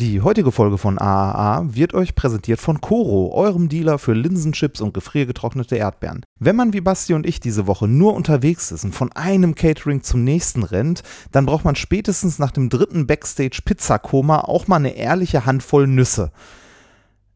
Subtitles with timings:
[0.00, 4.92] Die heutige Folge von AAA wird euch präsentiert von Coro, eurem Dealer für Linsenchips und
[4.92, 6.24] gefriergetrocknete Erdbeeren.
[6.40, 10.02] Wenn man wie Basti und ich diese Woche nur unterwegs ist und von einem Catering
[10.02, 15.46] zum nächsten rennt, dann braucht man spätestens nach dem dritten Backstage-Pizzakoma auch mal eine ehrliche
[15.46, 16.32] Handvoll Nüsse.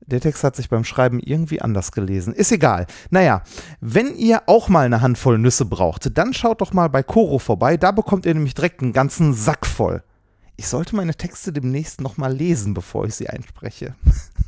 [0.01, 2.33] Der Text hat sich beim Schreiben irgendwie anders gelesen.
[2.33, 2.89] Ist egal.
[3.11, 3.45] Naja,
[3.81, 7.77] wenn ihr auch mal eine Handvoll Nüsse braucht, dann schaut doch mal bei Coro vorbei.
[7.77, 10.03] Da bekommt ihr nämlich direkt einen ganzen Sack voll.
[10.61, 13.95] Ich sollte meine Texte demnächst nochmal lesen, bevor ich sie einspreche.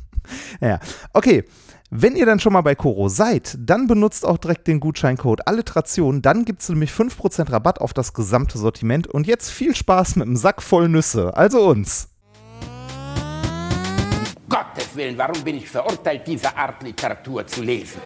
[0.59, 0.81] naja,
[1.13, 1.45] okay.
[1.89, 6.21] Wenn ihr dann schon mal bei Coro seid, dann benutzt auch direkt den Gutscheincode Alliteration.
[6.21, 9.07] Dann gibt es nämlich 5% Rabatt auf das gesamte Sortiment.
[9.07, 11.35] Und jetzt viel Spaß mit einem Sack voll Nüsse.
[11.35, 12.09] Also uns.
[14.49, 18.01] Gottes Willen, warum bin ich verurteilt, diese Art Literatur zu lesen?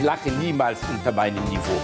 [0.00, 1.78] Ich lache niemals unter meinem Niveau.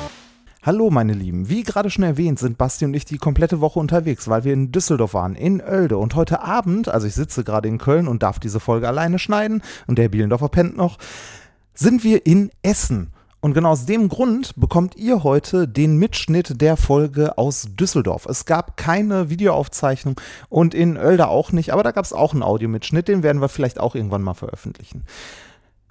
[0.63, 4.27] Hallo meine Lieben, wie gerade schon erwähnt, sind Basti und ich die komplette Woche unterwegs,
[4.27, 5.99] weil wir in Düsseldorf waren, in Oelde.
[5.99, 9.63] Und heute Abend, also ich sitze gerade in Köln und darf diese Folge alleine schneiden
[9.87, 10.97] und der Bielendorfer pennt noch,
[11.75, 13.13] sind wir in Essen.
[13.41, 18.25] Und genau aus dem Grund bekommt ihr heute den Mitschnitt der Folge aus Düsseldorf.
[18.25, 22.43] Es gab keine Videoaufzeichnung und in Oelde auch nicht, aber da gab es auch einen
[22.43, 25.05] Audiomitschnitt, den werden wir vielleicht auch irgendwann mal veröffentlichen.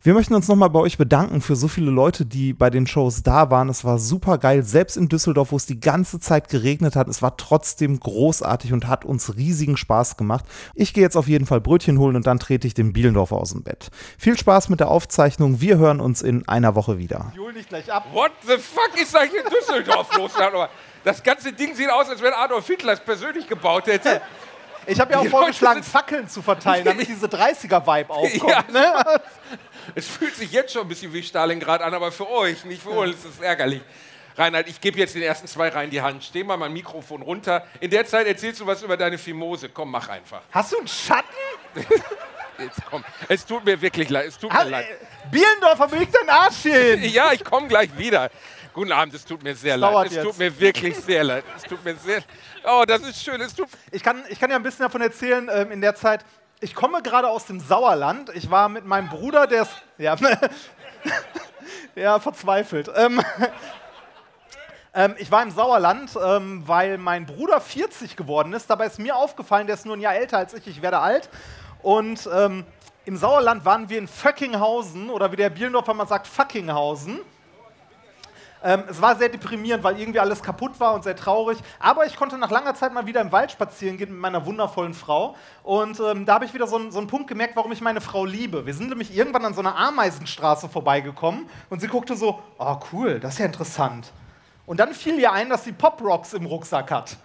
[0.05, 3.23] Wir möchten uns nochmal bei euch bedanken für so viele Leute, die bei den Shows
[3.23, 3.69] da waren.
[3.69, 4.61] Es war super geil.
[4.61, 8.87] Selbst in Düsseldorf, wo es die ganze Zeit geregnet hat, es war trotzdem großartig und
[8.87, 10.45] hat uns riesigen Spaß gemacht.
[10.75, 13.49] Ich gehe jetzt auf jeden Fall Brötchen holen und dann trete ich den Bielendorfer aus
[13.49, 13.89] dem Bett.
[14.19, 15.59] Viel Spaß mit der Aufzeichnung.
[15.59, 17.31] Wir hören uns in einer Woche wieder.
[17.33, 18.05] Ich hol dich gleich ab.
[18.13, 20.33] What the fuck ist eigentlich in Düsseldorf los?
[21.03, 24.21] Das ganze Ding sieht aus, als wenn Adolf Hitler es persönlich gebaut hätte.
[24.87, 28.51] Ich habe ja auch vorgeschlagen, Fackeln zu verteilen, damit diese 30er-Vibe aufkommt.
[28.51, 28.63] Ja.
[28.71, 29.03] Ne?
[29.93, 32.89] Es fühlt sich jetzt schon ein bisschen wie Stalingrad an, aber für euch, nicht für
[32.89, 33.21] uns.
[33.21, 33.81] Das ist ärgerlich.
[34.35, 36.23] Reinhard, ich gebe jetzt den ersten zwei rein die Hand.
[36.23, 37.65] Steh mal mein Mikrofon runter.
[37.79, 39.69] In der Zeit erzählst du was über deine Fimose.
[39.69, 40.41] Komm, mach einfach.
[40.51, 41.29] Hast du einen Schatten?
[42.57, 43.03] Jetzt komm.
[43.27, 44.25] Es tut mir wirklich leid.
[44.27, 44.85] Es tut mir Ha- leid.
[44.89, 47.03] äh, Bielendorfer, beweg deinen Arsch hin!
[47.03, 48.31] Ja, ich komme gleich wieder.
[48.75, 49.89] Guten Abend, es tut mir sehr leid.
[49.89, 50.25] dauert Es jetzt.
[50.25, 51.45] tut mir wirklich sehr leid.
[51.55, 52.21] Es tut mir sehr.
[52.65, 53.39] Oh, das ist schön.
[53.39, 53.69] Es tut.
[53.89, 56.25] Ich kann, ich kann ja ein bisschen davon erzählen, ähm, in der Zeit,
[56.59, 58.35] ich komme gerade aus dem Sauerland.
[58.35, 60.17] Ich war mit meinem Bruder, der ist, ja,
[61.95, 62.91] ja, verzweifelt.
[62.93, 63.21] Ähm,
[64.93, 68.69] ähm, ich war im Sauerland, ähm, weil mein Bruder 40 geworden ist.
[68.69, 71.29] Dabei ist mir aufgefallen, der ist nur ein Jahr älter als ich, ich werde alt.
[71.81, 72.65] Und ähm,
[73.05, 77.21] im Sauerland waren wir in Föckinghausen, oder wie der Bielendorfer mal sagt, Fuckinghausen.
[78.65, 81.59] Ähm, es war sehr deprimierend, weil irgendwie alles kaputt war und sehr traurig.
[81.79, 84.95] Aber ich konnte nach langer Zeit mal wieder im Wald spazieren gehen mit meiner wundervollen
[84.95, 85.35] Frau.
[85.61, 88.01] Und ähm, da habe ich wieder so, einen- so einen Punkt gemerkt, warum ich meine
[88.01, 88.65] Frau liebe.
[88.65, 93.19] Wir sind nämlich irgendwann an so einer Ameisenstraße vorbeigekommen und sie guckte so, oh cool,
[93.19, 94.11] das ist ja interessant.
[94.65, 97.17] Und dann fiel ihr ein, dass sie Pop Rocks im Rucksack hat.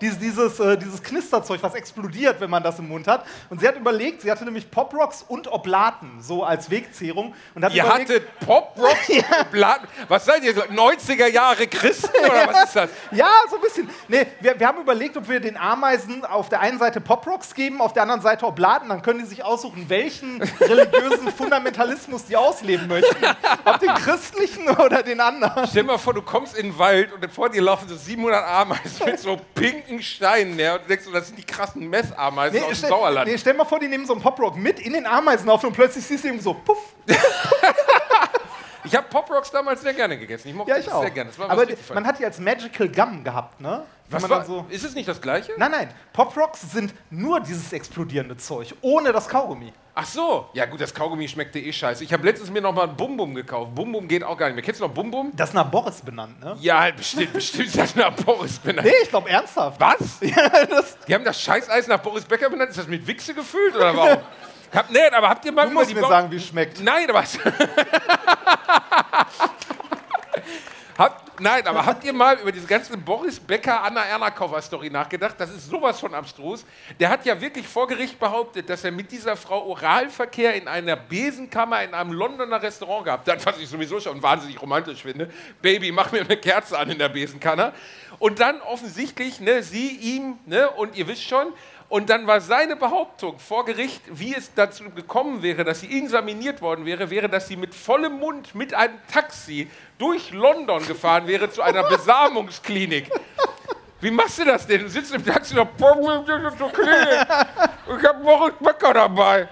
[0.00, 3.24] Dieses, dieses, äh, dieses Knisterzeug, was explodiert, wenn man das im Mund hat.
[3.50, 7.34] Und sie hat überlegt, sie hatte nämlich Pop Rocks und Oblaten, so als Wegzehrung.
[7.54, 8.96] Und hat Ihr überlegt, hattet Pop-Rock?
[9.50, 10.54] Blatt- Was seid ihr?
[10.54, 12.90] so 90er Jahre Christen oder was ist das?
[13.12, 13.88] Ja, so ein bisschen.
[14.08, 17.80] Nee, wir, wir haben überlegt, ob wir den Ameisen auf der einen Seite Poprocks geben,
[17.80, 18.88] auf der anderen Seite Oblaten.
[18.88, 23.16] Dann können die sich aussuchen, welchen religiösen Fundamentalismus die ausleben möchten.
[23.64, 25.66] Ob den christlichen oder den anderen.
[25.66, 28.44] Stell dir mal vor, du kommst in den Wald und vor dir laufen so 700
[28.44, 29.38] Ameisen mit so
[29.88, 30.58] pinken Steinen.
[30.58, 33.30] Ja, und denkst das sind die krassen Meth-Ameisen aus dem stell, Sauerland.
[33.30, 36.04] nee, stell mal vor, die nehmen so einen Poprock mit in den Ameisenhaufen und plötzlich
[36.04, 36.78] siehst du irgendwie so, puff.
[38.84, 40.48] Ich habe Pop-Rocks damals sehr gerne gegessen.
[40.48, 41.02] Ich mochte Ja, ich das auch.
[41.02, 41.30] sehr gerne.
[41.46, 43.82] Aber man hat die als Magical Gum gehabt, ne?
[44.08, 45.52] Was war, so ist es nicht das Gleiche?
[45.58, 45.90] Nein, nein.
[46.14, 49.74] Poprocks sind nur dieses explodierende Zeug, ohne das Kaugummi.
[50.00, 50.48] Ach so.
[50.52, 52.04] Ja gut, das Kaugummi schmeckte eh scheiße.
[52.04, 53.74] Ich habe letztens mir noch mal ein Bum-Bum gekauft.
[53.74, 54.62] Bum-Bum geht auch gar nicht mehr.
[54.62, 55.32] Kennst du noch Bum-Bum?
[55.34, 56.56] Das ist nach Boris benannt, ne?
[56.60, 58.86] Ja, halt bestimmt, bestimmt ist das nach Boris benannt.
[58.86, 59.80] Nee, ich glaube ernsthaft.
[59.80, 60.18] Was?
[60.20, 62.70] Ja, das, Die haben das Scheißeis nach Boris Becker benannt?
[62.70, 64.18] Ist das mit Wichse gefüllt oder warum?
[64.72, 66.46] Hab, nee, aber habt ihr mal du über musst die mir Bau- sagen, wie es
[66.46, 66.80] schmeckt.
[66.80, 67.24] Nein, aber.
[71.40, 75.34] Nein, aber habt ihr mal über diese ganze Boris Becker Anna Ernakova Story nachgedacht?
[75.38, 76.64] Das ist sowas von abstrus.
[76.98, 80.96] Der hat ja wirklich vor Gericht behauptet, dass er mit dieser Frau Oralverkehr in einer
[80.96, 85.30] Besenkammer in einem Londoner Restaurant gehabt hat, was ich sowieso schon wahnsinnig romantisch finde.
[85.62, 87.72] Baby, mach mir eine Kerze an in der Besenkammer.
[88.18, 91.52] Und dann offensichtlich, ne, sie ihm, ne, und ihr wisst schon,
[91.88, 96.60] und dann war seine Behauptung vor Gericht, wie es dazu gekommen wäre, dass sie examiniert
[96.60, 101.50] worden wäre, wäre, dass sie mit vollem Mund mit einem Taxi durch London gefahren wäre
[101.50, 103.10] zu einer Besamungsklinik.
[104.00, 104.82] Wie machst du das denn?
[104.82, 107.24] Du sitzt im Taxi und sagst, "Boah, das ist okay.
[107.98, 109.48] Ich habe dabei.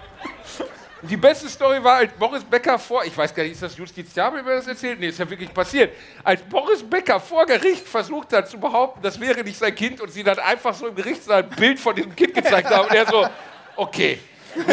[1.09, 4.41] Die beste Story war, als Boris Becker vor, ich weiß gar nicht, ist das justiziabel,
[4.45, 4.99] wer das erzählt?
[4.99, 5.93] Nee, ist ja wirklich passiert.
[6.23, 10.11] Als Boris Becker vor Gericht versucht hat zu behaupten, das wäre nicht sein Kind und
[10.11, 13.05] sie dann einfach so im Gerichtssaal ein Bild von diesem Kind gezeigt haben und er
[13.05, 13.27] so,
[13.75, 14.19] okay.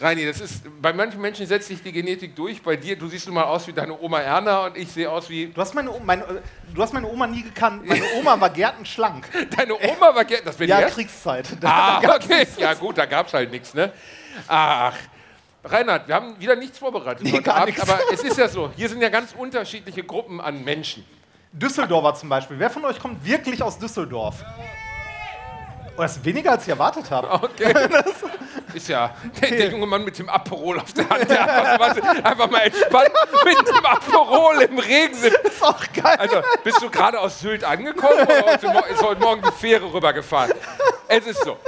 [0.00, 2.60] Reini, das ist, bei manchen Menschen setzt sich die Genetik durch.
[2.60, 5.30] Bei dir, du siehst nun mal aus wie deine Oma Erna und ich sehe aus
[5.30, 5.46] wie.
[5.46, 6.40] Du hast meine, O- meine, äh,
[6.74, 7.86] du hast meine Oma nie gekannt.
[7.86, 9.28] Meine Oma war gärtenschlank.
[9.56, 10.80] Deine Oma war die Ja.
[10.88, 11.46] Kriegszeit.
[11.62, 12.46] Ah, okay.
[12.56, 13.92] Ja, gut, da gab es halt nichts, ne?
[14.48, 14.94] Ach.
[15.64, 17.82] Reinhard, wir haben wieder nichts vorbereitet Nee, heute gar Abend, nichts.
[17.82, 21.06] aber es ist ja so, hier sind ja ganz unterschiedliche Gruppen an Menschen.
[21.52, 22.58] Düsseldorfer zum Beispiel.
[22.58, 24.42] Wer von euch kommt wirklich aus Düsseldorf?
[25.96, 27.30] Oh, das ist weniger, als ich erwartet habe.
[27.32, 27.74] Okay.
[28.74, 32.50] Ist ja der, der junge Mann mit dem Aperol auf der Hand, der einfach, einfach
[32.50, 33.10] mal entspannt
[33.44, 35.38] mit dem Aperol im Regen sitzt.
[35.44, 36.16] ist auch geil.
[36.18, 40.52] Also, bist du gerade aus Sylt angekommen oder ist heute Morgen die Fähre rübergefahren?
[41.06, 41.58] Es ist so.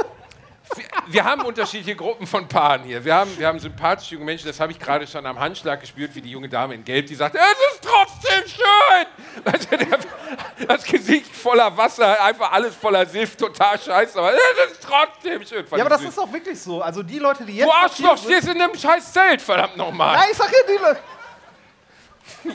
[1.07, 3.05] Wir, haben unterschiedliche Gruppen von Paaren hier.
[3.05, 6.15] Wir haben, wir haben sympathische junge Menschen, das habe ich gerade schon am Handschlag gespürt,
[6.15, 9.45] wie die junge Dame in Gelb, die sagt, es ist trotzdem schön.
[9.45, 14.83] Also der, das Gesicht voller Wasser, einfach alles voller Silf, total scheiße, aber es ist
[14.83, 15.67] trotzdem schön.
[15.71, 16.11] Ja, aber das süß.
[16.11, 16.81] ist auch wirklich so.
[16.81, 17.67] Also die Leute, die jetzt.
[17.67, 20.17] Du Arschloch, stehst in einem scheiß Zelt, verdammt nochmal.
[20.17, 21.01] Nein, ich sag hier die Leute.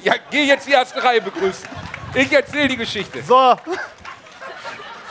[0.03, 1.67] Ja, geh jetzt die erste Reihe begrüßen.
[2.15, 3.21] Ich erzähle die Geschichte.
[3.21, 3.56] So,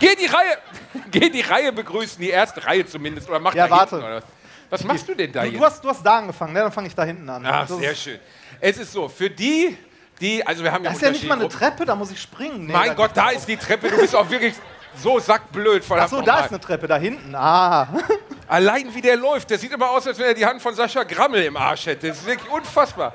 [0.01, 0.59] Geh die Reihe,
[1.11, 3.29] geh die Reihe begrüßen, die erste Reihe zumindest.
[3.29, 3.97] Oder mach Ja, da warte.
[3.97, 4.07] hinten.
[4.07, 4.23] Oder
[4.71, 4.85] was.
[4.85, 5.59] machst du denn da du, jetzt?
[5.61, 6.61] du, hast, du hast da angefangen, ne?
[6.61, 7.45] dann fange ich da hinten an.
[7.47, 8.19] Ach, das sehr schön.
[8.61, 9.77] Es ist so, für die,
[10.21, 12.21] die, also wir haben ja das ist ja nicht mal eine Treppe, da muss ich
[12.21, 12.67] springen.
[12.67, 13.89] Nee, Mein da- Gott, da ist die Treppe.
[13.89, 14.55] Du bist auch wirklich
[14.97, 15.85] so sackblöd.
[15.91, 17.35] Ach so, da ist eine Treppe, da hinten.
[17.35, 17.89] Ah.
[18.49, 21.05] Allein wie der läuft, der sieht immer aus, als wenn er die Hand von Sascha
[21.05, 22.09] Grammel im Arsch hätte.
[22.09, 23.15] Das ist wirklich unfassbar.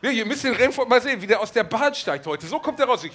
[0.00, 2.46] Wirklich, ihr müsst den Renfort mal sehen, wie der aus der Bahn steigt heute.
[2.46, 3.04] So kommt er raus.
[3.04, 3.12] Ich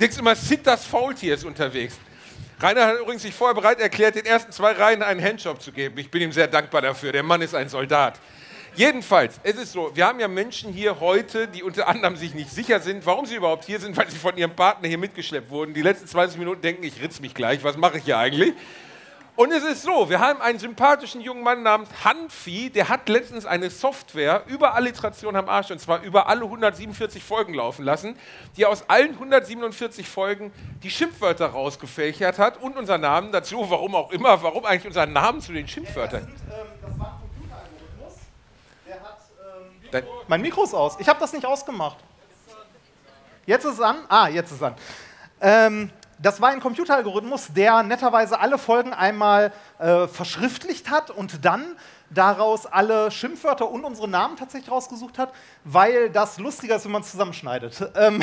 [0.00, 1.96] denkst immer, Sid das Faultier ist unterwegs.
[2.60, 5.98] Rainer hat übrigens sich vorher bereit erklärt, den ersten zwei Reihen einen Handjob zu geben.
[5.98, 7.12] Ich bin ihm sehr dankbar dafür.
[7.12, 8.18] Der Mann ist ein Soldat.
[8.76, 12.50] Jedenfalls, es ist so, wir haben ja Menschen hier heute, die unter anderem sich nicht
[12.50, 15.74] sicher sind, warum sie überhaupt hier sind, weil sie von ihrem Partner hier mitgeschleppt wurden.
[15.74, 18.52] Die letzten 20 Minuten denken, ich ritz mich gleich, was mache ich hier eigentlich?
[19.36, 23.46] Und es ist so, wir haben einen sympathischen jungen Mann namens Hanfi, der hat letztens
[23.46, 28.16] eine Software über Alliteration am Arsch, und zwar über alle 147 Folgen laufen lassen,
[28.56, 30.52] die aus allen 147 Folgen
[30.84, 35.40] die Schimpfwörter rausgefächert hat und unser Namen dazu, warum auch immer, warum eigentlich unser Namen
[35.40, 36.30] zu den Schimpfwörtern.
[36.80, 38.14] das war ein Computeralgorithmus.
[38.86, 39.18] Der hat.
[39.90, 40.94] Dein- mein Mikro ist aus.
[41.00, 41.96] Ich habe das nicht ausgemacht.
[43.46, 43.96] Jetzt ist es an.
[44.08, 44.76] Ah, jetzt ist es an.
[45.40, 45.90] Ähm,
[46.24, 51.76] das war ein Computeralgorithmus, der netterweise alle Folgen einmal äh, verschriftlicht hat und dann
[52.08, 55.34] daraus alle Schimpfwörter und unsere Namen tatsächlich rausgesucht hat,
[55.64, 57.90] weil das lustiger ist, wenn man es zusammenschneidet.
[57.96, 58.22] Ähm,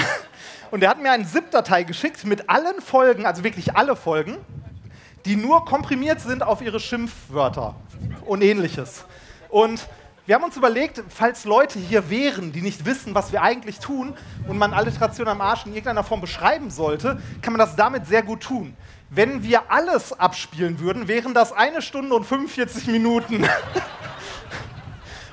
[0.70, 4.38] und er hat mir eine ZIP-Datei geschickt mit allen Folgen, also wirklich alle Folgen,
[5.26, 7.76] die nur komprimiert sind auf ihre Schimpfwörter
[8.26, 9.06] und ähnliches.
[9.50, 9.88] Und
[10.32, 14.14] wir haben uns überlegt, falls Leute hier wären, die nicht wissen, was wir eigentlich tun
[14.48, 18.24] und man Alliteration am Arsch in irgendeiner Form beschreiben sollte, kann man das damit sehr
[18.24, 18.74] gut tun.
[19.10, 23.46] Wenn wir alles abspielen würden, wären das eine Stunde und 45 Minuten.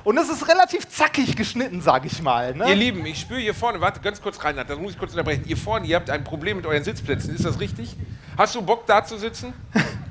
[0.03, 2.49] Und es ist relativ zackig geschnitten, sage ich mal.
[2.49, 2.73] Ihr Ne?
[2.73, 5.45] Lieben, ich spüre hier vorne, warte ganz kurz rein, das muss ich kurz unterbrechen.
[5.47, 7.95] Ihr vorne, ihr habt ein Problem mit euren Sitzplätzen, ist das richtig?
[8.37, 9.53] Hast du Bock da zu sitzen?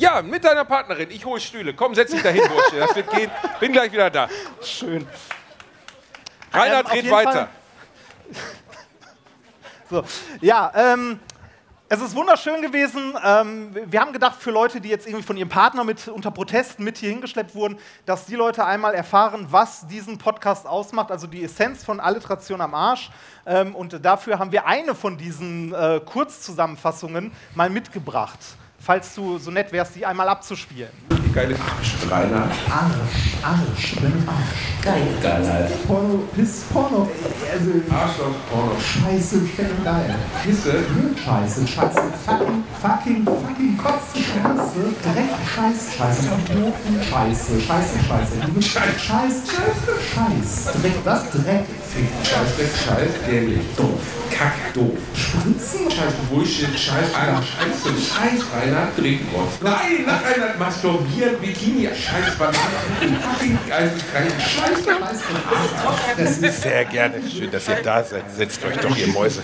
[0.00, 1.10] Ja, mit deiner Partnerin.
[1.10, 1.74] Ich hole Stühle.
[1.74, 2.78] Komm, setz dich dahin, Bursche.
[2.78, 3.30] Das wird gehen.
[3.60, 4.28] Bin gleich wieder da.
[4.62, 5.06] Schön.
[6.54, 7.32] Rainer Ähm, weiter.
[7.32, 7.48] Fall-
[9.90, 10.04] So,
[10.40, 11.18] ja, ähm,
[11.88, 13.12] es ist wunderschön gewesen.
[13.24, 16.84] Ähm, wir haben gedacht, für Leute, die jetzt irgendwie von ihrem Partner mit unter Protesten
[16.84, 17.76] mit hier hingeschleppt wurden,
[18.06, 22.72] dass die Leute einmal erfahren, was diesen Podcast ausmacht, also die Essenz von Alliteration am
[22.72, 23.10] Arsch.
[23.44, 28.38] Ähm, und dafür haben wir eine von diesen äh, Kurzzusammenfassungen mal mitgebracht.
[28.82, 30.90] Falls du so nett wärst, die einmal abzuspielen.
[31.10, 31.54] Die geile
[32.10, 32.48] Rainer.
[32.70, 34.82] Arsch, Arsch, wenn Arsch.
[34.82, 35.06] Geil.
[35.22, 35.86] Geil, halt.
[35.86, 37.08] Porno, Piss, Porno.
[37.52, 38.72] Also, Arschloch, Porno.
[38.80, 39.42] Scheiße,
[39.84, 40.14] geil.
[40.42, 40.82] Pisse.
[41.22, 48.52] Scheiße, Scheiße, fucking, fucking, fucking Kotze, Scheiße, Dreck, Scheiß, Scheiße, Idioten, Scheiße, Scheiße, Scheiße, du
[48.52, 49.42] bist Scheiß, Scheiß,
[50.14, 51.24] Scheiß, Dreck, was?
[51.92, 53.66] Fick, Scheiß, Dreck, Scheiß, dämlich.
[53.76, 53.98] Doof.
[54.30, 54.96] Kack, doof.
[55.12, 59.58] Spritzen, Scheiß, Bullshit, Scheiß, Alter, Scheiße, Scheiß, Rainer, Trinkrotz.
[59.60, 62.56] Nein, nach einer Masturbieren, Bikini, Scheiß, Banane,
[63.20, 67.16] fucking geil, geil, Scheiß, Scheiß, das ist Sehr gerne.
[67.28, 68.24] Schön, dass ihr da seid.
[68.36, 69.42] Setzt euch doch, ihr Mäuse.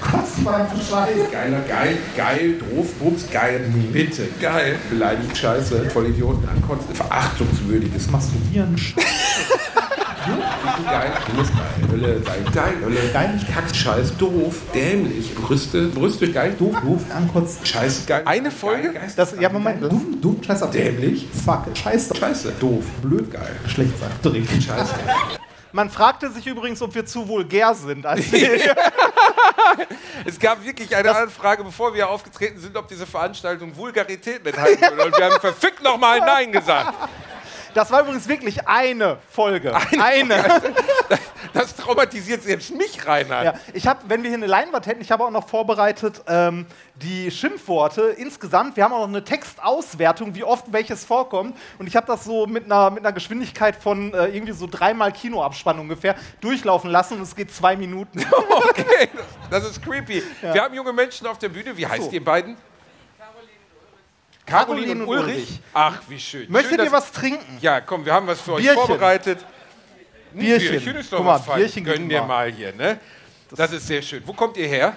[0.00, 1.30] Kotzbein für Scheiß.
[1.30, 3.60] Geiler, geil, geil, doof, Bums, geil,
[3.92, 9.06] bitte, geil, beleidigt, scheiße, Vollidioten, ankotzen, verachtungswürdiges Masturbieren, Scheiße.
[10.84, 16.54] geil, Penis geil, Hölle, geil, geil, Hölle, geil, Kack, Scheiß, doof, dämlich, Brüste, Brüste, geil,
[16.58, 17.58] doof, Doof, ganz kurz.
[17.64, 18.22] Scheiß, geil.
[18.24, 18.92] Eine Folge?
[18.92, 19.82] Geil, Das, ja, Moment.
[19.82, 20.68] Das, Doof, doof, scheiße.
[20.68, 21.26] Dämlich.
[21.44, 22.14] Fuck, scheiße.
[22.14, 24.10] Scheiße, doof, Blöd, geil, schlecht sein.
[24.22, 24.44] Dreck.
[24.62, 24.94] Scheiße.
[25.72, 28.06] man fragte sich übrigens, ob wir zu vulgär sind.
[28.06, 28.26] Als
[30.24, 35.06] Es gab wirklich eine Anfrage, bevor wir aufgetreten sind, ob diese Veranstaltung Vulgarität mithalten würde.
[35.06, 36.94] Und wir haben verfickt nochmal Nein gesagt.
[37.74, 39.74] Das war übrigens wirklich eine Folge.
[40.00, 40.44] Eine.
[41.52, 43.44] Das traumatisiert selbst mich, Reinhard.
[43.44, 46.66] Ja, ich habe, wenn wir hier eine Leinwand hätten, ich habe auch noch vorbereitet ähm,
[46.96, 48.76] die Schimpfworte insgesamt.
[48.76, 51.56] Wir haben auch noch eine Textauswertung, wie oft welches vorkommt.
[51.78, 55.12] Und ich habe das so mit einer, mit einer Geschwindigkeit von äh, irgendwie so dreimal
[55.12, 58.24] Kinoabspann ungefähr durchlaufen lassen und es geht zwei Minuten.
[58.68, 59.08] Okay,
[59.50, 60.22] das, das ist creepy.
[60.40, 61.76] Wir haben junge Menschen auf der Bühne.
[61.76, 62.10] Wie heißt So.
[62.10, 62.56] ihr beiden?
[64.48, 65.34] Caroline Caroline und Ulrich.
[65.36, 65.60] Ulrich.
[65.74, 66.50] Ach, wie schön.
[66.50, 67.58] Möchtet schön, ihr was trinken?
[67.60, 68.86] Ja, komm, wir haben was für euch Bierchen.
[68.86, 69.44] vorbereitet.
[70.32, 70.70] Ein Bierchen.
[70.70, 71.56] Bierchen ist doch Guck mal, fein.
[71.56, 72.50] Bierchen Gönnen wir mal.
[72.50, 72.98] hier, ne?
[73.54, 74.22] Das ist sehr schön.
[74.26, 74.96] Wo kommt ihr her?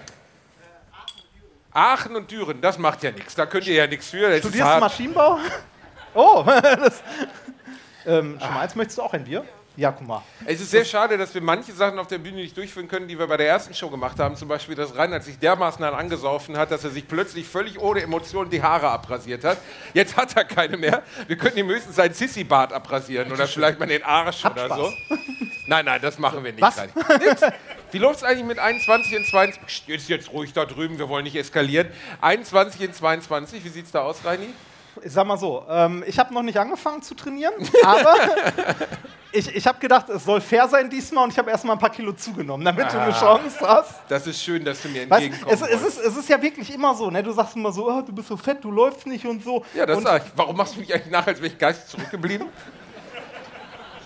[1.73, 3.35] Aachen und Düren, das macht ja nichts.
[3.35, 4.29] Da könnt ihr ja nichts für.
[4.29, 4.79] Das Studierst du.
[4.79, 5.39] Maschinenbau?
[6.13, 7.01] Oh, das,
[8.05, 9.45] ähm, Schmalz, möchtest du auch ein Bier?
[9.81, 10.21] Ja, guck mal.
[10.45, 13.17] Es ist sehr schade, dass wir manche Sachen auf der Bühne nicht durchführen können, die
[13.17, 14.35] wir bei der ersten Show gemacht haben.
[14.35, 18.03] Zum Beispiel, dass Reinhard sich dermaßen dann angesaufen hat, dass er sich plötzlich völlig ohne
[18.03, 19.57] Emotionen die Haare abrasiert hat.
[19.95, 21.01] Jetzt hat er keine mehr.
[21.25, 24.77] Wir könnten ihm höchstens seinen Sissy-Bart abrasieren oder vielleicht mal den Arsch Hab oder Spaß.
[24.77, 24.93] so.
[25.67, 26.61] Nein, nein, das machen wir nicht.
[26.61, 26.75] Was?
[27.91, 29.65] Wie läuft es eigentlich mit 21 und 22?
[29.65, 31.87] Psst, Jetzt, jetzt ruhig da drüben, wir wollen nicht eskalieren.
[32.19, 34.49] 21 und 22, wie sieht es da aus, Reini?
[35.03, 38.15] Ich sag mal so, ähm, ich habe noch nicht angefangen zu trainieren, aber
[39.31, 41.89] ich, ich habe gedacht, es soll fair sein diesmal und ich habe erstmal ein paar
[41.89, 44.01] Kilo zugenommen, damit du eine Chance hast.
[44.07, 45.61] Das ist schön, dass du mir entgegenkommst.
[45.61, 47.23] es, es, ist, es ist ja wirklich immer so, ne?
[47.23, 49.63] du sagst immer so, oh, du bist so fett, du läufst nicht und so.
[49.73, 50.31] Ja, das und, sag ich.
[50.35, 52.47] Warum machst du mich eigentlich nach, als wäre ich geistig zurückgeblieben?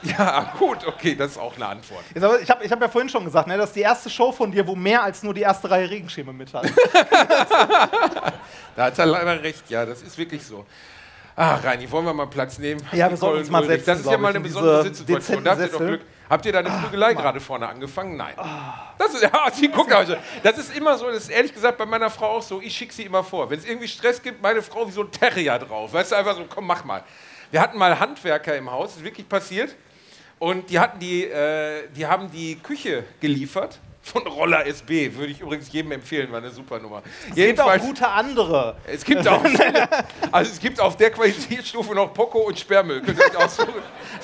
[0.18, 2.04] ja, gut, okay, das ist auch eine Antwort.
[2.14, 3.82] Ich sag mal, Ich habe ich hab ja vorhin schon gesagt, ne, das ist die
[3.82, 6.66] erste Show von dir, wo mehr als nur die erste Reihe Regenschirme mit hat.
[8.76, 10.66] Da hat er leider recht, ja, das ist wirklich so.
[11.38, 12.82] Ah, Reini, wollen wir mal Platz nehmen?
[12.92, 15.44] Ja, wir sollten uns mal setzen, Das ist ja mal eine in besondere Sitzsituation.
[15.44, 15.80] Da habt ihr doch.
[15.80, 16.02] Glück.
[16.30, 18.18] Habt ihr da eine Prügelei gerade vorne angefangen?
[18.18, 18.34] Nein.
[18.98, 20.16] Das ist, ja, sie guckt also.
[20.44, 22.94] Das ist immer so, das ist ehrlich gesagt bei meiner Frau auch so, ich schicke
[22.94, 23.50] sie immer vor.
[23.50, 25.94] Wenn es irgendwie Stress gibt, meine Frau wie so ein Terrier drauf.
[25.94, 27.04] Weißt du, einfach so, komm, mach mal.
[27.52, 29.76] Wir hatten mal Handwerker im Haus, ist wirklich passiert.
[30.40, 35.16] Und die hatten die, äh, die haben die Küche geliefert von Roller SB.
[35.16, 37.02] Würde ich übrigens jedem empfehlen, war eine super Nummer.
[37.30, 38.76] Es gibt auch gute andere.
[38.86, 39.90] Es gibt auch viele,
[40.32, 43.02] also es gibt auf der Qualitätsstufe noch Poco und Sperrmüll.
[43.02, 43.74] Könnt ihr euch aussuchen.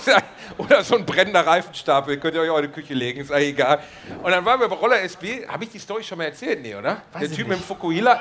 [0.58, 3.50] Oder so ein brennender Reifenstapel, könnt ihr euch auch in die Küche legen, ist eigentlich
[3.50, 3.82] egal.
[4.22, 6.62] Und dann waren wir bei Roller SB, habe ich die Story schon mal erzählt?
[6.62, 7.02] Nee, oder?
[7.14, 7.66] der ich Typ mit dem nicht.
[7.66, 8.20] Fukuhila.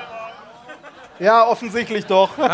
[1.19, 2.37] Ja, offensichtlich doch.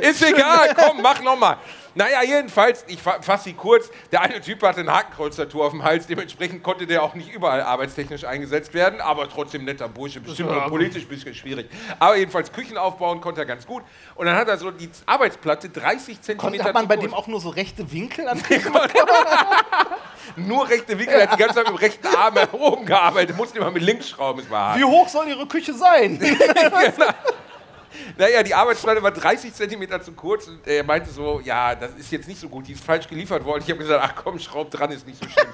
[0.00, 1.56] Ist egal, komm, mach nochmal.
[2.00, 3.90] Naja, jedenfalls, ich fa- fasse sie kurz.
[4.10, 7.60] Der eine Typ hatte eine Hakenkreuz-Tattoo auf dem Hals, dementsprechend konnte der auch nicht überall
[7.60, 11.68] arbeitstechnisch eingesetzt werden, aber trotzdem netter Bursche, bestimmt auch politisch ein bisschen schwierig.
[11.98, 13.82] Aber jedenfalls Küchen aufbauen konnte er ganz gut.
[14.14, 17.38] Und dann hat er so die Arbeitsplatte 30 Zentimeter Hat man bei dem auch nur
[17.40, 18.42] so rechte Winkel an
[20.36, 23.58] Nur rechte Winkel, er hat die ganze Zeit mit dem rechten Arm oben gearbeitet, musste
[23.58, 24.78] immer mit links schrauben, es war hart.
[24.78, 26.18] Wie hoch soll Ihre Küche sein?
[28.16, 32.10] Naja, die Arbeitsplatte war 30 Zentimeter zu kurz und er meinte so, ja, das ist
[32.12, 33.62] jetzt nicht so gut, die ist falsch geliefert worden.
[33.64, 35.48] Ich habe gesagt, ach komm, schraub dran, ist nicht so schlimm.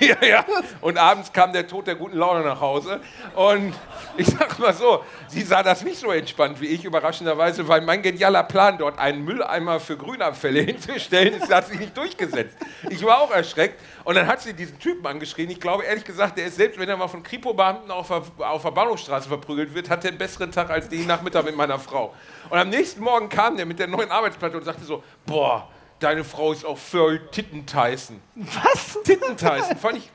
[0.00, 0.44] ja, ja.
[0.80, 3.00] Und abends kam der Tod der guten Laune nach Hause
[3.34, 3.74] und
[4.16, 8.02] ich sag mal so, sie sah das nicht so entspannt wie ich, überraschenderweise, weil mein
[8.02, 12.56] genialer Plan, dort einen Mülleimer für Grünabfälle hinzustellen, das hat sich nicht durchgesetzt.
[12.90, 15.50] Ich war auch erschreckt und dann hat sie diesen Typen angeschrien.
[15.50, 18.62] Ich glaube, ehrlich gesagt, der ist selbst, wenn er mal von Kripo-Beamten auf der, auf
[18.62, 22.14] der Bahnhofstraße verprügelt wird, hat er einen besseren Tag als den Nachmittag mit meiner Frau.
[22.50, 26.24] Und am nächsten Morgen kam der mit der neuen Arbeitsplatte und sagte so, boah, deine
[26.24, 28.20] Frau ist auch voll Titten-Tyson.
[28.34, 28.98] Was?
[29.04, 30.10] Titten-Tyson fand ich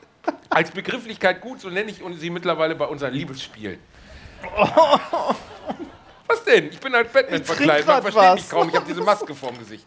[0.49, 3.79] als Begrifflichkeit gut, so nenne ich sie mittlerweile bei unseren Liebesspielen.
[6.27, 6.69] Was denn?
[6.71, 7.87] Ich bin als Batman Ich verkleidet.
[7.87, 8.35] Man versteht was.
[8.35, 8.67] mich kaum.
[8.69, 9.85] Ich habe diese Maske vorm Gesicht.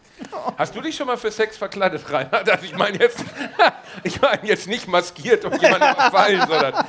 [0.57, 2.49] Hast du dich schon mal für Sex verkleidet, Reinhard?
[2.49, 3.23] Also ich meine jetzt,
[4.05, 6.87] ich meine jetzt nicht maskiert und jemanden überfallen, sondern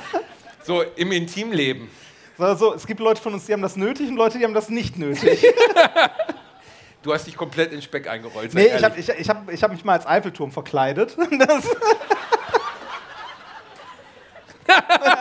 [0.62, 1.90] so im Intimleben.
[2.38, 4.68] Also, es gibt Leute von uns, die haben das nötig und Leute, die haben das
[4.68, 5.44] nicht nötig.
[7.02, 8.54] Du hast dich komplett in Speck eingerollt.
[8.54, 11.16] Nee, ich habe ich, ich hab, ich hab mich mal als Eiffelturm verkleidet.
[11.38, 11.68] Das,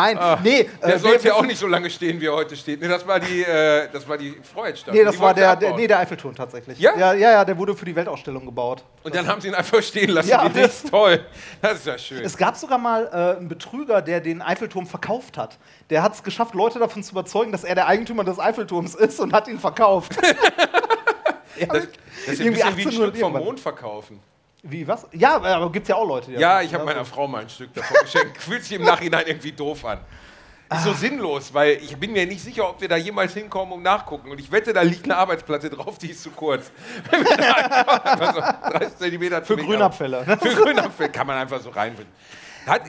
[0.00, 0.68] Nein, nee.
[0.82, 2.80] Der äh, sollte ja auch nicht so lange stehen, wie er heute steht.
[2.80, 4.94] Nee, das war die, äh, das war die Freudstadt.
[4.94, 6.78] Nee, das Die war der, der, nee, der Eiffelturm tatsächlich.
[6.78, 6.96] Ja?
[6.96, 7.12] ja?
[7.14, 8.84] Ja, ja, der wurde für die Weltausstellung gebaut.
[9.02, 10.28] Und dann haben sie ihn einfach stehen lassen.
[10.28, 11.24] Ja, das- toll.
[11.60, 12.24] Das ist ja schön.
[12.24, 15.58] Es gab sogar mal äh, einen Betrüger, der den Eiffelturm verkauft hat.
[15.90, 19.18] Der hat es geschafft, Leute davon zu überzeugen, dass er der Eigentümer des Eiffelturms ist
[19.20, 20.16] und hat ihn verkauft.
[21.58, 23.32] Das, das ist ein Irgendwie bisschen wie ein 1800 Stück vom.
[23.32, 24.20] Mond verkaufen.
[24.62, 25.06] Wie, was?
[25.12, 27.48] Ja, aber gibt's ja auch Leute, die Ja, ich habe Also- meiner Frau mal ein
[27.48, 28.36] Stück davon geschenkt.
[28.42, 30.00] Fühlt sich im Nachhinein irgendwie doof an.
[30.70, 33.82] Ist so sinnlos, weil ich bin mir nicht sicher, ob wir da jemals hinkommen und
[33.82, 34.30] nachgucken.
[34.30, 36.70] Und ich wette, da liegt eine Arbeitsplatte drauf, die ist zu kurz.
[37.10, 38.40] Einfach so
[38.78, 40.26] 30 Zentimeter Für Grünabfälle.
[40.26, 40.36] ne?
[40.36, 42.12] Für Grünabfälle kann man einfach so reinbinden.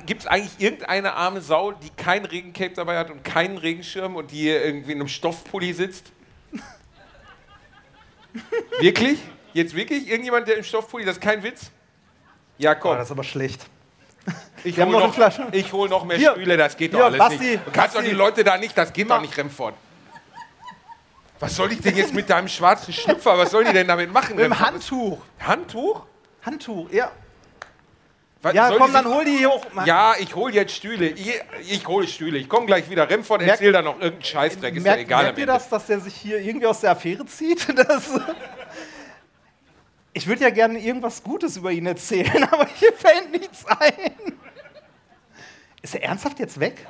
[0.05, 4.29] Gibt es eigentlich irgendeine arme Sau, die kein Regencape dabei hat und keinen Regenschirm und
[4.31, 6.11] die irgendwie in einem Stoffpulli sitzt?
[8.81, 9.19] wirklich?
[9.53, 10.07] Jetzt wirklich?
[10.09, 11.71] Irgendjemand, der im Stoffpulli, das ist kein Witz?
[12.57, 12.97] Ja, Oh, komm.
[12.97, 13.65] das ist aber schlecht.
[14.65, 16.31] Ich hole noch noch, ich hol noch mehr Hier.
[16.33, 17.65] Stühle, das geht doch Hier, alles Basti, nicht.
[17.65, 18.09] Du kannst doch Basti.
[18.09, 19.73] die Leute da nicht, das geht Ma- doch nicht, Remford.
[21.39, 24.35] Was soll ich denn jetzt mit deinem schwarzen Schlüpfer, was sollen die denn damit machen?
[24.35, 24.59] Mit dem?
[24.59, 25.19] Handtuch.
[25.39, 26.01] Handtuch?
[26.45, 27.09] Handtuch, ja.
[28.41, 29.65] Was, Ja, soll komm, dann hol die hier hoch.
[29.85, 31.07] Ja, ich hole jetzt Stühle.
[31.07, 31.39] Ich,
[31.69, 32.37] ich hole Stühle.
[32.37, 33.09] Ich komme gleich wieder.
[33.09, 34.75] Remford erzählt da noch irgendeinen Scheißdreck.
[34.75, 35.23] Ist doch Merkt, egal.
[35.23, 37.65] merkt ihr das, dass der sich hier irgendwie aus der Affäre zieht?
[37.77, 38.09] Das,
[40.13, 44.33] ich würde ja gerne irgendwas Gutes über ihn erzählen, aber hier fällt nichts ein.
[45.81, 46.85] Ist er ernsthaft jetzt weg?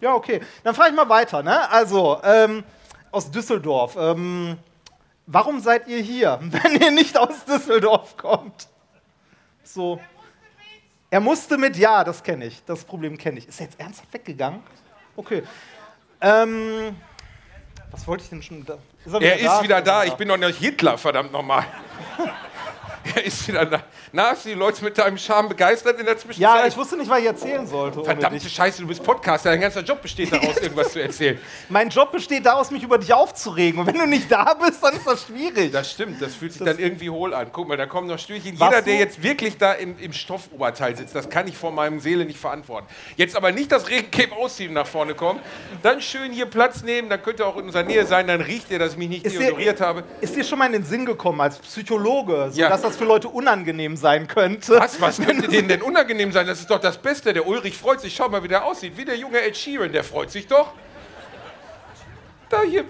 [0.00, 0.40] Ja, okay.
[0.62, 1.42] Dann frage ich mal weiter.
[1.42, 1.70] Ne?
[1.70, 2.62] Also, ähm,
[3.10, 3.96] aus Düsseldorf.
[3.96, 4.58] Ähm,
[5.26, 8.68] warum seid ihr hier, wenn ihr nicht aus Düsseldorf kommt?
[9.62, 10.00] So.
[11.10, 12.64] Er musste mit, ja, das kenne ich.
[12.64, 13.48] Das Problem kenne ich.
[13.48, 14.62] Ist er jetzt ernsthaft weggegangen?
[15.16, 15.44] Okay.
[16.20, 16.96] Ähm,
[17.94, 18.64] was wollte ich denn schon?
[18.64, 18.76] Da?
[19.20, 20.02] Er ist wieder da.
[20.04, 21.64] Ich bin doch nicht Hitler, verdammt nochmal.
[23.14, 23.82] er ist wieder da.
[24.12, 26.60] Na, hast du die Leute mit deinem Charme begeistert in der Zwischenzeit?
[26.60, 28.04] Ja, ich wusste nicht, was ich erzählen sollte.
[28.04, 28.48] Verdammte.
[28.48, 29.50] Scheiße, du bist Podcaster.
[29.50, 31.38] Dein ganzer Job besteht daraus, irgendwas zu erzählen.
[31.68, 33.80] Mein Job besteht daraus, mich über dich aufzuregen.
[33.80, 35.72] Und wenn du nicht da bist, dann ist das schwierig.
[35.72, 37.48] Das stimmt, das fühlt sich dann irgendwie hohl an.
[37.52, 38.52] Guck mal, da kommen noch Stühlchen.
[38.54, 42.24] Jeder, der jetzt wirklich da im, im Stoffoberteil sitzt, das kann ich vor meinem Seele
[42.24, 42.86] nicht verantworten.
[43.16, 45.40] Jetzt aber nicht das Regencape ausziehen nach vorne kommen.
[45.82, 48.70] Dann schön hier Platz nehmen, dann könnt ihr auch in unserer Nähe sein, dann riecht
[48.70, 50.04] ihr, dass ich mich nicht Ist dir, deodoriert habe.
[50.20, 52.68] ist dir schon mal in den Sinn gekommen, als Psychologe, so Ja.
[52.68, 54.78] dass das für Leute unangenehm sein könnte?
[54.78, 56.46] Was, was könnte denen denn unangenehm sein?
[56.46, 57.32] Das ist doch das Beste.
[57.32, 58.14] Der Ulrich freut sich.
[58.14, 58.96] Schau mal, wie der aussieht.
[58.96, 60.72] Wie der junge Ed Sheeran, der freut sich doch.
[62.48, 62.84] Da hier.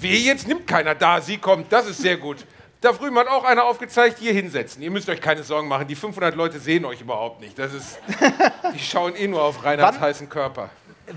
[0.00, 0.94] Weh, jetzt nimmt keiner.
[0.94, 1.72] Da, sie kommt.
[1.72, 2.38] Das ist sehr gut.
[2.80, 4.82] Da drüben hat auch einer aufgezeigt, hier hinsetzen.
[4.82, 5.88] Ihr müsst euch keine Sorgen machen.
[5.88, 7.58] Die 500 Leute sehen euch überhaupt nicht.
[7.58, 7.98] Das ist,
[8.74, 10.68] die schauen eh nur auf Reinhards Wann- heißen Körper.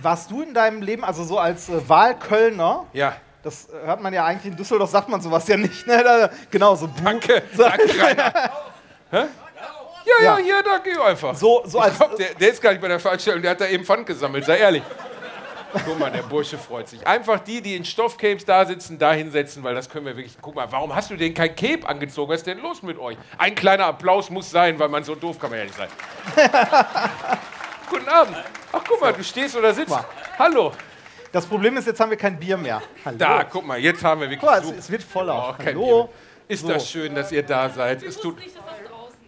[0.01, 4.26] Warst du in deinem Leben, also so als äh, Wahlkölner, Ja, das hört man ja
[4.26, 6.04] eigentlich in Düsseldorf, sagt man sowas ja nicht, ne?
[6.04, 7.43] Da, genau, so danke.
[7.56, 8.36] So, Danke, Reinhard.
[9.12, 9.17] Hä?
[9.17, 9.26] Ja,
[10.23, 10.38] ja, Ja.
[10.38, 11.36] hier, da geh einfach.
[11.36, 11.97] so, so als.
[11.97, 14.45] Glaub, der, der ist gar nicht bei der Veranstaltung, der hat da eben Pfand gesammelt,
[14.45, 14.84] sei ehrlich.
[15.86, 17.06] Guck mal, der Bursche freut sich.
[17.06, 20.38] Einfach die, die in Stoffcapes da sitzen, da hinsetzen, weil das können wir wirklich.
[20.41, 22.32] Guck mal, warum hast du denn kein Cape angezogen?
[22.32, 23.17] Was ist denn los mit euch?
[23.38, 25.89] Ein kleiner Applaus muss sein, weil man so doof kann man ja nicht sein.
[27.89, 28.38] Guten Abend.
[28.71, 29.95] Ach, guck mal, du stehst oder sitzt.
[30.39, 30.71] Hallo.
[31.38, 32.82] Das Problem ist, jetzt haben wir kein Bier mehr.
[33.06, 33.15] Hallo.
[33.15, 34.39] Da, guck mal, jetzt haben wir wirklich.
[34.39, 35.50] Guck mal, es, wird voller.
[35.52, 36.06] Oh, kein Hallo.
[36.06, 36.10] Bier.
[36.47, 36.67] Ist So.
[36.69, 38.02] das schön, dass ihr da seid.
[38.02, 38.38] Es tut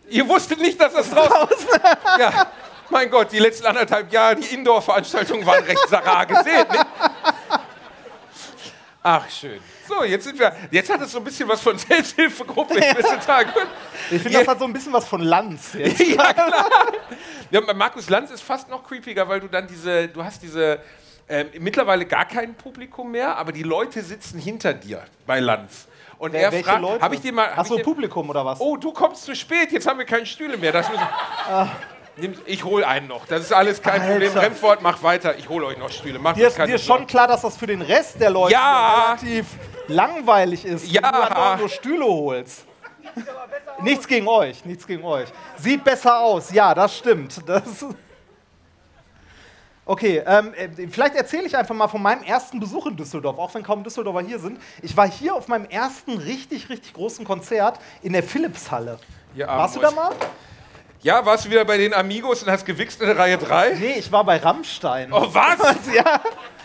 [0.09, 1.69] Ihr wusstet nicht, dass das draußen ist.
[2.17, 2.47] Ja,
[2.89, 6.65] mein Gott, die letzten anderthalb Jahre, die Indoor-Veranstaltungen waren recht sarah gesehen.
[6.71, 6.85] Ne?
[9.03, 9.59] Ach, schön.
[9.87, 10.55] So, jetzt sind wir.
[10.71, 12.73] Jetzt hat es so ein bisschen was von Selbsthilfegruppe.
[12.73, 12.83] Gut.
[14.11, 15.99] Ich finde, das hat so ein bisschen was von Lanz jetzt.
[16.07, 16.91] Ja, klar.
[17.51, 20.79] Ja, Markus Lanz ist fast noch creepiger, weil du dann diese, du hast diese,
[21.29, 25.87] ähm, mittlerweile gar kein Publikum mehr, aber die Leute sitzen hinter dir bei Lanz.
[26.17, 28.59] Und er Welche fragt, habe ich dir mal, Achso, Publikum oder was?
[28.59, 30.71] oh, du kommst zu spät, jetzt haben wir keine Stühle mehr.
[30.73, 31.07] Das müssen,
[32.17, 34.29] Nimm, ich hole einen noch, das ist alles kein Problem.
[34.29, 34.41] Alter.
[34.41, 36.19] Remford, mach weiter, ich hole euch noch Stühle.
[36.19, 39.05] Macht Dir ist, dir ist schon klar, dass das für den Rest der Leute Ja.
[39.05, 39.45] relativ
[39.87, 41.03] langweilig ist, Ja.
[41.03, 42.65] wenn du andauernd nur Stühle holst.
[43.81, 45.29] Nichts gegen euch, nichts gegen euch.
[45.57, 47.39] Sieht besser aus, ja, das stimmt.
[47.47, 47.85] Das
[49.89, 53.53] okay, ähm, äh, vielleicht erzähle ich einfach mal von meinem ersten Besuch in Düsseldorf, auch
[53.55, 54.59] wenn kaum Düsseldorfer hier sind.
[54.81, 58.99] Ich war hier auf meinem ersten richtig, richtig großen Konzert in der Philipshalle.
[59.35, 60.11] Ihr Warst du da mal?
[61.01, 63.77] Ja, warst du wieder bei den Amigos und hast gewichst in der Reihe 3?
[63.79, 65.11] Nee, ich war bei Rammstein.
[65.11, 65.57] Oh, was?
[65.93, 66.21] Ja,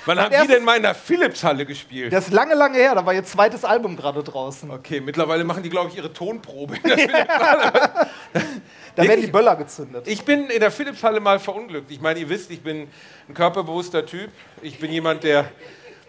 [0.07, 2.13] Wann haben die denn mal in der Philips-Halle gespielt?
[2.13, 4.71] das ist lange, lange her, da war ihr zweites Album gerade draußen.
[4.71, 6.77] Okay, mittlerweile machen die, glaube ich, ihre Tonprobe.
[6.77, 7.91] in der Philips-Halle.
[8.97, 9.27] Da werden die?
[9.27, 10.07] Böller gezündet.
[10.07, 11.91] ich bin in der Philips-Halle mal verunglückt.
[11.91, 12.89] Ich meine, ihr wisst, ich bin
[13.29, 14.31] ein körperbewusster Typ.
[14.63, 15.47] Ich bin jemand, der,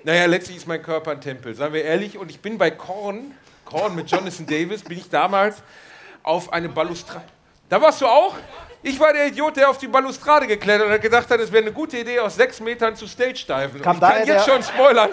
[0.04, 2.18] naja, letztlich ist mein Körper ein Tempel, seien wir ehrlich.
[2.18, 3.32] Und ich bin bei Korn,
[3.64, 5.64] Korn mit Jonathan Davis, bin ich damals
[6.22, 7.26] auf eine Balustrade.
[7.70, 8.36] Da warst du auch?
[8.84, 11.64] Ich war der Idiot, der auf die Balustrade geklettert und hat gedacht hat, es wäre
[11.64, 13.82] eine gute Idee, aus sechs Metern zu Stage-Diven.
[13.82, 15.10] Kam Ich kann jetzt schon spoilern.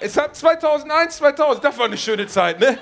[0.00, 2.78] Es hat 2001, 2000, das war eine schöne Zeit, ne?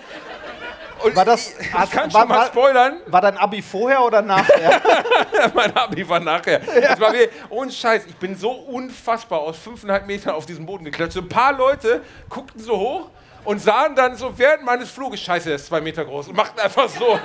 [1.04, 4.02] Und War das- ich, hast- ich kann war- schon mal spoilern, War dein Abi vorher
[4.02, 4.80] oder nachher?
[5.54, 6.58] mein Abi war nachher.
[6.60, 10.84] Das war mir, ohne Scheiß, ich bin so unfassbar aus fünfeinhalb Metern auf diesen Boden
[10.84, 11.12] geklatscht.
[11.14, 13.08] So ein paar Leute guckten so hoch
[13.44, 16.58] und sahen dann so während meines Fluges, scheiße, der ist zwei Meter groß und machten
[16.60, 17.18] einfach so.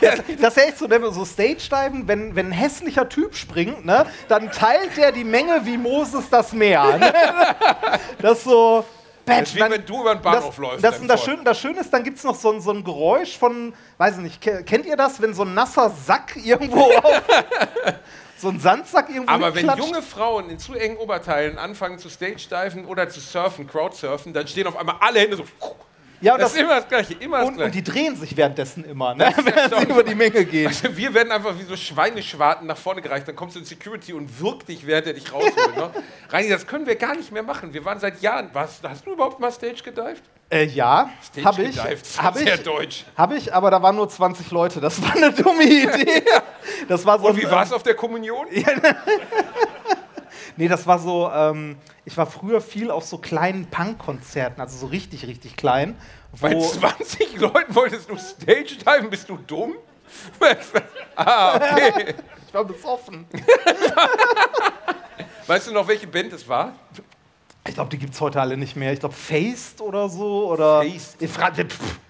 [0.00, 0.18] Das
[0.50, 4.50] ist ja echt so, ne, so Stage-Diven, wenn, wenn ein hässlicher Typ springt, ne, dann
[4.50, 6.98] teilt der die Menge wie Moses das Meer.
[6.98, 7.12] Ne?
[8.20, 8.84] Das ist so.
[9.24, 10.84] Das wie dann- wenn du über den Bahnhof läufst.
[10.84, 11.30] Das, dann das, voll.
[11.34, 14.16] Schöne, das Schöne ist, dann gibt es noch so ein, so ein Geräusch von, weiß
[14.16, 17.22] ich nicht, ke- kennt ihr das, wenn so ein nasser Sack irgendwo auf.
[18.38, 22.84] so ein Sandsack irgendwo Aber wenn junge Frauen in zu engen Oberteilen anfangen zu Stage-Diven
[22.86, 25.44] oder zu surfen, Crowdsurfen, dann stehen auf einmal alle Hände so.
[26.22, 27.72] Ja, und, Das das, ist immer das Gleiche, immer das und, und Gleiche.
[27.72, 30.68] die drehen sich währenddessen immer, ne, während sie über die Menge gehen.
[30.68, 34.12] Also wir werden einfach wie so Schweineschwarten nach vorne gereicht, dann kommst du in Security
[34.14, 35.76] und wirkt dich, während er dich rausholt.
[35.76, 35.90] Ne?
[36.30, 37.74] Reini, das können wir gar nicht mehr machen.
[37.74, 38.48] Wir waren seit Jahren.
[38.52, 40.22] Was, hast du überhaupt mal Stage gedived?
[40.50, 41.76] Äh, ja, Stage habe ich.
[41.76, 43.04] gedived, das Hab ist sehr ich, deutsch.
[43.16, 44.80] Habe ich, aber da waren nur 20 Leute.
[44.80, 46.22] Das war eine dumme Idee.
[46.88, 48.46] Das war so Und wie war es auf der Kommunion?
[50.56, 54.86] Nee, das war so, ähm, ich war früher viel auf so kleinen Punk-Konzerten, also so
[54.86, 55.96] richtig, richtig klein.
[56.40, 59.74] Bei Wo, 20 Leuten wolltest du Stage diven, bist du dumm?
[61.16, 62.14] ah, okay.
[62.46, 63.26] ich war besoffen.
[65.46, 66.74] Weißt du noch, welche Band es war?
[67.66, 68.92] Ich glaube, die gibt es heute alle nicht mehr.
[68.92, 70.50] Ich glaube, Faced oder so.
[70.50, 71.22] Oder Faced.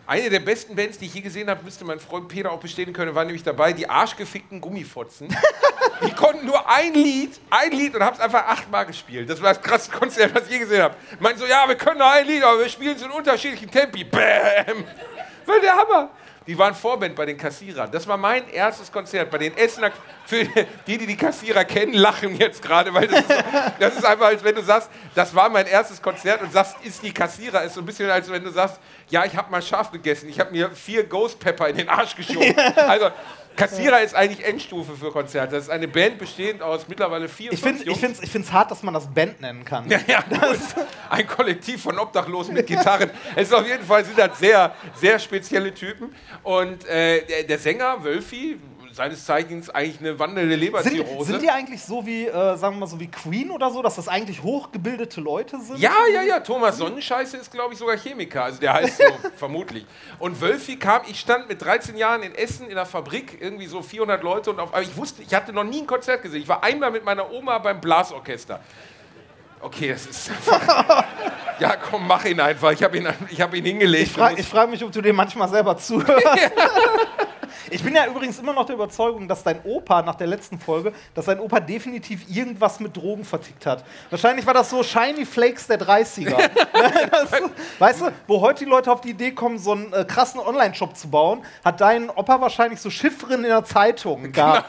[0.06, 2.94] Eine der besten Bands, die ich je gesehen habe, müsste mein Freund Peter auch bestätigen
[2.94, 5.28] können, war nämlich dabei, die arschgefickten Gummifotzen.
[6.06, 9.28] die konnten nur ein Lied, ein Lied und haben es einfach achtmal gespielt.
[9.28, 10.96] Das war das krasseste Konzert, was ich je gesehen habe.
[11.20, 14.04] Meinen so, ja, wir können nur ein Lied, aber wir spielen es in unterschiedlichen Tempi.
[14.04, 14.84] Bäm!
[15.44, 16.10] War der Hammer.
[16.46, 17.90] Die waren Vorband bei den Kassierern.
[17.90, 19.92] Das war mein erstes Konzert bei den Essener.
[20.24, 20.44] Für
[20.86, 23.44] die, die die Kassierer kennen, lachen jetzt gerade, weil das ist,
[23.78, 27.02] das ist einfach, als wenn du sagst, das war mein erstes Konzert und sagst, ist
[27.02, 27.62] die Kassierer.
[27.62, 28.78] Ist so ein bisschen, als wenn du sagst,
[29.08, 30.28] ja, ich habe mal scharf gegessen.
[30.28, 32.54] Ich habe mir vier Ghost Pepper in den Arsch geschoben.
[32.76, 33.10] Also,
[33.56, 35.56] Kassierer ist eigentlich Endstufe für Konzerte.
[35.56, 38.82] Das ist eine Band bestehend aus mittlerweile vier, ich finde es ich find's, hart, dass
[38.82, 39.88] man das Band nennen kann.
[39.90, 40.58] Ja, ja, gut.
[41.10, 43.10] ein Kollektiv von Obdachlosen mit Gitarren.
[43.36, 46.14] Es ist auf jeden Fall sind das sehr, sehr spezielle Typen.
[46.42, 48.58] Und äh, der, der Sänger Wölfi,
[48.92, 51.32] seines Zeichens eigentlich eine wandelnde Sind, Leberzirrhose.
[51.32, 53.96] sind die eigentlich so wie, äh, sagen wir mal, so wie Queen oder so, dass
[53.96, 55.78] das eigentlich hochgebildete Leute sind?
[55.78, 56.40] ja, ja, ja.
[56.40, 58.44] Thomas Sonnenscheiße ist, glaube ich, sogar Chemiker.
[58.44, 59.04] Also der heißt so,
[59.36, 59.86] vermutlich.
[60.18, 63.82] Und Wölfi kam, ich stand mit 13 Jahren in Essen in der Fabrik, irgendwie so
[63.82, 64.50] 400 Leute.
[64.50, 66.42] Und auf, aber ich wusste, ich hatte noch nie ein Konzert gesehen.
[66.42, 68.60] Ich war einmal mit meiner Oma beim Blasorchester.
[69.62, 70.30] Okay, das ist
[71.60, 72.72] ja, komm, mach ihn einfach.
[72.72, 74.08] Ich habe ihn, ich hab ihn hingelegt.
[74.08, 76.26] Ich frage frag mich, ob du dir manchmal selber zuhörst.
[77.70, 80.92] Ich bin ja übrigens immer noch der Überzeugung, dass dein Opa nach der letzten Folge,
[81.14, 83.82] dass dein Opa definitiv irgendwas mit Drogen vertickt hat.
[84.10, 86.36] Wahrscheinlich war das so Shiny Flakes der 30er.
[87.10, 87.30] das,
[87.78, 90.94] weißt du, wo heute die Leute auf die Idee kommen, so einen äh, krassen Online-Shop
[90.96, 94.68] zu bauen, hat dein Opa wahrscheinlich so Chiffren in der Zeitung gehabt.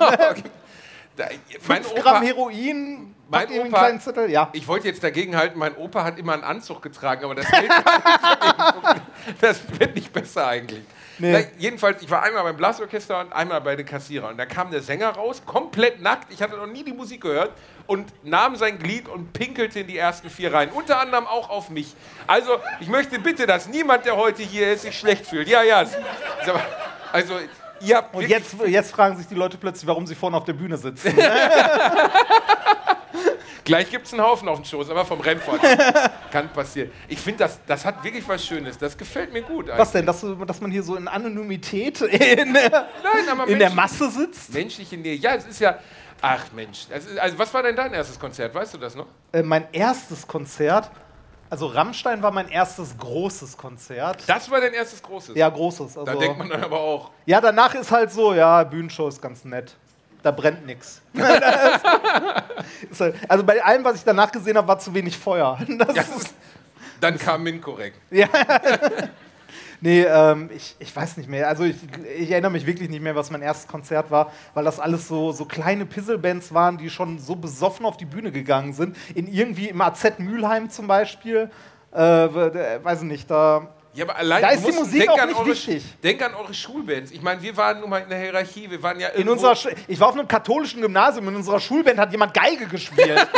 [1.16, 1.26] Da,
[1.68, 4.50] mein 5 Gramm Opa, Heroin, Mein irgendwie einen Opa- kleinen Zettel, ja.
[4.54, 7.46] ich wollte jetzt dagegen halten, mein Opa hat immer einen Anzug getragen, aber das,
[9.42, 10.84] das wird nicht besser eigentlich.
[11.20, 11.32] Nee.
[11.32, 14.32] Na, jedenfalls, ich war einmal beim Blasorchester und einmal bei den Kassierern.
[14.32, 16.34] Und da kam der Sänger raus, komplett nackt.
[16.34, 17.52] Ich hatte noch nie die Musik gehört
[17.86, 20.72] und nahm sein Glied und pinkelte in die ersten vier Reihen.
[20.72, 21.94] Unter anderem auch auf mich.
[22.26, 25.48] Also, ich möchte bitte, dass niemand, der heute hier ist, sich schlecht fühlt.
[25.48, 25.86] Ja, ja.
[27.12, 27.34] Also,
[27.82, 30.54] ihr habt Und jetzt, jetzt fragen sich die Leute plötzlich, warum sie vorne auf der
[30.54, 31.16] Bühne sitzen.
[33.66, 35.62] Gleich gibt es einen Haufen auf dem Schoß, aber vom Rennfahrt.
[36.32, 36.92] Kann passieren.
[37.08, 38.78] Ich finde, das, das hat wirklich was Schönes.
[38.78, 39.70] Das gefällt mir gut.
[39.76, 44.10] Was denn, dass, dass man hier so in Anonymität in der, Nein, in der Masse
[44.10, 44.54] sitzt?
[44.54, 45.16] Menschliche Nähe.
[45.16, 45.80] Ja, es ist ja.
[46.22, 46.88] Ach Mensch.
[47.20, 48.54] Also, was war denn dein erstes Konzert?
[48.56, 49.08] Weißt du das noch?
[49.34, 50.90] Äh, mein erstes Konzert,
[51.50, 54.24] also Rammstein war mein erstes großes Konzert.
[54.28, 55.36] Das war dein erstes großes.
[55.36, 55.98] Ja, großes.
[55.98, 57.12] Also, Da denkt man dann aber auch.
[57.26, 59.76] ja, danach ist halt so, ja, Bühnenshow ist ganz nett.
[60.24, 61.02] Da brennt nichts.
[63.28, 65.60] also bei allem, was ich danach gesehen habe, war zu wenig Feuer.
[65.78, 66.34] Das Ja, ist,
[67.02, 68.00] dann kam Min korrekt.
[69.82, 71.50] nee, ähm, ich, ich weiß nicht mehr.
[71.50, 71.76] Also ich,
[72.18, 75.34] ich erinnere mich wirklich nicht mehr, was mein erstes Konzert war, weil das alles so,
[75.34, 78.96] so kleine Pisselbands waren, die schon so besoffen auf die Bühne gegangen sind.
[79.16, 81.52] In irgendwie im AZ Mülheim zum Beispiel.
[81.92, 83.68] Äh, weiß ich nicht, da.
[83.96, 85.84] Ja, aber allein Da ist die Musik denk auch nicht eure, wichtig.
[86.02, 87.12] Denk an eure Schulbands.
[87.12, 88.70] Ich meine, wir waren nun mal in der Hierarchie.
[88.70, 92.00] Wir waren ja In unserer Sch- ich war auf einem katholischen Gymnasium, in unserer Schulband
[92.00, 93.28] hat jemand Geige gespielt.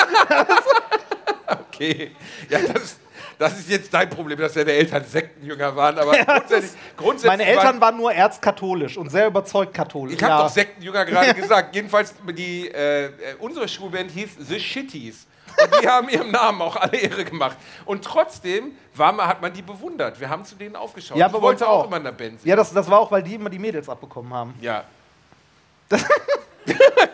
[1.47, 2.11] Okay.
[2.49, 2.97] Ja, das,
[3.37, 5.99] das ist jetzt dein Problem, dass deine Eltern Sektenjünger waren.
[5.99, 10.15] Aber grundsätzlich, grundsätzlich Meine Eltern waren nur erzkatholisch und sehr überzeugt katholisch.
[10.15, 10.41] Ich habe Ja.
[10.43, 11.75] doch Sektenjünger gerade gesagt.
[11.75, 15.27] Jedenfalls, die, äh, äh, unsere Schulband hieß The Shitties.
[15.61, 17.57] Und die haben ihrem Namen auch alle Ehre gemacht.
[17.85, 20.19] Und trotzdem war man, hat man die bewundert.
[20.19, 21.17] Wir haben zu denen aufgeschaut.
[21.17, 21.87] Ja, ich aber wollte wollte auch auch.
[21.87, 22.49] immer in der Band singen.
[22.49, 24.53] Ja, das, das war auch, weil die immer die Mädels abbekommen haben.
[24.61, 24.83] Ja.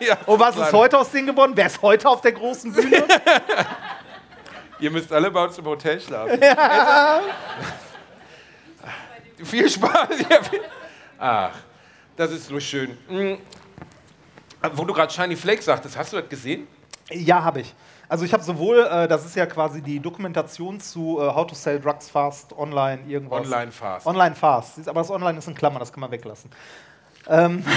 [0.00, 0.16] ja.
[0.26, 1.52] Und was ist heute aus denen geworden?
[1.54, 3.04] Wer ist heute auf der großen Bühne?
[4.80, 6.40] Ihr müsst alle bei uns im Hotel schlafen.
[9.44, 10.08] viel Spaß.
[10.28, 10.60] Ja, viel-
[11.18, 11.52] Ach,
[12.16, 12.98] das ist so schön.
[13.08, 13.34] Mm.
[14.72, 16.66] Wo du gerade Shiny Flake sagtest, hast du das gesehen?
[17.14, 17.74] Ja, habe ich.
[18.08, 21.54] Also ich habe sowohl, äh, das ist ja quasi die Dokumentation zu äh, How to
[21.54, 23.40] Sell Drugs Fast Online irgendwas.
[23.46, 24.06] Online fast.
[24.06, 24.88] Online Fast.
[24.88, 26.50] Aber das Online ist in Klammern, das kann man weglassen.
[27.28, 27.64] Ähm,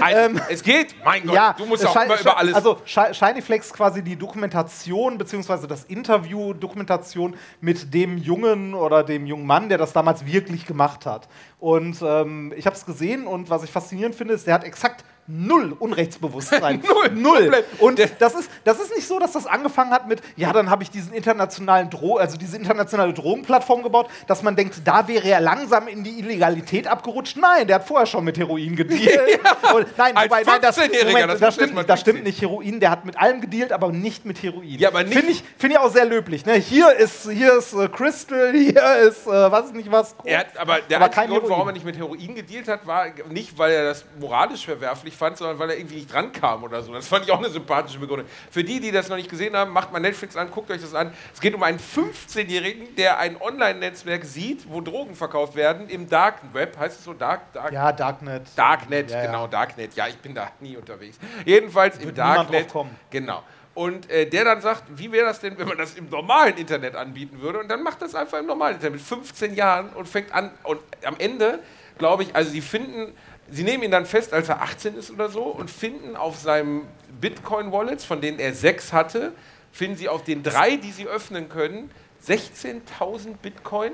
[0.00, 2.54] Also, es geht, mein Gott, ja, du musst auch immer über alles.
[2.54, 9.04] Also Shi- Shiny Flex quasi die Dokumentation beziehungsweise das Interview, Dokumentation mit dem Jungen oder
[9.04, 11.28] dem jungen Mann, der das damals wirklich gemacht hat.
[11.60, 15.04] Und ähm, ich habe es gesehen und was ich faszinierend finde, ist, der hat exakt
[15.28, 16.82] null Unrechtsbewusstsein.
[17.12, 17.64] Null, null.
[17.78, 20.82] Und das ist, das ist nicht so, dass das angefangen hat mit, ja, dann habe
[20.82, 25.40] ich diesen internationalen Dro also diese internationale Drogenplattform gebaut, dass man denkt, da wäre er
[25.40, 27.36] langsam in die Illegalität abgerutscht.
[27.36, 29.40] Nein, der hat vorher schon mit Heroin gedealt.
[29.74, 32.40] Und, nein, Als wobei, nein, das, 15-Jähriger, Moment, das das, stimmt, nicht, das stimmt nicht.
[32.40, 34.78] Heroin, der hat mit allem gedealt, aber nicht mit Heroin.
[34.78, 36.46] Ja, aber nicht- Finde ich, find ich auch sehr löblich.
[36.46, 36.54] Ne?
[36.54, 40.14] Hier ist, hier ist äh, Crystal, hier ist, äh, was nicht was.
[40.24, 41.74] er hat, aber der Aber Grund, warum er Heroin.
[41.74, 45.70] nicht mit Heroin gedealt hat, war nicht, weil er das moralisch verwerflich fand, sondern weil
[45.70, 46.92] er irgendwie nicht drankam oder so.
[46.94, 48.26] Das fand ich auch eine sympathische Begründung.
[48.50, 50.94] Für die, die das noch nicht gesehen haben, macht mal Netflix an, guckt euch das
[50.94, 51.12] an.
[51.34, 56.36] Es geht um einen 15-Jährigen, der ein Online-Netzwerk sieht, wo Drogen verkauft werden im Dark
[56.52, 56.78] Web.
[56.78, 57.52] Heißt es so Dark?
[57.52, 58.42] Dark Ja, Darknet.
[58.56, 59.26] Darknet, Ja, ja.
[59.26, 59.94] genau, Darknet.
[59.94, 61.18] Ja, ich bin da nie unterwegs.
[61.44, 62.68] Jedenfalls im Wird Darknet.
[62.68, 62.94] kommen.
[63.10, 63.42] Genau.
[63.74, 66.96] Und äh, der dann sagt, wie wäre das denn, wenn man das im normalen Internet
[66.96, 67.60] anbieten würde?
[67.60, 70.50] Und dann macht das einfach im normalen Internet mit 15 Jahren und fängt an.
[70.64, 71.60] Und am Ende,
[71.96, 73.12] glaube ich, also sie finden,
[73.50, 76.86] sie nehmen ihn dann fest, als er 18 ist oder so, und finden auf seinem
[77.20, 79.32] Bitcoin-Wallets, von denen er sechs hatte,
[79.72, 81.90] finden sie auf den drei, die sie öffnen können,
[82.26, 83.92] 16.000 Bitcoin.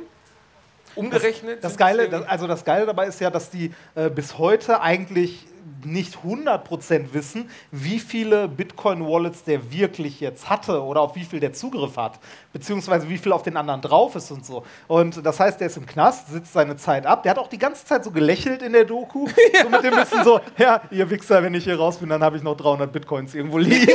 [0.94, 1.64] Umgerechnet.
[1.64, 4.80] Das sind's Geile, das, also das Geile dabei ist ja, dass die äh, bis heute
[4.80, 5.46] eigentlich
[5.84, 11.52] nicht 100% wissen, wie viele Bitcoin-Wallets der wirklich jetzt hatte oder auf wie viel der
[11.52, 12.18] Zugriff hat,
[12.52, 14.64] beziehungsweise wie viel auf den anderen drauf ist und so.
[14.88, 17.22] Und das heißt, der ist im Knast, sitzt seine Zeit ab.
[17.22, 19.26] Der hat auch die ganze Zeit so gelächelt in der Doku,
[19.62, 22.36] so mit dem bisschen so, ja, ihr Wichser, wenn ich hier raus bin, dann habe
[22.36, 23.92] ich noch 300 Bitcoins irgendwo liegen.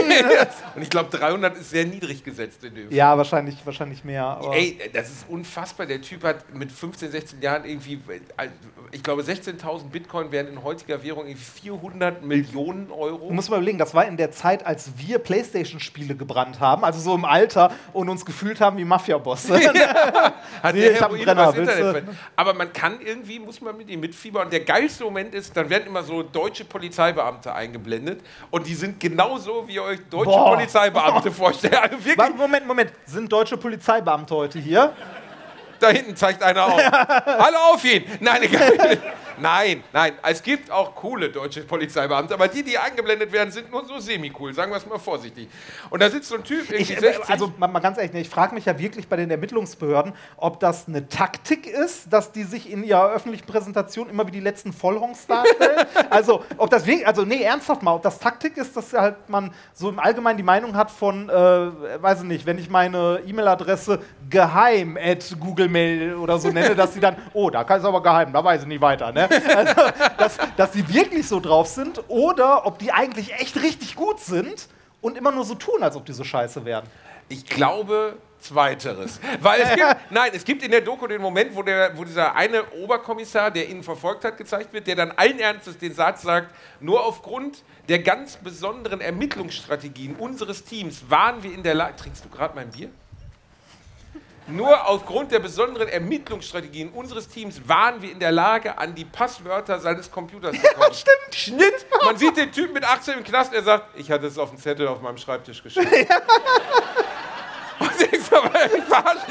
[0.75, 4.39] Und ich glaube, 300 ist sehr niedrig gesetzt in dem ja, wahrscheinlich, wahrscheinlich mehr.
[4.53, 5.85] Ey, das ist unfassbar.
[5.85, 7.99] Der Typ hat mit 15, 16 Jahren irgendwie,
[8.91, 13.27] ich glaube, 16.000 Bitcoin wären in heutiger Währung irgendwie 400 Millionen Euro.
[13.27, 16.99] Du musst mal überlegen, das war in der Zeit, als wir Playstation-Spiele gebrannt haben, also
[16.99, 19.59] so im Alter und uns gefühlt haben wie Mafia-Bosse.
[20.63, 22.03] Hat Nee, ich Heroin Brenner, Internet
[22.35, 24.45] Aber man kann irgendwie, muss man mit ihm mitfiebern.
[24.45, 28.21] Und der geilste Moment ist, dann werden immer so deutsche Polizeibeamte eingeblendet.
[28.51, 30.55] Und die sind genauso, wie ihr euch deutsche Boah.
[30.55, 31.77] Polizeibeamte vorstellt.
[31.77, 32.91] Also wirklich, Moment, Moment.
[33.05, 34.93] Sind deutsche Polizeibeamte heute hier?
[35.79, 36.79] da hinten zeigt einer auf.
[37.25, 38.03] Alle auf ihn!
[38.19, 38.97] Nein, egal.
[39.41, 43.85] Nein, nein, es gibt auch coole deutsche Polizeibeamte, aber die, die eingeblendet werden, sind nur
[43.85, 45.47] so semi-cool, sagen wir es mal vorsichtig.
[45.89, 48.21] Und da sitzt so ein Typ, irgendwie Ich, 60, also mal, mal ganz ehrlich, ne,
[48.21, 52.43] ich frage mich ja wirklich bei den Ermittlungsbehörden, ob das eine Taktik ist, dass die
[52.43, 55.85] sich in ihrer öffentlichen Präsentation immer wie die letzten Vollhongs darstellen.
[56.09, 59.53] also, ob das wirklich, also nee, ernsthaft mal, ob das Taktik ist, dass halt man
[59.73, 63.99] so im Allgemeinen die Meinung hat von, äh, weiß ich nicht, wenn ich meine E-Mail-Adresse
[64.29, 68.01] geheim at Google Mail oder so nenne, dass sie dann, oh, da kann es aber
[68.03, 69.28] geheim, da weiß ich nicht weiter, ne?
[69.29, 69.81] Also,
[70.17, 74.67] dass, dass sie wirklich so drauf sind oder ob die eigentlich echt richtig gut sind
[75.01, 76.85] und immer nur so tun, als ob die so scheiße wären.
[77.29, 79.19] Ich glaube zweiteres.
[79.41, 82.35] Weil es gibt, nein, es gibt in der Doku den Moment, wo, der, wo dieser
[82.35, 86.53] eine Oberkommissar, der ihn verfolgt hat, gezeigt wird, der dann allen Ernstes den Satz sagt,
[86.79, 91.95] nur aufgrund der ganz besonderen Ermittlungsstrategien unseres Teams waren wir in der Lage...
[91.97, 92.89] Trinkst du gerade mein Bier?
[94.51, 99.79] Nur aufgrund der besonderen Ermittlungsstrategien unseres Teams waren wir in der Lage, an die Passwörter
[99.79, 100.93] seines Computers zu kommen.
[100.93, 101.35] stimmt.
[101.35, 101.85] Schnitt!
[102.03, 104.59] Man sieht den Typen mit 18 im Knast, er sagt, ich hatte es auf dem
[104.59, 105.89] Zettel auf meinem Schreibtisch geschrieben.
[107.79, 109.23] Und verarsch-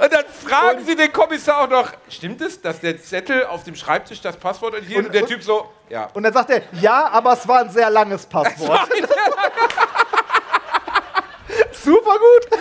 [0.00, 3.64] und dann, und fragen sie den Kommissar auch noch, stimmt es, dass der Zettel auf
[3.64, 4.98] dem Schreibtisch das Passwort enthielt?
[4.98, 6.08] Und, Und- der und- Typ so, ja.
[6.14, 8.88] Und dann sagt er, ja, aber es war ein sehr langes Passwort.
[11.86, 12.60] Super gut.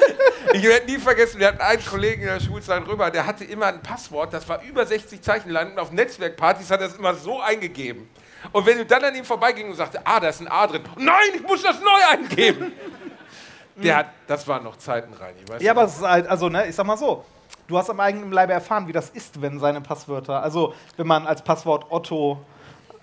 [0.54, 3.66] Ich werde nie vergessen, wir hatten einen Kollegen in der Schulzeit rüber, der hatte immer
[3.66, 7.16] ein Passwort, das war über 60 Zeichen lang und auf Netzwerkpartys hat er es immer
[7.16, 8.08] so eingegeben.
[8.52, 10.84] Und wenn du dann an ihm vorbeiging und sagte, ah, da ist ein A drin,
[10.98, 12.72] nein, ich muss das neu eingeben.
[13.78, 15.34] Der hat, das waren noch Zeiten rein.
[15.44, 17.26] Ich weiß Ja, aber es ist halt, also, ne, ich sag mal so,
[17.68, 21.26] du hast am eigenen Leibe erfahren, wie das ist, wenn seine Passwörter, also wenn man
[21.26, 22.40] als Passwort Otto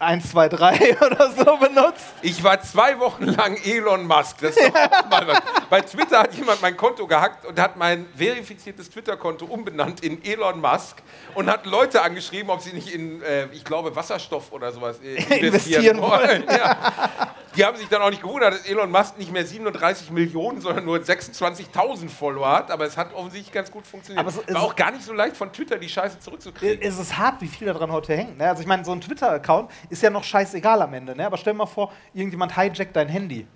[0.03, 2.07] 1, 2, 3 oder so benutzt?
[2.23, 4.39] Ich war zwei Wochen lang Elon Musk.
[4.41, 5.43] Das ist doch auch mal was.
[5.71, 10.61] Bei Twitter hat jemand mein Konto gehackt und hat mein verifiziertes Twitter-Konto umbenannt in Elon
[10.61, 11.03] Musk
[11.35, 15.15] und hat Leute angeschrieben, ob sie nicht in, äh, ich glaube, Wasserstoff oder sowas äh,
[15.15, 16.45] investieren, Investieren wollen.
[16.49, 17.33] Ja.
[17.57, 20.87] Die haben sich dann auch nicht gewundert, dass Elon Musk nicht mehr 37 Millionen, sondern
[20.87, 22.71] nur 26.000 Follower hat.
[22.71, 24.27] Aber es hat offensichtlich ganz gut funktioniert.
[24.27, 26.81] Aber es War auch gar nicht so leicht von Twitter die Scheiße zurückzukriegen.
[26.81, 28.39] Es ist hart, wie viel da dran heute hängt.
[28.39, 28.49] Ne?
[28.49, 31.15] Also ich meine, so ein Twitter-Account ist ja noch scheißegal am Ende.
[31.15, 31.27] Ne?
[31.27, 33.47] Aber stell dir mal vor, irgendjemand hijackt dein Handy.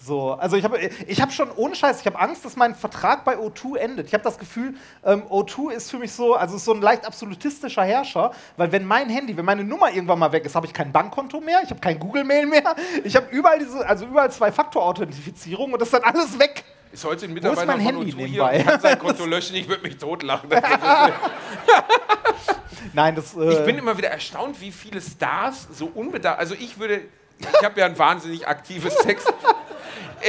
[0.00, 3.24] So, also ich habe ich hab schon ohne Scheiß, ich habe Angst, dass mein Vertrag
[3.24, 4.06] bei O2 endet.
[4.06, 7.04] Ich habe das Gefühl, ähm, O2 ist für mich so, also ist so ein leicht
[7.04, 10.72] absolutistischer Herrscher, weil wenn mein Handy, wenn meine Nummer irgendwann mal weg ist, habe ich
[10.72, 15.72] kein Bankkonto mehr, ich habe kein Google-Mail mehr, ich habe überall diese, also überall Zwei-Faktor-Authentifizierung
[15.72, 16.62] und das ist dann alles weg.
[16.92, 19.26] Ist heute ein Wo ist Mitarbeiter mein von Handy O2 hier und kann sein Konto
[19.26, 19.56] löschen.
[19.56, 20.48] Ich würde mich totlachen.
[22.92, 23.34] Nein, das.
[23.36, 26.38] Äh, Ich bin immer wieder erstaunt, wie viele Stars so unbedarft.
[26.38, 27.02] Also ich würde.
[27.38, 29.24] Ich habe ja ein wahnsinnig aktives Sex.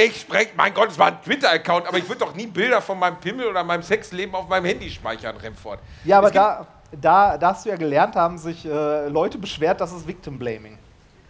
[0.00, 2.96] Ich spreche, mein Gott, es war ein Twitter-Account, aber ich würde doch nie Bilder von
[2.98, 5.80] meinem Pimmel oder meinem Sexleben auf meinem Handy speichern, Remford.
[6.04, 9.92] Ja, aber da, da, da hast du ja gelernt, haben sich äh, Leute beschwert, das
[9.92, 10.78] ist Victim Blaming.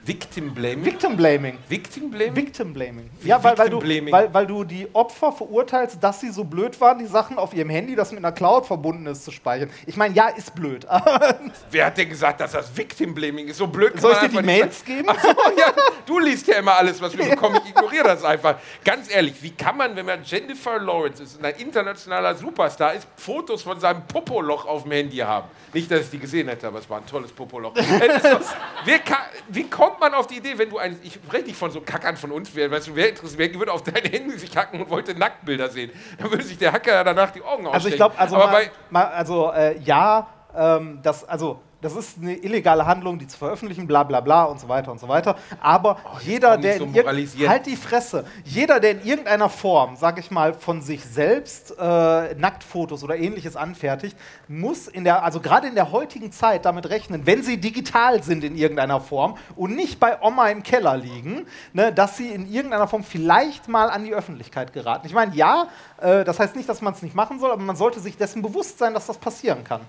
[0.05, 0.85] Victim Blaming.
[0.85, 1.59] Victim Blaming.
[1.69, 2.37] Victim Blaming?
[2.37, 3.11] Victim Blaming.
[3.23, 4.13] Ja, weil, weil, du, Victim Blaming?
[4.13, 7.69] weil, weil du die Opfer verurteilst, dass sie so blöd waren, die Sachen auf ihrem
[7.69, 9.71] Handy, das mit einer Cloud verbunden ist, zu speichern.
[9.87, 10.87] Ich meine, ja, ist blöd.
[11.71, 13.59] Wer hat denn gesagt, dass das Victim Blaming ist?
[13.59, 15.09] So blöd kann soll ich dir die Mails geben?
[15.09, 15.73] Ach so, ja,
[16.07, 17.61] du liest ja immer alles, was wir bekommen.
[17.63, 18.57] Ich ignoriere das einfach.
[18.83, 23.07] Ganz ehrlich, wie kann man, wenn man Jennifer Lawrence ist, und ein internationaler Superstar ist,
[23.17, 25.49] Fotos von seinem Popoloch auf dem Handy haben?
[25.73, 27.75] Nicht, dass ich die gesehen hätte, aber es war ein tolles Popoloch.
[29.11, 31.81] Kann, wie kommt man auf die Idee, wenn du ein, ich spreche nicht von so
[31.81, 34.81] Kackern von uns, wer, weißt du, wer interessiert, wer würde auf dein Handy sich hacken
[34.81, 35.91] und wollte Nacktbilder sehen?
[36.19, 37.75] Dann würde sich der Hacker danach die Augen ausstechen.
[37.75, 42.35] Also ich glaube, also, mal, mal, also äh, ja, ähm, das, also das ist eine
[42.35, 45.37] illegale Handlung, die zu veröffentlichen, bla bla bla und so weiter und so weiter.
[45.61, 49.97] Aber jeder, komm nicht der so in halt die Fresse, jeder, der in irgendeiner Form,
[49.97, 54.17] sag ich mal, von sich selbst äh, Nacktfotos oder ähnliches anfertigt,
[54.49, 58.45] muss in der, also gerade in der heutigen Zeit damit rechnen, wenn sie digital sind
[58.45, 62.89] in irgendeiner Form und nicht bei Oma im Keller liegen, ne, dass sie in irgendeiner
[62.89, 65.07] Form vielleicht mal an die Öffentlichkeit geraten.
[65.07, 65.69] Ich meine, ja,
[66.01, 68.43] äh, das heißt nicht, dass man es nicht machen soll, aber man sollte sich dessen
[68.43, 69.81] bewusst sein, dass das passieren kann.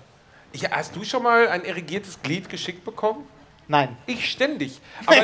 [0.52, 3.26] Ich, hast du schon mal ein erigiertes Glied geschickt bekommen?
[3.68, 3.96] Nein.
[4.06, 4.80] Ich ständig.
[5.06, 5.20] Aber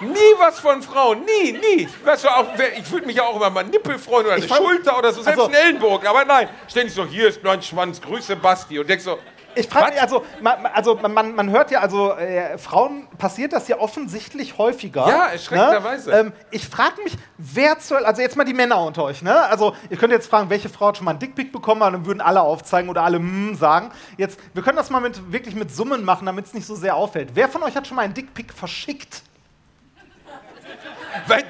[0.00, 1.24] nie, nie was von Frauen.
[1.24, 1.88] Nie, nie.
[2.04, 2.46] Weißt du, auch,
[2.78, 5.22] ich würde mich ja auch immer mal Nippel freuen oder eine fand- Schulter oder so,
[5.22, 6.06] selbst also- einen Ellenbogen.
[6.06, 8.78] Aber nein, ständig so, hier ist mein Schwanz, Grüße Basti.
[8.78, 9.18] Und denkst so,
[9.56, 13.68] Ich frage mich, also, man, also man, man hört ja, also äh, Frauen passiert das
[13.68, 15.08] ja offensichtlich häufiger.
[15.08, 16.10] Ja, erschreckenderweise.
[16.10, 16.16] Ne?
[16.18, 19.34] Ähm, ich frage mich, wer zur, also jetzt mal die Männer unter euch, ne?
[19.34, 22.06] Also ihr könnt jetzt fragen, welche Frau hat schon mal einen Dickpick bekommen, und dann
[22.06, 23.90] würden alle aufzeigen oder alle mm sagen.
[24.18, 26.94] Jetzt, wir können das mal mit, wirklich mit Summen machen, damit es nicht so sehr
[26.94, 27.30] auffällt.
[27.34, 29.22] Wer von euch hat schon mal einen Dickpick verschickt?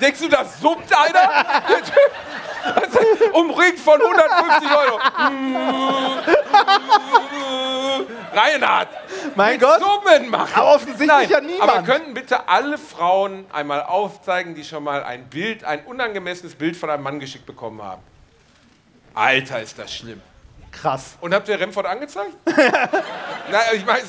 [0.01, 1.45] denkst du, das summt einer?
[2.64, 2.99] Also,
[3.33, 4.99] Umringt von 150 Euro.
[8.33, 8.88] Reinhard,
[9.35, 9.81] Mein mit Gott.
[9.81, 10.53] Summen machen.
[10.55, 11.71] Aber offensichtlich Nein, ja niemand.
[11.71, 16.77] Aber könnten bitte alle Frauen einmal aufzeigen, die schon mal ein Bild, ein unangemessenes Bild
[16.77, 18.03] von einem Mann geschickt bekommen haben?
[19.14, 20.21] Alter, ist das schlimm.
[20.71, 21.16] Krass.
[21.21, 22.37] Und habt ihr Remford angezeigt?
[22.47, 24.03] Nein, ich meine,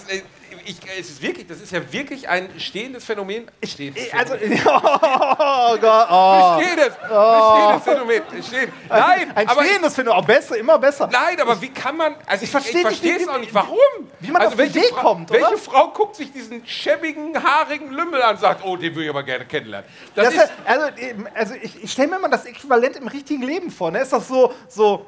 [0.68, 3.50] ich, es ist wirklich, das ist ja wirklich ein stehendes Phänomen.
[3.64, 4.62] Stehendes Also, Phänomen.
[4.68, 6.58] oh Gott, oh.
[6.58, 8.22] Bestehendes, bestehendes Phänomen.
[8.30, 8.70] Besteht.
[8.90, 11.08] Nein, Ein aber stehendes ich auch besser, immer besser.
[11.12, 12.16] Nein, aber wie kann man.
[12.26, 13.54] Also ich, ich verstehe es auch nicht.
[13.54, 13.78] Warum?
[14.20, 15.40] wie man also auf die welche Idee Fra- kommt, oder?
[15.42, 19.10] Welche Frau guckt sich diesen schäbigen, haarigen Lümmel an und sagt, oh, den würde ich
[19.10, 19.90] aber gerne kennenlernen?
[20.16, 20.52] Das, Das ist.
[20.66, 20.86] also,
[21.34, 23.92] also ich, ich stelle mir mal das Äquivalent im richtigen Leben vor.
[23.92, 24.00] Ne?
[24.02, 25.06] Ist das so, so,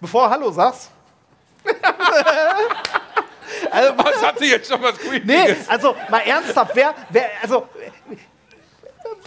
[0.00, 0.90] bevor Hallo sagst?
[3.70, 5.26] also, was hat sie jetzt schon was Creepiges?
[5.26, 7.66] nee, also mal ernsthaft, wer, wer, also,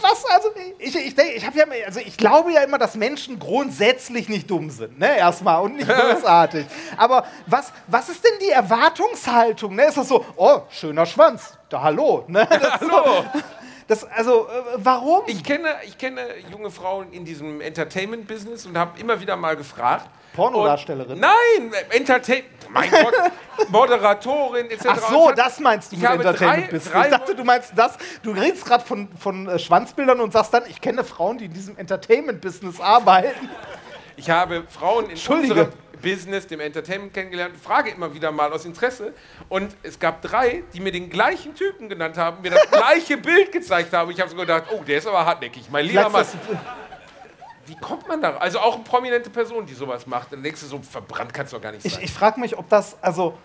[0.02, 4.50] was, also, ich, ich, ich, ja, also ich glaube ja immer, dass Menschen grundsätzlich nicht
[4.50, 6.66] dumm sind, ne, erstmal, und nicht bösartig.
[6.96, 9.74] Aber was, was ist denn die Erwartungshaltung?
[9.74, 9.84] Ne?
[9.84, 12.46] Ist das so, oh, schöner Schwanz, da hallo, ne?
[12.48, 13.24] Das ist so, Hallo.
[13.86, 15.22] das, also, äh, warum?
[15.26, 20.08] Ich kenne, ich kenne junge Frauen in diesem Entertainment-Business und habe immer wieder mal gefragt.
[20.34, 21.12] Pornodarstellerin?
[21.14, 22.46] Und- Nein, Entertainment.
[22.72, 23.14] Mein Gott,
[23.68, 24.86] Moderatorin etc.
[24.88, 27.04] Ach so, das meinst du Ich mit Entertainment Business.
[27.04, 27.96] Ich dachte, du meinst das.
[28.22, 31.52] Du redest gerade von, von äh, Schwanzbildern und sagst dann, ich kenne Frauen, die in
[31.52, 33.48] diesem Entertainment Business arbeiten.
[34.16, 35.68] Ich habe Frauen in unserem
[36.00, 39.14] Business, dem Entertainment kennengelernt, frage immer wieder mal aus Interesse.
[39.48, 43.50] Und es gab drei, die mir den gleichen Typen genannt haben, mir das gleiche Bild
[43.50, 44.10] gezeigt haben.
[44.10, 45.64] Ich habe so gedacht, oh, der ist aber hartnäckig.
[45.70, 46.24] Mein lieber Mann,
[47.70, 48.36] wie kommt man da?
[48.38, 50.32] Also auch eine prominente Person, die sowas macht.
[50.32, 52.02] Dann denkst du so, verbrannt kannst du doch gar nicht ich sein.
[52.02, 53.38] ich frage mich, ob das, also,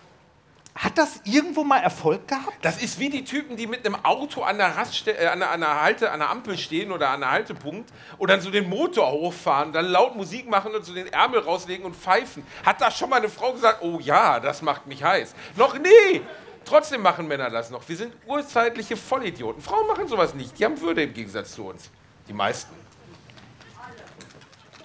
[0.74, 2.58] Hat das irgendwo mal Erfolg gehabt?
[2.60, 5.50] Das ist wie die Typen, die mit einem Auto an der, Rastste äh, an der,
[5.52, 8.68] an der, Halte, an der Ampel stehen oder an der Haltepunkt und dann so den
[8.68, 12.44] Motor hochfahren, dann laut Musik machen und so den Ärmel rauslegen und pfeifen.
[12.64, 15.34] Hat da schon mal eine Frau gesagt, oh ja, das macht mich heiß?
[15.56, 16.20] Noch nie!
[16.66, 17.88] Trotzdem machen Männer das noch.
[17.88, 19.62] Wir sind urzeitliche Vollidioten.
[19.62, 20.58] Frauen machen sowas nicht.
[20.58, 21.90] Die haben Würde im Gegensatz zu uns.
[22.28, 22.74] Die meisten.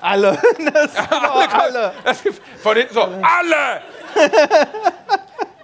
[0.03, 0.37] Alle.
[0.73, 1.93] Das aber alle.
[2.03, 2.21] Das
[2.61, 3.81] von hinten so, alle!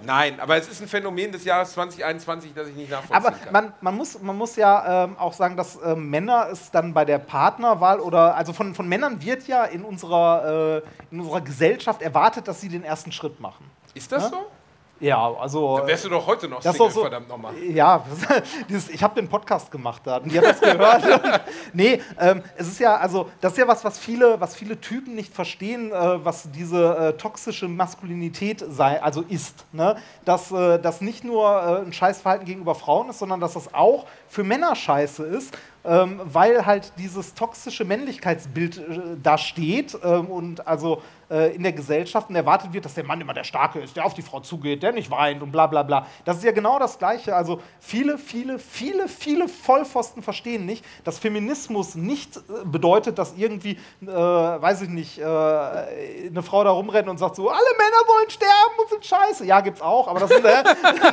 [0.07, 3.51] Nein, aber es ist ein Phänomen des Jahres 2021, das ich nicht nachvollziehen Aber kann.
[3.51, 7.03] man, man, muss, man muss ja ähm, auch sagen, dass ähm, Männer es dann bei
[7.03, 10.81] der Partnerwahl oder also von, von Männern wird ja in unserer, äh,
[11.11, 13.69] in unserer Gesellschaft erwartet, dass sie den ersten Schritt machen.
[13.93, 14.45] ist das so?
[14.99, 15.77] Ja, also.
[15.77, 17.55] Dann wärst du doch heute noch Das Single, so, verdammt nochmal.
[17.57, 18.03] Ja,
[18.69, 21.03] dieses, ich habe den Podcast gemacht da und die hat das gehört.
[21.03, 21.41] Und,
[21.73, 25.15] nee, ähm, es ist ja, also, das ist ja was, was viele, was viele Typen
[25.15, 29.65] nicht verstehen, äh, was diese äh, toxische Maskulinität sei, also ist.
[29.71, 29.97] Ne?
[30.25, 34.05] Dass äh, das nicht nur äh, ein Scheißverhalten gegenüber Frauen ist, sondern dass das auch
[34.27, 35.57] für Männer scheiße ist.
[35.85, 38.81] Ähm, weil halt dieses toxische Männlichkeitsbild äh,
[39.23, 43.19] da steht ähm, und also äh, in der Gesellschaft und erwartet wird, dass der Mann
[43.19, 45.83] immer der Starke ist, der auf die Frau zugeht, der nicht weint und bla bla
[45.83, 46.07] bla.
[46.23, 47.35] Das ist ja genau das Gleiche.
[47.35, 53.77] Also viele, viele, viele, viele Vollpfosten verstehen nicht, dass Feminismus nicht äh, bedeutet, dass irgendwie,
[54.01, 58.29] äh, weiß ich nicht, äh, eine Frau da rumrennt und sagt so, alle Männer wollen
[58.29, 59.45] sterben und sind scheiße.
[59.45, 60.63] Ja, gibt's auch, aber das, sind, äh,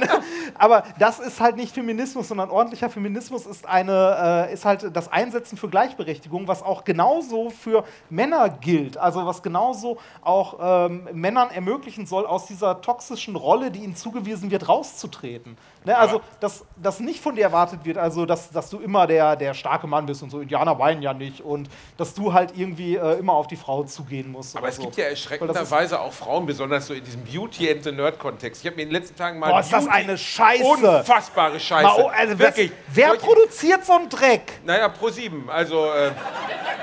[0.55, 5.57] aber das ist halt nicht Feminismus, sondern ordentlicher Feminismus ist, eine, ist halt das Einsetzen
[5.57, 8.97] für Gleichberechtigung, was auch genauso für Männer gilt.
[8.97, 14.51] Also was genauso auch ähm, Männern ermöglichen soll, aus dieser toxischen Rolle, die ihnen zugewiesen
[14.51, 15.57] wird, rauszutreten.
[15.85, 15.97] Ne?
[15.99, 19.53] Also, dass, dass nicht von dir erwartet wird, also dass, dass du immer der, der
[19.53, 23.19] starke Mann bist und so, Indianer weinen ja nicht und dass du halt irgendwie äh,
[23.19, 24.57] immer auf die Frau zugehen musst.
[24.57, 24.83] Aber es so.
[24.83, 28.63] gibt ja das erschreckenderweise auch Frauen, besonders so in diesem Beauty and the Nerd Kontext.
[28.63, 30.65] Ich habe mir in den letzten Tagen mal Boah, ist das Beauty- eine Scheiße.
[30.65, 31.83] unfassbare Scheiße.
[31.87, 32.73] Mal, oh, also Wirklich.
[32.89, 34.61] Wer Solche- produziert so einen Dreck?
[34.65, 36.13] Naja, Pro 7, also äh,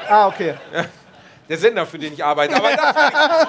[0.09, 0.55] Ah, okay.
[1.50, 2.56] Der Sender, für den ich arbeite.
[2.56, 3.48] Aber das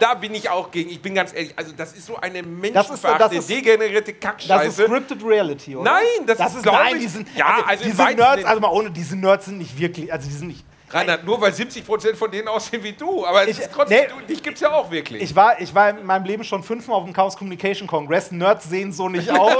[0.00, 0.90] da bin ich auch gegen.
[0.90, 4.20] Ich bin ganz ehrlich, also das ist so eine menschenverachtende, das ist- degenerierte Das ist
[4.48, 4.82] Kackscheiße.
[4.86, 5.92] scripted Reality, oder?
[5.92, 8.68] Nein, das ist, glaub nein, ich- die sind, Ja, also, also diese Nerds, also mal
[8.70, 10.64] ohne, diese Nerds sind nicht wirklich, also die sind nicht.
[10.90, 13.26] Reinhard, nur weil 70% von denen aussehen wie du.
[13.26, 14.06] Aber es Ich- ist trotzdem, nee.
[14.20, 15.22] du, dich gibt es ja auch wirklich.
[15.22, 18.30] Ich war, ich war in meinem Leben schon fünfmal auf dem Chaos Communication Congress.
[18.30, 19.50] Nerds sehen so nicht aus.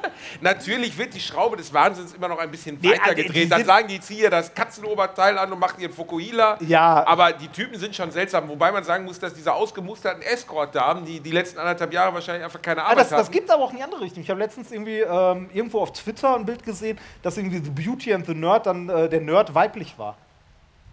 [0.40, 3.50] Natürlich wird die Schraube des Wahnsinns immer noch ein bisschen Nee, weiter also, gedreht.
[3.50, 6.58] Dann sagen die, zieh ihr das Katzenoberteil an und macht ihren Fukuhila.
[6.60, 7.04] Ja.
[7.06, 8.48] Aber die Typen sind schon seltsam.
[8.48, 12.62] Wobei man sagen muss, dass diese ausgemusterten Escort-Damen, die die letzten anderthalb Jahre wahrscheinlich einfach
[12.62, 13.32] keine Ah, Arbeit das, das hatten.
[13.32, 14.22] gibt aber auch in die andere Richtung.
[14.22, 18.14] Ich habe letztens irgendwie ähm, irgendwo auf Twitter ein Bild gesehen, dass irgendwie The Beauty
[18.14, 20.16] and the Nerd dann äh, der Nerd weiblich war.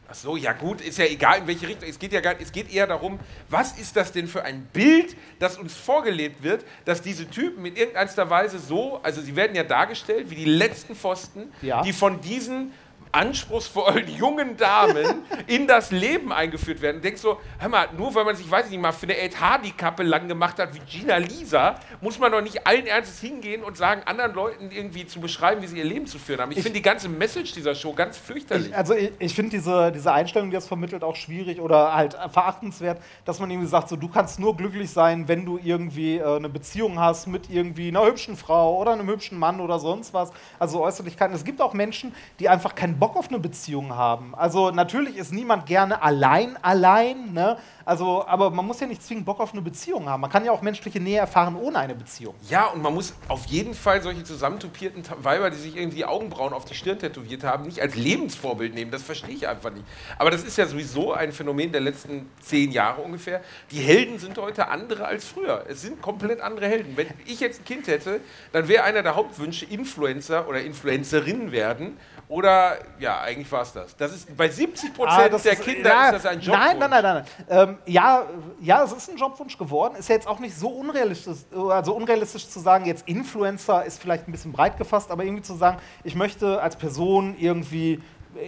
[0.09, 1.89] Ach so, ja gut, ist ja egal in welche Richtung.
[1.89, 5.17] Es geht ja gar, es geht eher darum, was ist das denn für ein Bild,
[5.39, 9.63] das uns vorgelebt wird, dass diese Typen in irgendeiner Weise so, also sie werden ja
[9.63, 11.81] dargestellt wie die letzten Pfosten, Ja.
[11.81, 12.71] die von diesen
[13.11, 17.01] anspruchsvollen jungen Damen in das Leben eingeführt werden.
[17.01, 19.39] Denkst so, hör mal, nur weil man sich, weiß ich nicht mal, für eine Ed
[19.39, 23.77] Hardy-Kappe lang gemacht hat wie Gina Lisa, muss man doch nicht allen Ernstes hingehen und
[23.77, 26.51] sagen, anderen Leuten irgendwie zu beschreiben, wie sie ihr Leben zu führen haben.
[26.51, 28.67] Ich, finde die ganze Message dieser Show ganz fürchterlich.
[28.67, 32.17] Ich, also ich, ich finde diese, diese Einstellung, die das vermittelt, auch schwierig oder halt
[32.31, 36.35] verachtenswert, dass man irgendwie sagt, so du kannst nur glücklich sein, wenn du irgendwie äh,
[36.35, 40.31] eine Beziehung hast mit irgendwie einer hübschen Frau oder einem hübschen Mann oder sonst was.
[40.59, 41.35] Also Äußerlichkeiten.
[41.35, 44.33] Es gibt auch Menschen, die einfach keinen Bock auf eine Beziehung haben.
[44.35, 47.57] Also natürlich ist niemand gerne allein, allein, ne?
[47.85, 50.19] Also, aber man muss ja nicht zwingend Bock auf eine Beziehung haben.
[50.19, 52.35] Man kann ja auch menschliche Nähe erfahren ohne eine Beziehung.
[52.49, 56.53] Ja, und man muss auf jeden Fall solche zusammentupierten Weiber, die sich irgendwie die Augenbrauen
[56.53, 58.91] auf die Stirn tätowiert haben, nicht als Lebensvorbild nehmen.
[58.91, 59.85] Das verstehe ich einfach nicht.
[60.17, 63.41] Aber das ist ja sowieso ein Phänomen der letzten zehn Jahre ungefähr.
[63.71, 65.63] Die Helden sind heute andere als früher.
[65.69, 66.97] Es sind komplett andere Helden.
[66.97, 68.19] Wenn ich jetzt ein Kind hätte,
[68.51, 71.97] dann wäre einer der Hauptwünsche Influencer oder Influencerin werden.
[72.29, 73.95] Oder, ja, eigentlich war es das.
[73.95, 76.55] Das ist bei 70 Prozent Ah, der ist- Kinder ja, ist das ein Job.
[76.57, 77.25] Nein, nein, nein, nein.
[77.47, 77.69] nein.
[77.69, 78.23] Ähm, ja,
[78.59, 79.95] ja, es ist ein Jobwunsch geworden.
[79.95, 81.37] Ist ja jetzt auch nicht so unrealistisch,
[81.69, 85.55] also unrealistisch zu sagen, jetzt Influencer ist vielleicht ein bisschen breit gefasst, aber irgendwie zu
[85.55, 88.01] sagen, ich möchte als Person irgendwie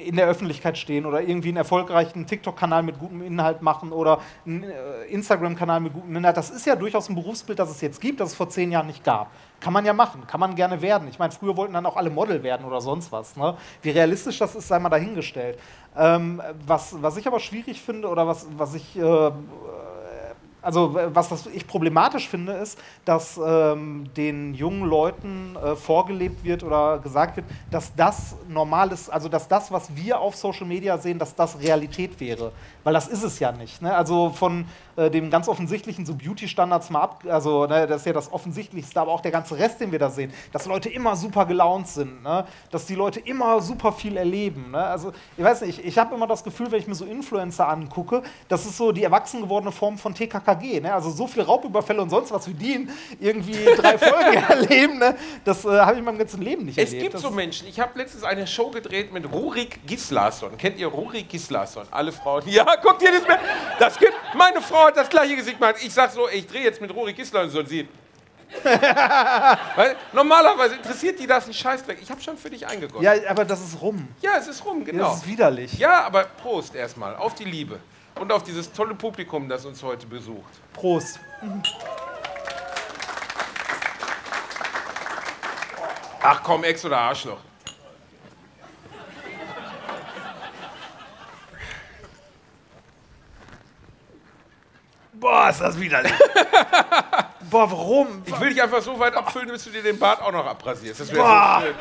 [0.05, 4.63] in der Öffentlichkeit stehen oder irgendwie einen erfolgreichen TikTok-Kanal mit gutem Inhalt machen oder einen
[4.63, 6.37] äh, Instagram-Kanal mit gutem Inhalt.
[6.37, 8.85] Das ist ja durchaus ein Berufsbild, das es jetzt gibt, das es vor zehn Jahren
[8.87, 9.31] nicht gab.
[9.59, 11.07] Kann man ja machen, kann man gerne werden.
[11.09, 13.35] Ich meine, früher wollten dann auch alle Model werden oder sonst was.
[13.35, 13.57] Ne?
[13.81, 15.59] Wie realistisch das ist, sei mal dahingestellt.
[15.97, 19.31] Ähm, was, was ich aber schwierig finde oder was, was ich äh,
[20.61, 26.63] Also was das ich problematisch finde, ist, dass ähm, den jungen Leuten äh, vorgelebt wird
[26.63, 30.97] oder gesagt wird, dass das normal ist, also dass das, was wir auf Social Media
[30.97, 32.51] sehen, dass das Realität wäre.
[32.83, 33.81] Weil das ist es ja nicht.
[33.81, 33.95] Ne?
[33.95, 34.65] Also von
[34.97, 38.99] äh, dem ganz offensichtlichen so Beauty-Standards mal ab, also ne, das ist ja das Offensichtlichste,
[38.99, 42.21] aber auch der ganze Rest, den wir da sehen, dass Leute immer super gelaunt sind,
[42.23, 42.45] ne?
[42.69, 44.71] dass die Leute immer super viel erleben.
[44.71, 44.83] Ne?
[44.83, 47.67] Also ich weiß nicht, ich, ich habe immer das Gefühl, wenn ich mir so Influencer
[47.69, 50.13] angucke, das ist so die erwachsen gewordene Form von
[50.55, 50.81] TKKG.
[50.81, 50.93] Ne?
[50.93, 52.89] Also so viel Raubüberfälle und sonst was wie die in
[53.19, 55.15] irgendwie drei Folgen erleben, ne?
[55.45, 57.01] das äh, habe ich in meinem ganzen Leben nicht Es erlebt.
[57.03, 57.67] gibt das so Menschen.
[57.67, 60.57] Ich habe letztens eine Show gedreht mit Rurik Gislason.
[60.57, 61.85] Kennt ihr Rurik Gislason?
[61.91, 62.43] Alle Frauen.
[62.47, 63.39] Ja, guckt ihr das mir.
[63.79, 64.13] Das gibt.
[64.35, 65.75] Meine Frau hat das gleiche Gesicht gemacht.
[65.83, 67.65] Ich sag so, ich drehe jetzt mit Rurik Gislason.
[67.65, 67.87] Sie.
[69.75, 71.99] Weil normalerweise interessiert die das ein Scheißdreck.
[72.01, 73.03] Ich habe schon für dich eingegossen.
[73.03, 74.07] ja, aber das ist rum.
[74.21, 75.03] Ja, es ist rum, Ja, genau.
[75.09, 75.73] Das ist widerlich.
[75.77, 77.79] Ja, aber Prost erstmal auf die Liebe
[78.19, 80.59] und auf dieses tolle Publikum, das uns heute besucht.
[80.73, 81.19] Prost.
[86.21, 87.39] Ach komm, Ex oder Arschloch.
[95.13, 96.13] Boah, ist das widerlich.
[97.49, 98.21] Boah, warum?
[98.25, 100.99] Ich will dich einfach so weit abfüllen, bis du dir den Bart auch noch abrasierst.
[100.99, 101.57] Das wäre Boah.
[101.59, 101.75] so schön.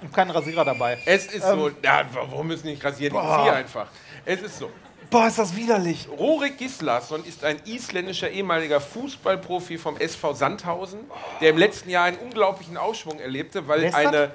[0.00, 0.98] Ich hab keinen Rasierer dabei.
[1.04, 1.70] Es ist so.
[1.82, 3.14] Ja, warum müssen nicht rasieren?
[3.14, 3.86] Ich ziehe einfach.
[4.24, 4.70] Es ist so.
[5.10, 6.08] Boah, ist das widerlich.
[6.08, 11.00] Rorik Gislason ist ein isländischer ehemaliger Fußballprofi vom SV Sandhausen,
[11.40, 14.30] der im letzten Jahr einen unglaublichen Ausschwung erlebte, weil ist eine.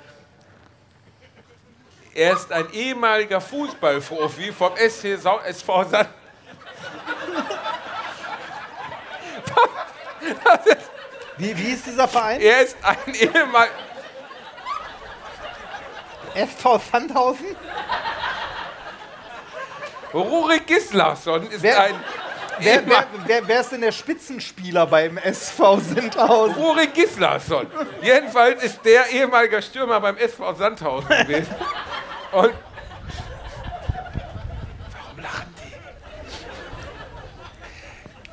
[2.13, 6.09] Er ist ein ehemaliger Fußballprofi vom SC SV Sand.
[11.37, 12.41] Wie, wie ist dieser Verein?
[12.41, 13.73] Er ist ein ehemaliger.
[16.35, 17.55] FV Sandhausen?
[20.19, 21.95] Rurik Gislason ist Wer- ein.
[22.59, 26.55] Wer, wer, wer, wer ist denn der Spitzenspieler beim SV Sandhausen?
[26.55, 27.67] Rurik Gislason.
[28.01, 31.53] Jedenfalls ist der ehemalige Stürmer beim SV Sandhausen gewesen.
[32.31, 32.53] Und.
[34.93, 35.73] Warum lachen die?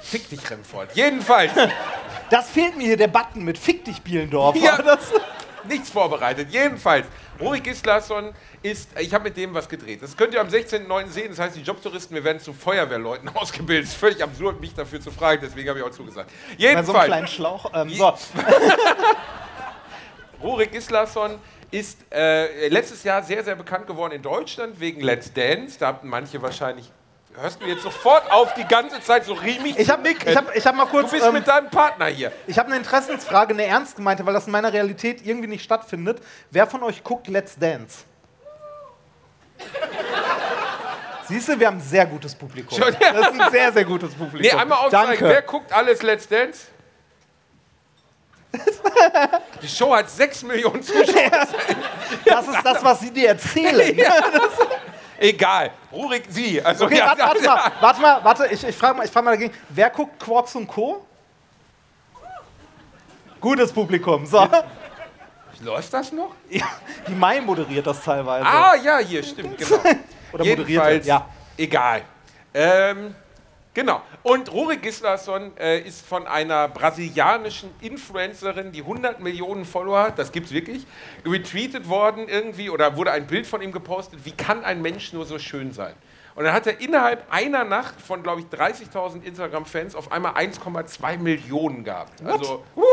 [0.07, 0.95] Fick dich, Remford.
[0.95, 1.51] Jedenfalls,
[2.31, 4.55] Das fehlt mir hier, der Button mit Fick dich, Bielendorf.
[4.57, 4.81] Ja.
[4.81, 5.01] Das,
[5.65, 6.49] nichts vorbereitet.
[6.51, 7.07] Jedenfalls,
[7.43, 8.33] Rurik Gislason
[8.63, 10.03] ist, ich habe mit dem was gedreht.
[10.03, 11.09] Das könnt ihr am 16.09.
[11.09, 11.29] sehen.
[11.31, 13.87] Das heißt, die Jobtouristen, wir werden zu Feuerwehrleuten ausgebildet.
[13.87, 15.41] Das ist völlig absurd, mich dafür zu fragen.
[15.43, 16.31] Deswegen habe ich auch zugesagt.
[16.31, 17.71] bei so einem Jedenfalls, kleinen Schlauch.
[17.75, 18.15] Ähm, so,
[20.43, 21.39] Rurik Gislason
[21.71, 25.79] ist äh, letztes Jahr sehr, sehr bekannt geworden in Deutschland wegen Let's Dance.
[25.79, 26.93] Da hatten manche wahrscheinlich.
[27.35, 30.55] Hörst du jetzt sofort auf, die ganze Zeit so riemig ich zu habe ich hab,
[30.55, 31.11] ich hab mal Du kurz.
[31.11, 32.31] bist Ähm, mit deinem Partner hier.
[32.47, 36.21] ich habe eine Interessensfrage, eine ernst gemeinte, weil das in meiner Realität irgendwie nicht stattfindet.
[36.51, 38.05] Wer von euch guckt Let's Dance?
[41.29, 42.79] Siehst du, wir haben ein sehr gutes Publikum.
[42.79, 43.09] Das ja.
[43.31, 44.41] ist ein sehr, sehr gutes Publikum.
[44.41, 45.29] Nee, einmal aufzeigen, Danke.
[45.29, 46.67] wer guckt alles Let's Dance?
[49.63, 51.07] Die Show hat 6 Millionen Zuschauer.
[52.27, 53.97] Das ist das, was sie dir erzählen.
[55.23, 55.71] Egal.
[55.93, 56.61] Rurik, sie.
[56.61, 59.25] Also, Okay, ja, warte, warte mal, warte mal, warte, ich, ich frage mal, ich frag
[59.25, 59.55] mal dagegen.
[59.69, 61.07] Wer guckt Quarks und Co.?
[63.41, 64.27] Gutes Publikum.
[64.27, 64.49] So.
[65.61, 66.35] Läuft das noch?
[67.07, 68.45] Die Mai moderiert das teilweise.
[68.45, 69.77] Ah, ja, hier, stimmt, genau.
[70.33, 71.27] Oder moderiert Jedenfalls, ja.
[71.57, 72.03] egal.
[72.53, 73.15] Ähm,
[73.75, 74.03] genau.
[74.23, 80.33] Und Rurik Gislason äh, ist von einer brasilianischen Influencerin, die 100 Millionen Follower hat, das
[80.33, 80.87] gibt's wirklich,
[81.27, 84.25] retweetet worden irgendwie oder wurde ein Bild von ihm gepostet.
[84.25, 85.95] Wie kann ein Mensch nur so schön sein?
[86.35, 91.19] Und dann hat er innerhalb einer Nacht von, glaube ich, 30.000 Instagram-Fans auf einmal 1,2
[91.19, 92.25] Millionen gehabt.
[92.25, 92.87] Also, wuhu,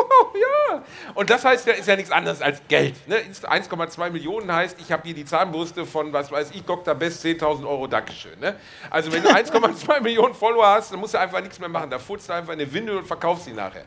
[0.69, 0.83] ja.
[1.13, 2.95] Und das heißt, ja, ist ja nichts anderes als Geld.
[3.07, 3.17] Ne?
[3.17, 6.95] 1,2 Millionen heißt, ich habe hier die Zahnbürste von, was weiß ich, Dr.
[6.95, 8.37] Best, 10.000 Euro, Dankeschön.
[8.39, 8.55] Ne?
[8.89, 11.89] Also, wenn du 1,2 Millionen Follower hast, dann musst du einfach nichts mehr machen.
[11.89, 13.83] Da furzt du einfach eine Windel und verkaufst sie nachher.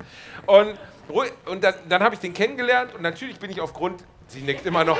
[0.46, 0.78] Und,
[1.46, 4.02] und dann, dann habe ich den kennengelernt und natürlich bin ich aufgrund,
[4.32, 4.98] sie nickt immer noch,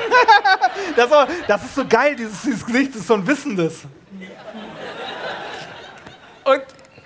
[0.95, 3.83] Das, ist das ist so geil, dieses, dieses Gesicht das ist so ein Wissendes.
[6.43, 6.61] Und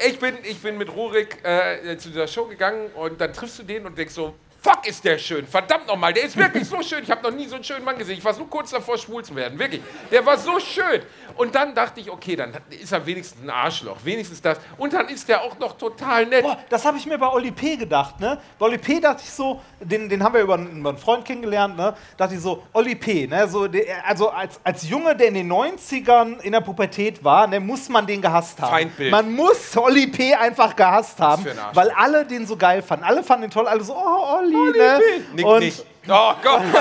[0.05, 3.63] ich bin, ich bin mit Rurik äh, zu dieser Show gegangen und dann triffst du
[3.63, 4.35] den und denkst so,
[4.67, 7.01] fuck ist der schön, verdammt nochmal, der ist wirklich so schön.
[7.03, 8.17] Ich habe noch nie so einen schönen Mann gesehen.
[8.17, 9.81] Ich war so kurz davor, schwul zu werden, wirklich.
[10.11, 11.01] Der war so schön.
[11.35, 14.57] Und dann dachte ich, okay, dann ist er wenigstens ein Arschloch, wenigstens das.
[14.77, 16.43] Und dann ist der auch noch total nett.
[16.43, 17.75] Boah, das habe ich mir bei Oli P.
[17.77, 18.39] gedacht, ne?
[18.59, 18.99] Bei Oli P.
[18.99, 21.95] dachte ich so, den, den haben wir über, einen- über einen Freund kennengelernt, ne?
[22.17, 23.47] Dachte ich so, Oli P., ne?
[23.47, 27.59] So, der, also als, als Junge, der in den 90ern in der Pubertät war, ne,
[27.59, 28.71] muss man den gehasst haben.
[28.71, 29.11] Feindbild.
[29.11, 30.33] Man muss Oli P.
[30.33, 33.05] einfach gehasst haben, weil alle den so geil fanden.
[33.05, 34.99] Alle fanden ihn toll, alle so, oh, Olli, ne?
[35.33, 35.85] Nick und, nicht.
[36.09, 36.61] Oh Gott.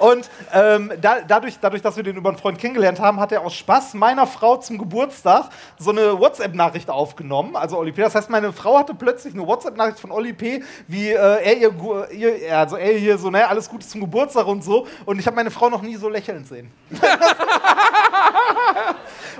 [0.00, 3.42] Und ähm, da, dadurch, dadurch, dass wir den über einen Freund kennengelernt haben, hat er
[3.42, 7.54] aus Spaß meiner Frau zum Geburtstag so eine WhatsApp-Nachricht aufgenommen.
[7.54, 8.00] Also Oli P.
[8.00, 11.74] Das heißt, meine Frau hatte plötzlich eine WhatsApp-Nachricht von Oli P., wie äh, er ihr,
[12.12, 14.86] ihr, also er hier so, ne, alles Gute zum Geburtstag und so.
[15.04, 16.72] Und ich habe meine Frau noch nie so lächeln sehen.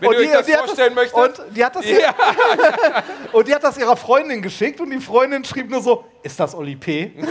[0.00, 1.14] Wenn Und ihr euch die- das die vorstellen möchtet.
[1.38, 2.14] Und die hat das Ja.
[3.32, 6.54] und die hat das ihrer Freundin geschickt und die Freundin schrieb nur so, ist das
[6.54, 7.12] Oli P?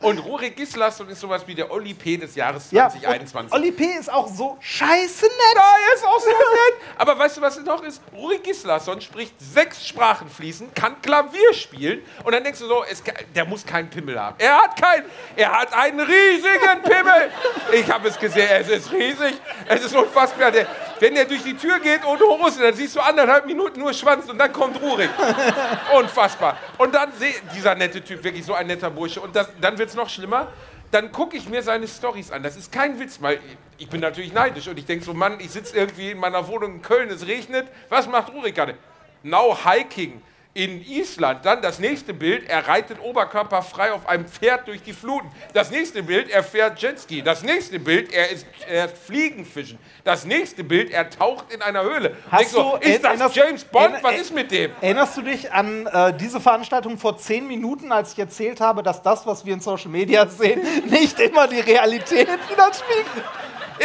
[0.00, 2.18] Und Rurik Gislason ist sowas wie der Oli P.
[2.18, 3.52] des Jahres Ja, 2021.
[3.52, 3.84] und Oli P.
[3.98, 5.32] ist auch so scheiße nett.
[5.54, 6.74] Ja, er ist auch so nett.
[6.98, 8.02] Aber weißt du, was noch ist?
[8.12, 13.02] Rui Gislason spricht sechs Sprachen fließend, kann Klavier spielen und dann denkst du so, es,
[13.34, 14.34] der muss keinen Pimmel haben.
[14.38, 17.30] Er hat keinen, er hat einen riesigen Pimmel.
[17.72, 20.50] Ich habe es gesehen, es ist riesig, es ist unfassbar.
[20.50, 20.66] Der,
[21.00, 24.28] wenn er durch die Tür geht ohne Hose, dann siehst du anderthalb Minuten nur Schwanz
[24.28, 25.10] und dann kommt Rurik.
[25.98, 26.56] Unfassbar.
[26.78, 29.20] Und dann sehe dieser nette Typ, wirklich so ein netter Bursche.
[29.20, 30.48] Und das, dann wird es noch schlimmer.
[30.90, 32.42] Dann gucke ich mir seine Stories an.
[32.42, 33.40] Das ist kein Witz, weil
[33.78, 36.74] ich bin natürlich neidisch und ich denke so, Mann, ich sitze irgendwie in meiner Wohnung
[36.74, 37.66] in Köln, es regnet.
[37.88, 38.76] Was macht Rurik gerade?
[39.22, 40.22] Now hiking
[40.54, 41.44] in Island.
[41.44, 45.28] Dann das nächste Bild, er reitet oberkörperfrei auf einem Pferd durch die Fluten.
[45.52, 47.22] Das nächste Bild, er fährt Jetski.
[47.22, 49.78] Das nächste Bild, er ist er Fliegenfischen.
[50.04, 52.16] Das nächste Bild, er taucht in einer Höhle.
[52.30, 53.96] Hast so, du- ist das James Bond?
[54.02, 54.70] Was ist mit dem?
[54.80, 59.02] Erinnerst du dich an äh, diese Veranstaltung vor zehn Minuten, als ich erzählt habe, dass
[59.02, 63.24] das, was wir in Social Media sehen, nicht immer die Realität widerspiegelt?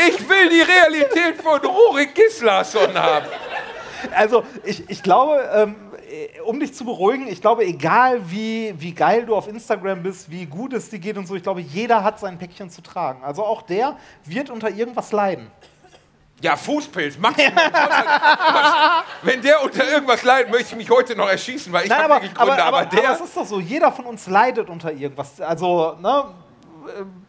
[0.08, 3.26] Ich will die Realität von Rurik Gislason haben.
[4.16, 5.89] Also, ich, ich glaube, ähm, äh,
[6.46, 10.46] um dich zu beruhigen, ich glaube, egal wie, wie geil du auf Instagram bist, wie
[10.46, 13.24] gut es dir geht und so, ich glaube, jeder hat sein Päckchen zu tragen.
[13.24, 15.52] Also auch der wird unter irgendwas leiden.
[16.42, 17.52] Ja, Fußpilz, maximal.
[17.74, 22.06] Was- Wenn der unter irgendwas leidet, möchte ich mich heute noch erschießen, weil ich habe
[22.06, 22.54] aber, wirklich Gründe.
[22.54, 25.42] aber, Aber, aber, der, aber es ist doch so, jeder von uns leidet unter irgendwas.
[25.42, 26.49] Also, ne, äh,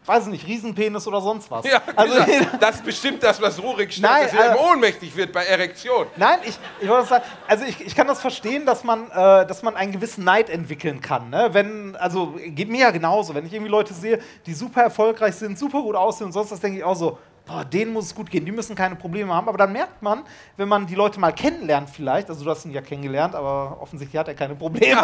[0.05, 1.65] weiß ich nicht, Riesenpenis oder sonst was.
[1.69, 2.45] ja, also, genau.
[2.59, 6.07] das bestimmt das, was Rurik stört, Nein, dass er äh, immer ohnmächtig wird bei Erektion.
[6.15, 9.63] Nein, ich, ich wollte sagen, also ich, ich kann das verstehen, dass man, äh, dass
[9.63, 11.29] man einen gewissen Neid entwickeln kann.
[11.29, 11.49] Ne?
[11.51, 13.33] Wenn, also geht mir ja genauso.
[13.33, 16.59] Wenn ich irgendwie Leute sehe, die super erfolgreich sind, super gut aussehen und sonst was,
[16.59, 17.17] denke ich auch so,
[17.51, 19.47] boah, denen muss es gut gehen, die müssen keine Probleme haben.
[19.47, 20.23] Aber dann merkt man,
[20.57, 24.19] wenn man die Leute mal kennenlernt vielleicht, also du hast ihn ja kennengelernt, aber offensichtlich
[24.19, 25.01] hat er keine Probleme,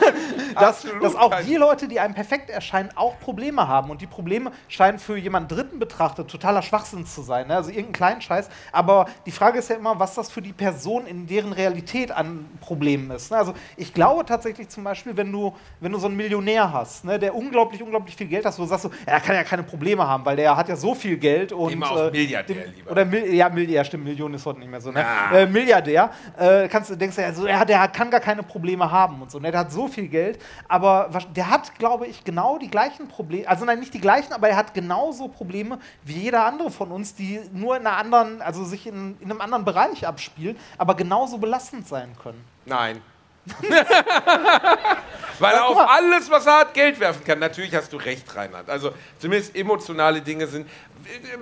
[0.54, 3.90] dass, dass auch die Leute, die einem perfekt erscheinen, auch Probleme haben.
[3.90, 7.48] Und die Probleme scheinen für jemanden Dritten betrachtet totaler Schwachsinn zu sein.
[7.48, 7.56] Ne?
[7.56, 8.48] Also irgendein kleinen Scheiß.
[8.72, 12.46] Aber die Frage ist ja immer, was das für die Person in deren Realität an
[12.60, 13.30] Problemen ist.
[13.30, 13.38] Ne?
[13.38, 17.18] Also ich glaube tatsächlich zum Beispiel, wenn du, wenn du so einen Millionär hast, ne,
[17.18, 19.62] der unglaublich, unglaublich viel Geld hat, wo du sagst so, ja, er kann ja keine
[19.62, 22.90] Probleme haben, weil der hat ja so viel Geld und Immer auf Milliardär dem- lieber.
[22.90, 24.90] Oder Mil ja, Milliardär, stimmt, Millionen ist heute nicht mehr so.
[24.90, 25.04] Ne?
[25.04, 25.32] Ah.
[25.36, 29.22] Äh, Milliardär, äh, kannst denkst du, ja, so, ja, der kann gar keine Probleme haben
[29.22, 29.38] und so.
[29.38, 29.50] Ne?
[29.50, 33.64] Der hat so viel Geld, aber der hat, glaube ich, genau die gleichen Probleme, also
[33.64, 37.40] nein, nicht die gleichen, aber er hat genauso Probleme wie jeder andere von uns, die
[37.52, 41.86] nur in einer anderen, also sich in, in einem anderen Bereich abspielen, aber genauso belastend
[41.88, 42.42] sein können.
[42.64, 43.00] Nein.
[45.38, 47.38] Weil er auf alles, was er hat, Geld werfen kann.
[47.38, 48.68] Natürlich hast du recht, Reinhard.
[48.70, 50.68] Also zumindest emotionale Dinge sind.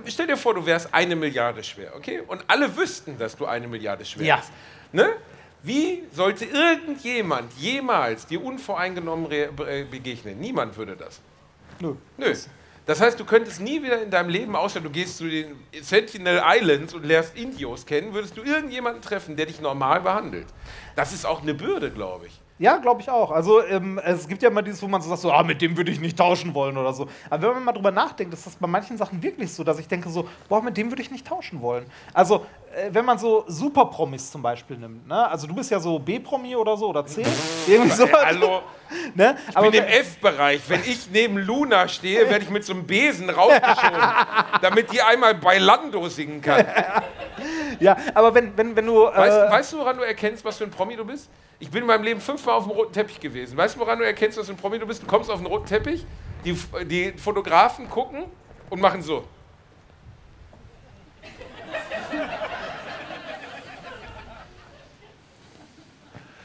[0.07, 2.21] Stell dir vor, du wärst eine Milliarde schwer, okay?
[2.27, 4.37] Und alle wüssten, dass du eine Milliarde schwer Ja.
[4.37, 4.51] bist.
[4.93, 5.09] Ne?
[5.63, 10.39] Wie sollte irgendjemand jemals dir unvoreingenommen äh, begegnen?
[10.39, 11.21] Niemand würde das.
[11.81, 11.95] Nö.
[12.19, 12.35] Nö.
[12.87, 16.43] Das heißt, du könntest nie wieder in deinem Leben, außer du gehst zu den Sentinel
[16.45, 20.47] Islands und lernst Indios kennen, würdest du irgendjemanden treffen, der dich normal behandelt.
[20.95, 22.41] Das ist auch eine Bürde, glaube ich.
[22.59, 23.33] Ja, glaube ich auch.
[23.33, 25.77] Also ähm, es gibt ja immer dieses, wo man so sagt, so, ah, mit dem
[25.77, 27.09] würde ich nicht tauschen wollen oder so.
[27.29, 29.89] Aber wenn man mal drüber nachdenkt, ist das bei manchen Sachen wirklich so, dass ich
[29.89, 31.85] denke so, boah, mit dem würde ich nicht tauschen wollen.
[32.13, 32.47] Also
[32.91, 35.29] wenn man so Super-Promis zum Beispiel nimmt, ne?
[35.29, 37.23] Also du bist ja so B-Promi oder so oder C,
[37.67, 38.05] irgendwie so.
[38.05, 38.63] Ey, hallo,
[39.15, 39.37] Ne?
[39.49, 40.61] ich Aber bin im F-Bereich.
[40.69, 44.01] Wenn ich neben Luna stehe, werde ich mit so einem Besen rausgeschoben,
[44.63, 46.65] damit die einmal bei Lando singen kann.
[47.81, 49.07] ja, aber wenn, wenn, wenn du.
[49.07, 51.29] Äh, Weißt, weißt du, woran du erkennst, was für ein Promi du bist?
[51.59, 53.57] Ich bin in meinem Leben fünfmal auf dem roten Teppich gewesen.
[53.57, 55.03] Weißt du, woran du erkennst, was für ein Promi du bist?
[55.03, 56.05] Du kommst auf den roten Teppich,
[56.45, 58.25] die, die Fotografen gucken
[58.71, 59.25] und machen so.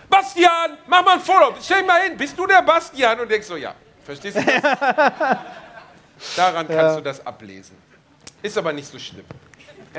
[0.10, 1.55] Bastian, mach mal ein Foto.
[1.62, 3.20] Stell mal hin, bist du der Bastian?
[3.20, 3.74] Und denkst so, ja.
[4.03, 4.62] Verstehst du das?
[6.36, 7.78] Daran kannst du das ablesen.
[8.41, 9.26] Ist aber nicht so schlimm.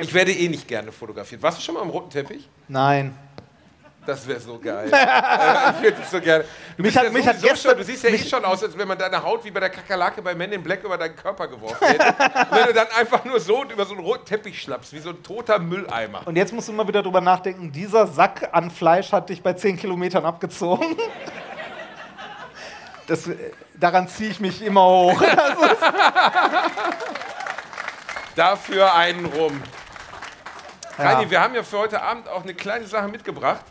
[0.00, 1.42] Ich werde eh nicht gerne fotografiert.
[1.42, 2.48] Warst du schon mal am roten Teppich?
[2.68, 3.16] Nein.
[4.06, 4.90] Das wäre so geil.
[4.92, 6.44] Äh, ich würde dich so gerne.
[6.76, 8.76] Du, Mich hat- ja mich hat gestern- schon, du siehst ja eh schon aus, als
[8.76, 11.46] wenn man deine Haut wie bei der Kakerlake bei Men in Black über deinen Körper
[11.48, 12.06] geworfen hätte.
[12.06, 15.10] Und wenn du dann einfach nur so über so einen roten Teppich schlappst, wie so
[15.10, 16.22] ein toter Mülleimer.
[16.26, 19.52] Und jetzt musst du immer wieder drüber nachdenken, dieser Sack an Fleisch hat dich bei
[19.52, 20.96] 10 Kilometern abgezogen.
[23.06, 23.34] Das, äh,
[23.74, 25.20] daran ziehe ich mich immer hoch.
[28.36, 29.60] Dafür einen rum.
[30.96, 33.64] Reini, wir haben ja für heute Abend auch eine kleine Sache mitgebracht.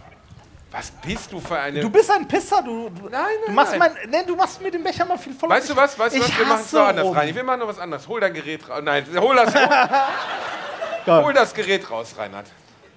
[0.72, 1.80] Was bist du für eine...
[1.80, 2.90] Du bist ein Pisser, du.
[2.90, 3.80] du Nein, nein, Du machst, nein.
[3.80, 5.56] mein, nee, du machst mir den Becher mal viel voller.
[5.56, 5.98] Weißt du was?
[5.98, 6.38] Weißt du Ich was?
[6.38, 7.18] Wir machen es noch anders, rum.
[7.18, 7.36] Reini.
[7.36, 8.08] Wir machen noch was anderes.
[8.08, 8.82] Hol dein Gerät raus.
[8.84, 9.54] Nein, hol das,
[11.08, 12.46] hol das Gerät raus, Reinhard.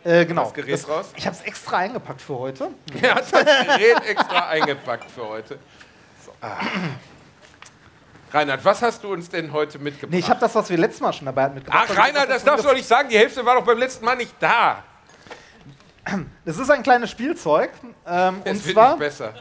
[0.04, 0.44] Äh, genau.
[0.44, 1.06] Das Gerät raus.
[1.16, 2.68] Ich habe es extra eingepackt für heute.
[3.00, 3.44] Er hat das
[3.76, 5.58] Gerät extra eingepackt für heute.
[6.24, 6.32] So.
[6.42, 6.58] Ah.
[8.32, 10.12] Reinhard, was hast du uns denn heute mitgebracht?
[10.12, 11.88] Nee, ich habe das, was wir letztes Mal schon dabei hatten, mitgebracht.
[11.90, 13.08] Ach, Reinhard, das darfst du doch nicht sagen.
[13.08, 14.82] Die Hälfte war doch beim letzten Mal nicht da.
[16.44, 17.70] Das ist ein kleines Spielzeug.
[18.06, 18.90] Ähm, und Es wird zwar.
[18.90, 19.34] nicht besser.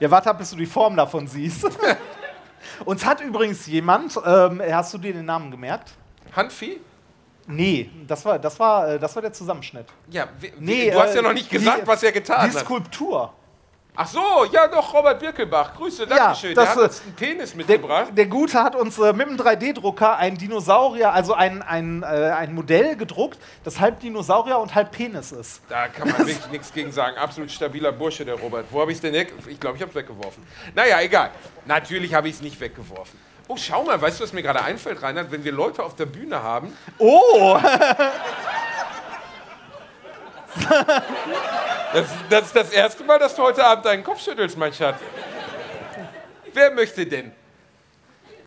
[0.00, 1.66] Ja, warte ab, bis du die Form davon siehst.
[2.84, 5.90] Uns hat übrigens jemand, ähm, hast du dir den Namen gemerkt?
[6.34, 6.80] Handvieh?
[7.48, 9.86] Nee, das war, das war, äh, das war der Zusammenschnitt.
[10.10, 12.56] Ja, wie, Nee, du hast äh, ja noch nicht gesagt, die- was er getan Die
[12.56, 12.64] hat.
[14.00, 15.74] Ach so, ja doch, Robert Birkelbach.
[15.74, 16.54] Grüße, Dankeschön.
[16.54, 18.06] das, Der hat uns einen Penis Der, mitgebracht.
[18.12, 22.54] der Gute hat uns äh, mit dem 3D-Drucker ein Dinosaurier, also ein, ein, äh, ein
[22.54, 25.62] Modell gedruckt, das halb Dinosaurier und halb Penis ist.
[25.68, 27.16] Da kann man wirklich nichts gegen sagen.
[27.18, 28.66] Absolut stabiler Bursche, der Robert.
[28.70, 29.32] Wo habe ich es denn weg?
[29.48, 30.44] Ich glaube, ich habe es weggeworfen.
[30.76, 31.30] Naja, egal.
[31.66, 33.18] Natürlich habe ich es nicht weggeworfen.
[33.48, 35.32] Oh, schau mal, weißt du, was mir gerade einfällt, Reinhard?
[35.32, 37.58] Wenn wir Leute auf der Bühne haben, Oh!
[41.92, 44.96] das, das ist das erste Mal, dass du heute Abend deinen Kopf schüttelst, mein Schatz.
[46.52, 47.32] Wer möchte denn?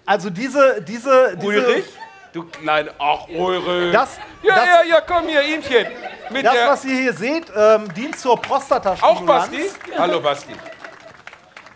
[0.06, 1.86] Also diese, diese, diese Ulrich?
[2.34, 2.92] Du kleine.
[2.98, 3.94] Ach, Ulrich.
[3.94, 5.86] Das- ja, das- ja, ja, komm hier, Ihmchen.
[6.30, 9.26] Mit Das, was ihr hier seht, ähm, dient zur Auch Prostatastimulanz.
[9.52, 9.70] Basti?
[9.98, 10.54] Hallo, Basti.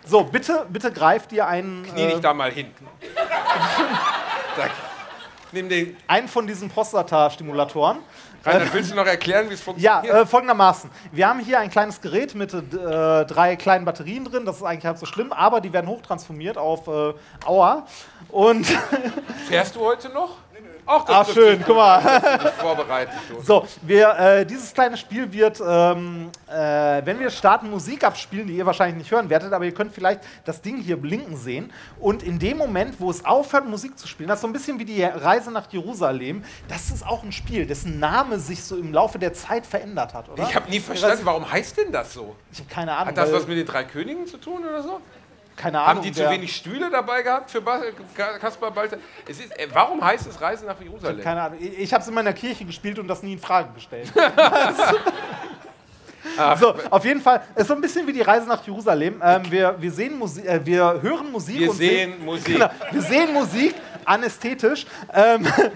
[0.06, 2.72] So, bitte, bitte greift ihr einen, Knie dich äh, da mal hin.
[4.56, 4.72] Danke.
[5.52, 5.96] Nimm den.
[6.08, 7.98] einen von diesen Prostatastimulatoren.
[8.46, 10.06] Reinhard, willst du noch erklären, wie es Ja, funktioniert?
[10.14, 10.90] äh, folgendermaßen.
[11.12, 12.60] Wir haben hier ein kleines Gerät mit äh,
[13.26, 14.44] drei kleinen Batterien drin.
[14.44, 17.86] Das ist eigentlich halb so schlimm, aber die werden hochtransformiert auf äh, Auer.
[18.28, 18.66] Und
[19.48, 20.36] Fährst du heute noch?
[20.86, 22.00] Ach, das trifft schön, guck mal.
[22.58, 23.14] vorbereitet.
[23.42, 28.56] So, wir, äh, dieses kleine Spiel wird, ähm, äh, wenn wir starten, Musik abspielen, die
[28.56, 31.72] ihr wahrscheinlich nicht hören werdet, aber ihr könnt vielleicht das Ding hier blinken sehen.
[31.98, 34.78] Und in dem Moment, wo es aufhört, Musik zu spielen, das ist so ein bisschen
[34.78, 38.92] wie die Reise nach Jerusalem, das ist auch ein Spiel, dessen Name sich so im
[38.92, 40.44] Laufe der Zeit verändert hat, oder?
[40.44, 42.36] Ich habe nie verstanden, warum heißt denn das so?
[42.52, 43.08] Ich habe keine Ahnung.
[43.08, 45.00] Hat das was mit den drei Königen zu tun oder so?
[45.56, 45.96] Keine Ahnung.
[45.96, 47.62] Haben die zu wenig Stühle dabei gehabt für
[48.40, 48.98] Kaspar Balter?
[49.26, 51.22] Es ist, äh, warum heißt es Reise nach Jerusalem?
[51.22, 51.58] Keine Ahnung.
[51.60, 54.12] Ich, habe es in meiner Kirche gespielt und das nie in Frage gestellt.
[56.58, 59.20] so, auf jeden Fall, es ist so ein bisschen wie die Reise nach Jerusalem.
[59.22, 62.46] Ähm, wir, wir, sehen Musi äh, wir hören Musik Wir und sehen Musik.
[62.56, 64.86] Genau, wir sehen Musik, anästhetisch.
[65.12, 65.70] Ähm, äh,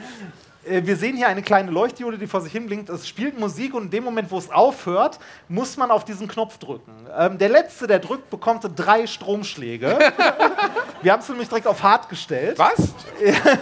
[0.71, 2.89] wir sehen hier eine kleine Leuchtdiode, die vor sich hin blinkt.
[2.89, 5.19] Es spielt Musik und in dem Moment, wo es aufhört,
[5.49, 6.93] muss man auf diesen Knopf drücken.
[7.17, 9.99] Ähm, der Letzte, der drückt, bekommt drei Stromschläge.
[11.03, 12.59] wir haben es nämlich direkt auf hart gestellt.
[12.59, 12.95] Was?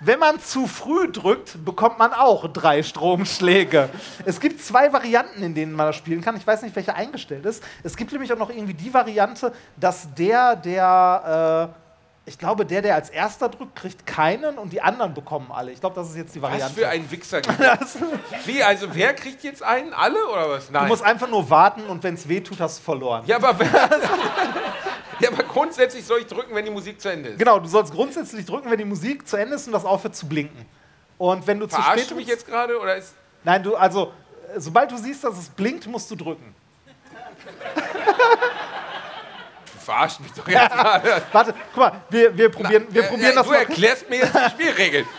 [0.00, 3.88] Wenn man zu früh drückt, bekommt man auch drei Stromschläge.
[4.26, 6.36] Es gibt zwei Varianten, in denen man das spielen kann.
[6.36, 7.62] Ich weiß nicht, welche eingestellt ist.
[7.82, 11.83] Es gibt nämlich auch noch irgendwie die Variante, dass der, der, äh,
[12.26, 15.72] ich glaube, der, der als erster drückt, kriegt keinen und die anderen bekommen alle.
[15.72, 16.74] Ich glaube, das ist jetzt die Was Variante.
[16.74, 17.42] für ein Wichser.
[18.46, 19.92] Wie, also wer kriegt jetzt einen?
[19.92, 20.68] Alle oder was?
[20.68, 20.88] Du Nein.
[20.88, 23.24] musst einfach nur warten und wenn es weh tut, hast du verloren.
[23.26, 23.62] ja, aber,
[25.20, 27.38] ja, aber grundsätzlich soll ich drücken, wenn die Musik zu Ende ist.
[27.38, 30.26] Genau, du sollst grundsätzlich drücken, wenn die Musik zu Ende ist und das aufhört zu
[30.26, 30.64] blinken.
[31.18, 32.80] Und wenn du zu Verarschst spät du mich jetzt gerade?
[32.80, 33.14] Oder ist.
[33.44, 34.12] Nein, du, also,
[34.54, 36.54] äh, sobald du siehst, dass es blinkt, musst du drücken.
[39.84, 41.22] Du verarschst mich doch jetzt gerade.
[41.30, 43.58] Warte, guck mal, wir, wir probieren, wir probieren äh, das Du mal.
[43.58, 45.06] erklärst mir jetzt die Spielregeln.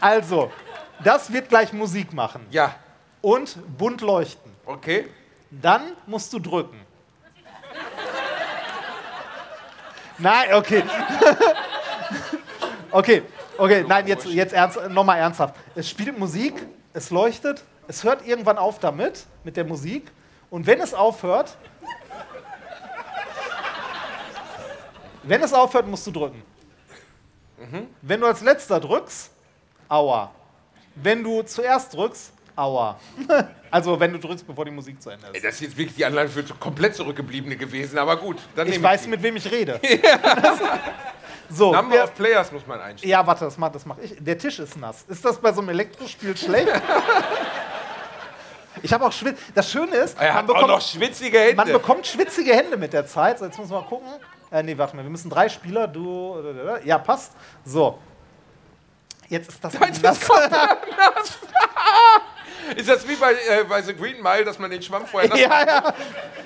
[0.00, 0.50] Also,
[1.02, 2.74] das wird gleich Musik machen Ja,
[3.22, 4.52] und bunt leuchten.
[4.66, 5.08] okay.
[5.50, 6.78] Dann musst du drücken.
[10.18, 10.82] Nein, okay.
[12.90, 13.22] okay,
[13.56, 15.54] okay, nein, jetzt, jetzt ernst, nochmal ernsthaft.
[15.74, 20.10] Es spielt Musik, es leuchtet, es hört irgendwann auf damit, mit der Musik.
[20.50, 21.56] Und wenn es aufhört,
[25.26, 26.42] wenn es aufhört, musst du drücken.
[28.02, 29.30] Wenn du als letzter drückst,
[29.88, 30.30] aua.
[30.96, 32.98] Wenn du zuerst drückst, aua.
[33.70, 35.44] also wenn du drückst, bevor die Musik zu Ende Ey, ist.
[35.44, 38.36] Das ist jetzt wirklich die Anleitung für komplett Zurückgebliebene gewesen, aber gut.
[38.54, 39.08] Dann Ich weiß, die.
[39.08, 39.80] mit wem ich rede.
[41.48, 43.10] so, Number wer, of Players muss man einstellen.
[43.10, 44.14] ja, warte, das mache das mach ich.
[44.18, 45.04] Der Tisch ist nass.
[45.08, 46.68] Ist das bei so einem Elektrospiel schlecht?
[48.82, 49.38] ich habe auch Schwitz.
[49.54, 51.56] Das Schöne ist, Er man hat auch bekommt, noch schwitzige Hände.
[51.56, 53.38] man bekommt schwitzige Hände mit der Zeit.
[53.38, 54.08] So, jetzt muss man mal gucken.
[54.54, 55.88] Äh, nee, warte mal, wir müssen drei Spieler.
[55.88, 56.36] Du.
[56.84, 57.32] Ja, passt.
[57.64, 57.98] So.
[59.28, 60.18] Jetzt ist das Jetzt nass.
[60.18, 60.28] ist
[62.76, 65.40] Ist das wie bei, äh, bei The Green Mile, dass man den Schwamm vorher nass
[65.40, 65.94] Ja, ja.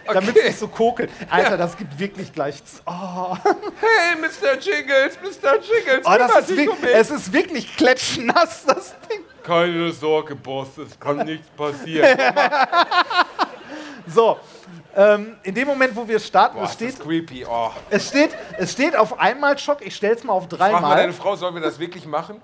[0.06, 0.46] Damit es Okay.
[0.48, 1.10] nicht so kokelt.
[1.28, 2.62] Alter, das gibt wirklich gleich.
[2.86, 4.56] Oh, Hey, Mr.
[4.58, 5.58] Jingles, Mr.
[5.60, 6.94] Jingles, oh das ist, dich wirk- mich.
[6.94, 9.20] es ist wirklich klatschnass, das Ding.
[9.42, 12.18] Keine Sorge, Boss, es kann nichts passieren.
[14.06, 14.38] So,
[14.98, 16.96] ähm, in dem Moment, wo wir starten, Boah, es, steht.
[17.48, 17.70] Oh.
[17.88, 19.80] es, steht, es steht auf einmal Schock.
[19.80, 20.96] Ich stell's mal auf Frag mal dreimal.
[20.96, 22.42] deine Frau, sollen wir das wirklich machen?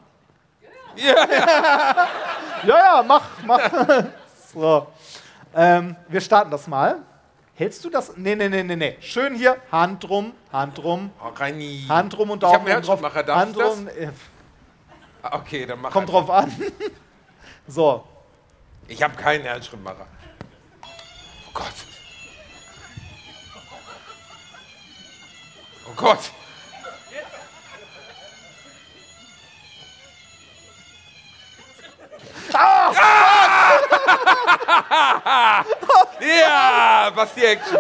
[0.97, 2.07] Ja, ja.
[2.67, 3.71] Ja, ja, mach, mach.
[4.55, 4.87] so.
[5.55, 6.99] Ähm, wir starten das mal.
[7.57, 8.17] Hältst du das?
[8.17, 8.97] Nee, nee, nee, nee, nee.
[9.01, 9.57] Schön hier.
[9.71, 11.85] Hand drum, Hand drum, Oh, Reini.
[11.89, 12.75] Hand drum und Ich Daumen oben drauf.
[12.75, 13.75] Herzschrittmacher, darf Hand ich das?
[13.75, 13.89] drum.
[13.89, 14.09] äh,
[15.23, 16.51] Ah, Okay, dann mach Kommt drauf an.
[17.67, 18.05] so.
[18.89, 20.07] Ich habe keinen Herzschrittmacher.
[20.83, 21.65] Oh Gott.
[25.87, 26.31] Oh Gott.
[32.57, 32.93] Ah!
[36.21, 37.79] ja, was die Action.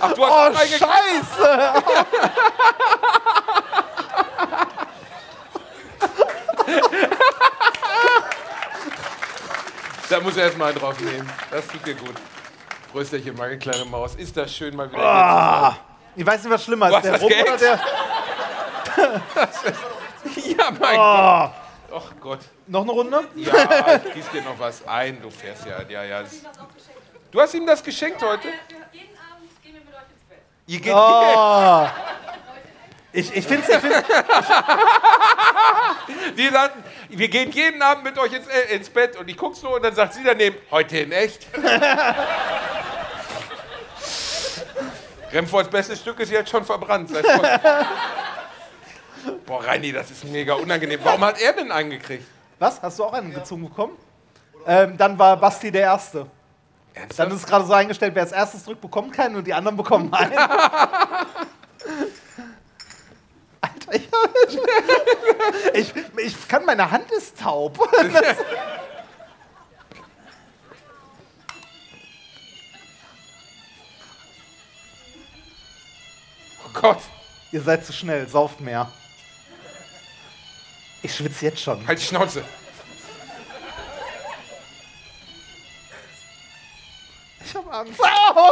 [0.00, 0.78] Ach, du hast Oh.
[0.78, 1.82] Scheiße!
[10.08, 11.30] Da muss er erstmal einen drauf nehmen.
[11.50, 12.14] Das tut dir gut.
[12.92, 14.14] Brüsterchen, meine kleine Maus.
[14.14, 15.02] Ist das schön mal wieder.
[15.02, 15.76] Ah,
[16.18, 17.02] ich weiß nicht, was schlimmer ist.
[17.04, 17.60] Der das Rum oder Geld?
[17.60, 17.78] der.
[20.58, 21.52] Ja, mein Gott.
[21.90, 22.40] Oh, Ach Gott.
[22.66, 23.24] noch eine Runde?
[23.36, 25.22] Ja, ich gieß dir noch was ein.
[25.22, 25.80] Du fährst ja.
[25.88, 26.22] Ja, ja.
[26.22, 26.32] Das-
[27.30, 28.48] Du hast ihm das geschenkt heute?
[28.92, 30.38] Jeden Abend gehen wir mit euch ins Bett.
[30.66, 31.86] Ihr geht Oh.
[33.12, 33.82] Ich, ich finde es.
[37.08, 39.84] Wir gehen jeden Abend mit euch ins, äh, ins Bett und ich guck so und
[39.84, 41.46] dann sagt sie daneben, heute in echt.
[45.32, 47.10] Remfords bestes Stück ist jetzt schon verbrannt.
[49.46, 51.00] Boah, Reini, das ist mega unangenehm.
[51.02, 52.24] Warum hat er denn einen gekriegt?
[52.58, 52.82] was?
[52.82, 53.96] Hast du auch einen gezogen bekommen?
[54.66, 56.18] Ähm, dann war Basti der Erste.
[56.18, 57.32] Dann Ernsthaft?
[57.32, 60.12] ist es gerade so eingestellt, wer als erstes drückt, bekommt keinen und die anderen bekommen
[60.14, 60.36] einen.
[63.60, 64.08] Alter, ich,
[65.74, 67.78] ich, ich kann, meine Hand ist taub.
[76.74, 77.00] Oh Gott,
[77.50, 78.90] Ihr seid zu schnell, sauft mehr.
[81.02, 81.86] Ich schwitze jetzt schon.
[81.86, 82.44] halt die Schnauze.
[87.44, 87.98] Ich hab Angst.
[87.98, 88.04] Oh,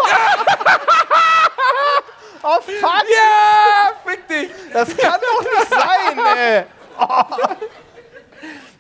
[2.42, 3.04] oh fuck!
[3.10, 4.50] Ja, fick dich.
[4.72, 6.64] Das kann doch nicht sein, ey!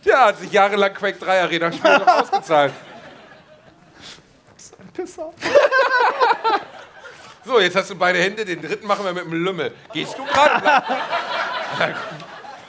[0.04, 2.72] Ja, hat sich jahrelang Quake 3 Arena Spiel noch ausgezahlt.
[4.78, 5.32] Ein Pisser.
[7.46, 9.72] So, jetzt hast du beide Hände, den dritten machen wir mit dem Lümmel.
[9.92, 10.66] Gehst du gerade?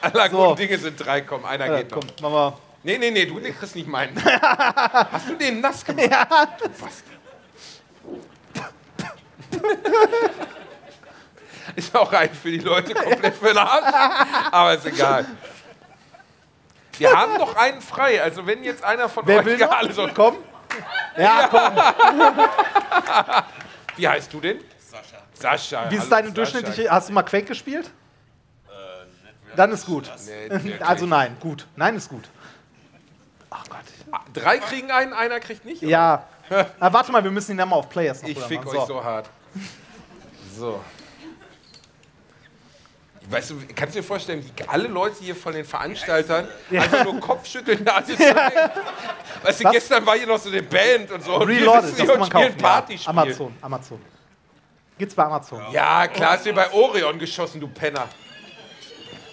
[0.02, 0.38] Aller So.
[0.50, 2.00] guten Dinge sind drei, komm, einer Ja, geht noch.
[2.00, 2.54] komm, mach mal.
[2.84, 4.16] Nee, nee, nee, du kriegst nicht meinen.
[5.12, 6.10] Hast du den nass gemacht?
[6.12, 6.28] Ja.
[6.80, 7.04] Was?
[11.76, 13.94] Ist auch ein für die Leute komplett für den Arsch.
[14.52, 15.26] Aber ist egal.
[16.98, 18.22] Wir haben noch einen frei.
[18.22, 19.72] Also wenn jetzt einer von Wer euch will noch?
[19.72, 20.38] alle so, Komm.
[21.18, 21.74] Ja, komm.
[23.98, 24.60] Wie heißt du denn?
[24.80, 25.18] Sascha.
[25.34, 25.92] Sascha.
[25.92, 26.90] Wie ist deine durchschnittliche.
[26.90, 27.92] Hast du mal Quake gespielt?
[29.56, 30.10] Dann ist gut.
[30.26, 30.76] Nee.
[30.80, 31.66] Also nein, gut.
[31.76, 32.30] Nein ist gut.
[33.50, 33.80] Ach Gott.
[34.34, 35.82] Drei kriegen einen, einer kriegt nicht?
[35.82, 36.26] Ja.
[36.80, 38.78] Ah, warte mal, wir müssen ihn ja mal auf Players noch Ich fick machen.
[38.78, 39.30] euch so hart.
[40.58, 40.80] So.
[43.30, 47.20] Weißt du, kannst du dir vorstellen, wie alle Leute hier von den Veranstaltern einfach nur
[47.20, 48.24] Kopfschütteln da sitzen?
[49.44, 49.72] Weißt du, Was?
[49.74, 51.36] gestern war hier noch so eine Band und so.
[51.36, 52.60] und Reloaded, das hier kann und man spielen kaufen.
[52.62, 52.68] Ja.
[52.68, 53.10] Partyspiel.
[53.10, 54.02] Amazon, Amazon.
[54.98, 55.62] Gibt's bei Amazon.
[55.72, 58.08] Ja, klar, hast du bei Orion geschossen, du Penner.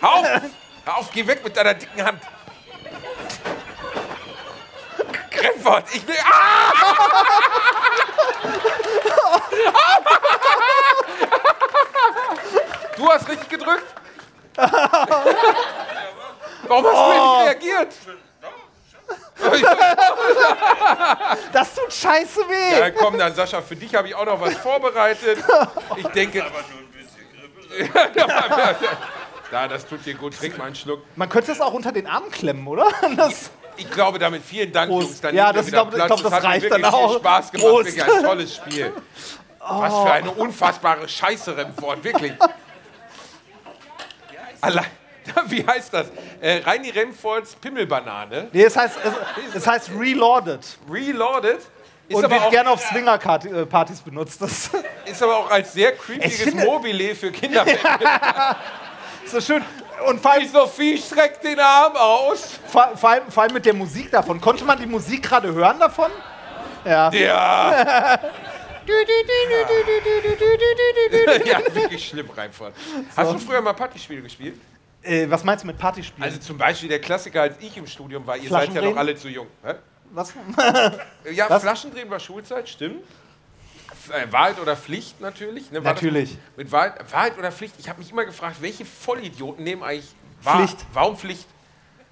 [0.01, 0.27] Hör auf!
[0.85, 2.21] Hör auf, geh weg mit deiner dicken Hand.
[5.31, 6.17] Greffert, ich will.
[6.25, 6.73] Ah!
[12.97, 13.83] Du hast richtig gedrückt?
[14.57, 14.71] Warum
[16.87, 17.93] hast du denn nicht reagiert?
[21.53, 22.79] Das tut scheiße weh.
[22.79, 25.39] Ja, komm dann, Sascha, für dich habe ich auch noch was vorbereitet.
[25.97, 26.45] Ich denke.
[29.51, 30.37] Da, das tut dir gut.
[30.39, 31.03] Trink mal einen Schluck.
[31.17, 32.89] Man könnte es auch unter den Arm klemmen, oder?
[33.17, 35.07] Das, Ich glaube damit vielen Dank, Prost.
[35.09, 35.21] Jungs.
[35.21, 35.91] Dann Ja, das ich Platz.
[35.91, 37.17] glaub, das hat mir reicht wirklich dann viel auch.
[37.19, 37.69] Spaß gemacht.
[37.69, 37.97] Prost.
[37.97, 38.93] Wirklich ein tolles Spiel.
[39.67, 42.33] Was für eine unfassbare Scheiße, Remford, wirklich.
[44.61, 44.87] Allein,
[45.47, 46.07] wie heißt das?
[46.41, 48.49] Äh, Reini Remfords Pimmelbanane.
[48.53, 48.99] nee, es heißt,
[49.49, 50.61] es, es heißt Reloaded.
[50.91, 51.61] Reloaded.
[52.07, 54.43] Ist Und wird gerne auf Swinger-Partys benutzt.
[54.43, 54.71] Das
[55.07, 57.65] ist aber auch als sehr creepiges Mobile für Kinder.
[59.25, 59.65] ist so schön.
[60.07, 62.61] Und vor allem, Die Sophie streckt den Arm aus.
[62.67, 64.39] vor, vor, allem, vor allem mit der Musik davon.
[64.39, 66.11] Konnte man die Musik gerade hören davon?
[66.85, 67.11] Ja.
[67.11, 68.19] Ja.
[71.45, 72.75] Ja, wirklich schlimm reinfahren.
[73.17, 74.61] Hast du früher mal Partyspiele gespielt?
[75.03, 76.23] Äh, was meinst du mit Partyspielen?
[76.23, 78.37] Also zum Beispiel der Klassiker, als ich im Studium war.
[78.37, 79.47] Ihr seid ja noch alle zu jung.
[79.63, 79.75] Hä?
[80.15, 80.33] was?
[81.33, 81.63] Ja, Was?
[81.63, 83.03] Flaschendrehen war Schulzeit, stimmt.
[84.11, 85.71] Äh, Wahrheit oder Pflicht natürlich.
[85.71, 85.81] Ne?
[85.81, 86.37] Natürlich.
[86.57, 87.75] Mit Wahrheit, Wahrheit oder Pflicht.
[87.79, 90.87] Ich habe mich immer gefragt, welche Vollidioten nehmen eigentlich Wahr Pflicht.
[90.93, 91.49] Warum Pflicht?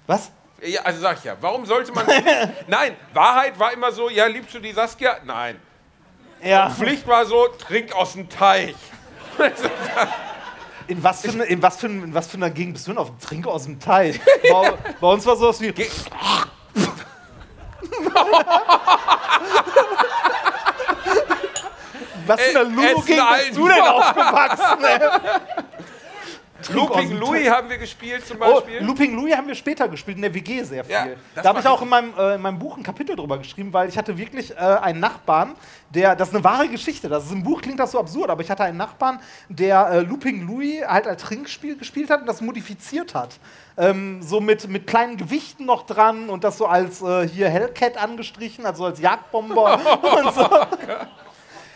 [0.07, 0.31] Was?
[0.61, 2.05] Ja, also sag ich ja, warum sollte man.
[2.67, 5.17] Nein, Wahrheit war immer so, ja, liebst du die Saskia?
[5.23, 5.59] Nein.
[6.43, 6.69] Ja.
[6.69, 8.75] Pflicht war so, trink aus dem Teich.
[10.87, 13.07] In was, für in, was für, in was für einer Gegend bist du denn auf
[13.09, 14.19] dem Trink aus dem Teich?
[14.51, 15.71] bei, bei uns war sowas wie.
[15.71, 15.89] Ge-
[22.25, 24.83] Was für eine Äh, Ludo-Gegend bist du denn aufgewachsen?
[24.83, 24.99] ey?
[26.69, 28.83] Looping Louis haben wir gespielt zum Oh, Beispiel.
[28.83, 30.93] Looping Louis haben wir später gespielt, in der WG sehr viel.
[30.93, 33.73] Ja, da habe ich auch in meinem, äh, in meinem Buch ein Kapitel drüber geschrieben,
[33.73, 35.55] weil ich hatte wirklich äh, einen Nachbarn,
[35.89, 38.41] der, das ist eine wahre Geschichte, das ist im Buch klingt das so absurd, aber
[38.41, 42.41] ich hatte einen Nachbarn, der äh, Looping Louis halt als Trinkspiel gespielt hat und das
[42.41, 43.39] modifiziert hat.
[43.75, 47.97] Ähm, so mit, mit kleinen Gewichten noch dran und das so als äh, hier Hellcat
[47.97, 49.79] angestrichen, also als Jagdbomber
[50.25, 50.47] und so.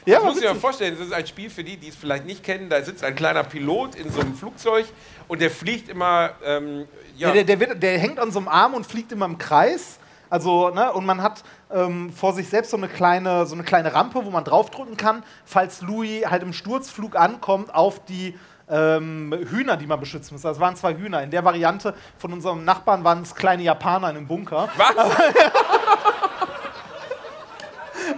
[0.07, 2.25] Ja, Das muss ich mir vorstellen, das ist ein Spiel für die, die es vielleicht
[2.25, 2.69] nicht kennen.
[2.69, 4.85] Da sitzt ein kleiner Pilot in so einem Flugzeug
[5.27, 6.31] und der fliegt immer.
[6.45, 6.87] Ähm,
[7.17, 9.99] ja, der, der, wird, der hängt an so einem Arm und fliegt immer im Kreis.
[10.29, 11.43] Also, ne, und man hat
[11.73, 15.23] ähm, vor sich selbst so eine, kleine, so eine kleine Rampe, wo man draufdrücken kann,
[15.45, 18.37] falls Louis halt im Sturzflug ankommt auf die
[18.69, 20.41] ähm, Hühner, die man beschützen muss.
[20.41, 21.23] Das waren zwei Hühner.
[21.23, 24.69] In der Variante von unserem Nachbarn waren es kleine Japaner in einem Bunker.
[24.75, 24.95] was?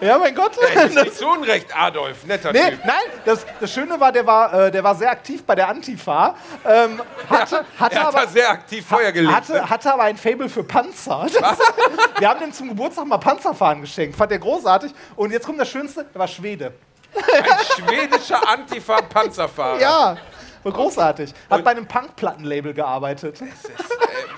[0.02, 0.52] Ja, mein Gott.
[0.58, 2.26] Ey, ist nicht so unrecht, Adolf.
[2.26, 2.86] Netter Nee, Typ.
[2.86, 2.96] nein,
[3.26, 6.36] das, das Schöne war, der war, äh, der war sehr aktiv bei der Antifa.
[6.66, 9.34] Ähm, hatte, hatte Er hat aber, sehr aktiv Feuer gelegt.
[9.36, 9.70] Hatte, ne?
[9.70, 11.26] hatte aber ein Fable für Panzer.
[11.40, 11.58] Das,
[12.20, 14.16] wir haben dem zum Geburtstag mal Panzerfahren geschenkt.
[14.16, 14.94] Fand der großartig.
[15.16, 16.74] Und jetzt kommt das Schönste, der war Schwede.
[17.16, 19.80] Ein schwedischer Antifa-Panzerfahrer.
[19.82, 20.18] Ja,
[20.64, 21.34] war großartig.
[21.50, 23.42] Hat Und- bei einem Punk-Plattenlabel gearbeitet.
[23.42, 23.46] Äh,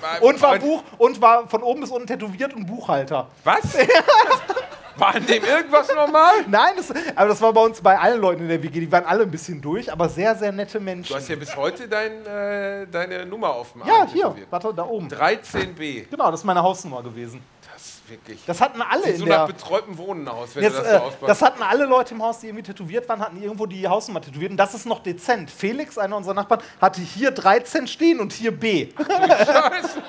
[0.02, 3.28] mein Und war, Buch, und war von oben bis unten tätowiert und Buchhalter.
[3.44, 3.60] Was?
[5.02, 6.46] War an dem irgendwas normal?
[6.48, 8.82] Nein, das, aber das war bei uns bei allen Leuten in der WG.
[8.82, 11.10] Die waren alle ein bisschen durch, aber sehr, sehr nette Menschen.
[11.12, 14.86] Du hast ja bis heute dein, äh, deine Nummer auf dem ja, hier, warte, da
[14.86, 15.08] oben.
[15.08, 16.08] 13b.
[16.08, 17.42] Genau, das ist meine Hausnummer gewesen.
[17.74, 18.46] Das ist wirklich.
[18.46, 19.38] Das hatten alle Sieht in so der...
[19.40, 21.30] nach betreuten Wohnen aus, wenn Jetzt, du das äh, so auspackst.
[21.30, 24.52] das hatten alle Leute im Haus, die irgendwie tätowiert waren, hatten irgendwo die Hausnummer tätowiert.
[24.52, 25.50] Und das ist noch dezent.
[25.50, 28.90] Felix, einer unserer Nachbarn, hatte hier 13 stehen und hier B.
[29.00, 30.04] Scheiße.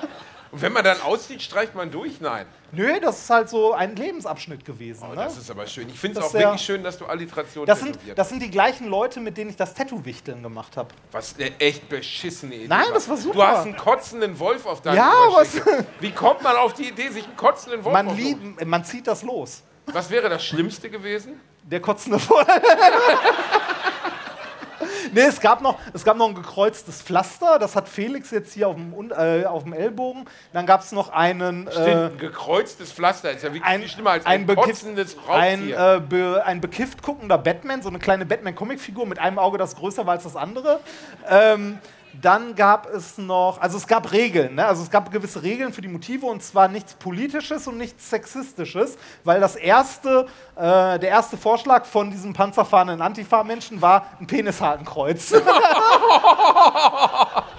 [0.53, 2.21] Und wenn man dann aussieht, streicht man durch?
[2.21, 2.45] Nein.
[2.71, 5.03] Nö, das ist halt so ein Lebensabschnitt gewesen.
[5.03, 5.23] Oh, ne?
[5.23, 5.89] das ist aber schön.
[5.89, 8.87] Ich finde es auch wirklich schön, dass du Alliteration Das sind, das sind die gleichen
[8.87, 10.89] Leute, mit denen ich das Tattoo-Wichteln gemacht habe.
[11.11, 13.47] Was eine echt beschissene Idee Nein, das war Du super.
[13.47, 15.87] hast einen kotzenden Wolf auf deinem Ja, Oberschenkel.
[15.99, 19.23] Wie kommt man auf die Idee, sich einen kotzenden Wolf Man, lieb, man zieht das
[19.23, 19.63] los.
[19.87, 21.39] Was wäre das Schlimmste gewesen?
[21.63, 22.45] Der kotzende Voll.
[25.13, 27.59] nee, es gab, noch, es gab noch ein gekreuztes Pflaster.
[27.59, 30.25] Das hat Felix jetzt hier auf dem, äh, auf dem Ellbogen.
[30.53, 31.67] Dann gab es noch einen.
[31.71, 35.15] Stimmt, Äh, ein gekreuztes Pflaster ist ja wirklich ein, viel schlimmer als ein, bekiff- kotzendes
[35.29, 39.75] ein, äh, be, ein bekifft guckender Batman, so eine kleine Batman-Comicfigur mit einem Auge, das
[39.75, 40.79] größer war als das andere.
[41.29, 41.79] Ähm,
[42.21, 44.65] dann gab es noch, also es gab Regeln, ne?
[44.65, 48.97] also es gab gewisse Regeln für die Motive und zwar nichts Politisches und nichts Sexistisches,
[49.23, 55.33] weil das erste, äh, der erste Vorschlag von diesem panzerfahrenden Antifa-Menschen war ein Penishakenkreuz.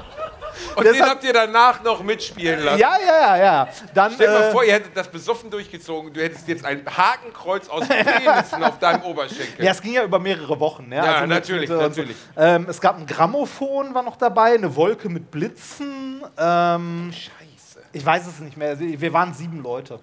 [0.76, 2.78] Und den deshalb- habt ihr danach noch mitspielen lassen.
[2.80, 3.68] ja, ja, ja, ja.
[3.94, 6.12] Dann, Stell dir mal äh, vor, ihr hättet das besoffen durchgezogen.
[6.12, 9.64] Du hättest jetzt ein Hakenkreuz aus Penissen auf deinem Oberschenkel.
[9.64, 10.90] Ja, es ging ja über mehrere Wochen.
[10.92, 12.16] Ja, Ja, mit- natürlich, äh, natürlich.
[12.36, 16.22] Ähm, es gab ein Grammophon, war noch dabei, eine Wolke mit Blitzen.
[16.38, 17.84] Ähm, Scheiße.
[17.92, 18.70] ich weiß es nicht mehr.
[18.70, 20.00] Also, Wir waren sieben Leute.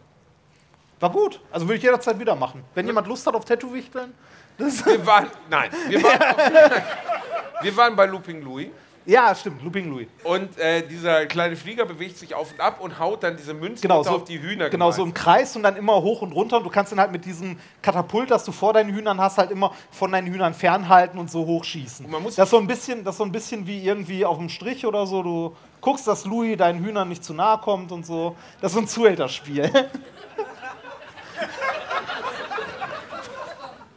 [1.00, 1.40] War gut.
[1.52, 2.64] Also würde ich jederzeit wieder machen.
[2.76, 4.14] Wenn jemand Lust hat auf Tattoo-Wichteln.
[4.58, 6.20] Das Wir waren, nein, wir waren,
[7.62, 8.68] wir waren bei Looping Louis.
[9.06, 9.64] Ja, stimmt.
[9.64, 10.08] Looping Louis.
[10.24, 13.82] Und äh, dieser kleine Flieger bewegt sich auf und ab und haut dann diese Münzen
[13.82, 14.70] Genau, so, auf die Hühner.
[14.70, 15.14] genau so im.
[15.14, 16.58] Kreis und dann immer hoch und runter.
[16.58, 19.52] Und du kannst dann halt mit diesem Katapult, das du vor deinen Hühnern hast, halt
[19.52, 22.06] immer von deinen Hühnern fernhalten und so hochschießen.
[22.06, 24.26] Und man muss- das, ist so ein bisschen, das ist so ein bisschen wie irgendwie
[24.26, 25.24] auf dem Strich oder so.
[25.24, 28.36] Du guckst, dass Louis deinen Hühnern nicht zu nahe kommt und so.
[28.62, 29.70] Das ist so ein Zuhälterspiel.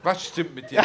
[0.03, 0.83] Was stimmt mit dir?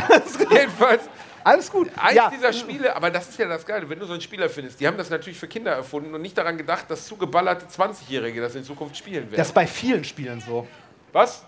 [0.49, 1.03] Jedenfalls,
[1.49, 1.89] Alles gut.
[1.97, 4.49] eins ja, dieser Spiele, aber das ist ja das Geile, wenn du so einen Spieler
[4.49, 8.39] findest, die haben das natürlich für Kinder erfunden und nicht daran gedacht, dass zugeballerte 20-Jährige
[8.41, 9.37] das in Zukunft spielen werden.
[9.37, 10.67] das ist bei vielen Spielen so.
[11.11, 11.43] Was?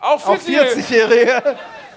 [0.00, 1.56] Auch Auch 40 40-Jährige.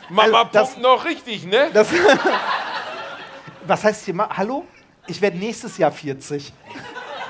[0.09, 1.69] Mama Also das- pumpt noch richtig, ne?
[1.73, 1.87] Das
[3.65, 4.29] Was heißt hier mal?
[4.35, 4.65] Hallo?
[5.07, 6.53] ich werde nächstes Jahr 40.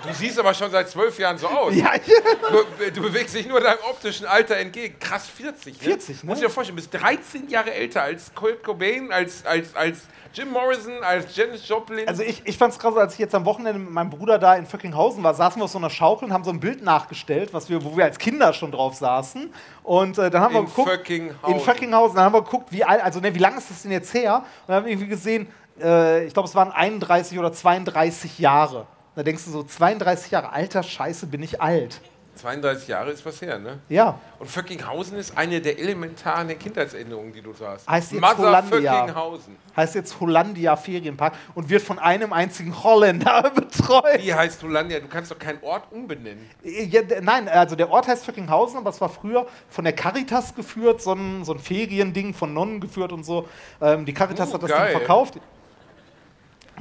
[0.08, 1.76] Du siehst aber schon seit zwölf Jahren so aus.
[1.76, 4.97] Ja, Du, du bewegst dich nur deinem optischen Alter entgegen.
[4.99, 5.76] Krass, 40.
[5.76, 5.80] Ne?
[5.84, 6.30] 40, ne?
[6.30, 9.99] Muss ich dir vorstellen, du bist 13 Jahre älter als Kurt Cobain, als, als, als
[10.34, 12.08] Jim Morrison, als Janis Joplin.
[12.08, 14.66] Also ich, ich fand's krass, als ich jetzt am Wochenende mit meinem Bruder da in
[14.66, 17.70] Föckinghausen war, saßen wir auf so einer Schaukel und haben so ein Bild nachgestellt, was
[17.70, 19.54] wir, wo wir als Kinder schon drauf saßen.
[19.84, 20.89] Und äh, dann haben wir In geguckt.
[20.89, 21.56] Föckinghausen.
[21.56, 22.16] In Föckinghausen.
[22.16, 24.38] Dann haben wir geguckt, wie alt, also ne, wie lange ist das denn jetzt her?
[24.38, 25.47] Und dann haben wir irgendwie gesehen,
[25.82, 28.88] äh, ich glaube, es waren 31 oder 32 Jahre.
[29.16, 31.99] Da denkst du so, 32 Jahre, alter Scheiße, bin ich alt.
[32.34, 33.80] 32 Jahre ist was her, ne?
[33.89, 34.18] Ja.
[34.39, 37.88] Und Föckinghausen ist eine der elementaren Kindheitserinnerungen, die du hast.
[37.88, 38.99] Heißt jetzt Mother Hollandia.
[38.99, 39.55] Föckinghausen.
[39.76, 44.22] Heißt jetzt Hollandia Ferienpark und wird von einem einzigen Holländer betreut.
[44.24, 45.01] Wie heißt Hollandia?
[45.01, 46.49] Du kannst doch keinen Ort umbenennen.
[46.64, 50.55] Ja, d- nein, also der Ort heißt Föckinghausen, aber es war früher von der Caritas
[50.55, 53.47] geführt, so ein, so ein Feriending von Nonnen geführt und so.
[53.82, 54.88] Ähm, die Caritas Oh, hat das geil.
[54.88, 55.36] Ding verkauft.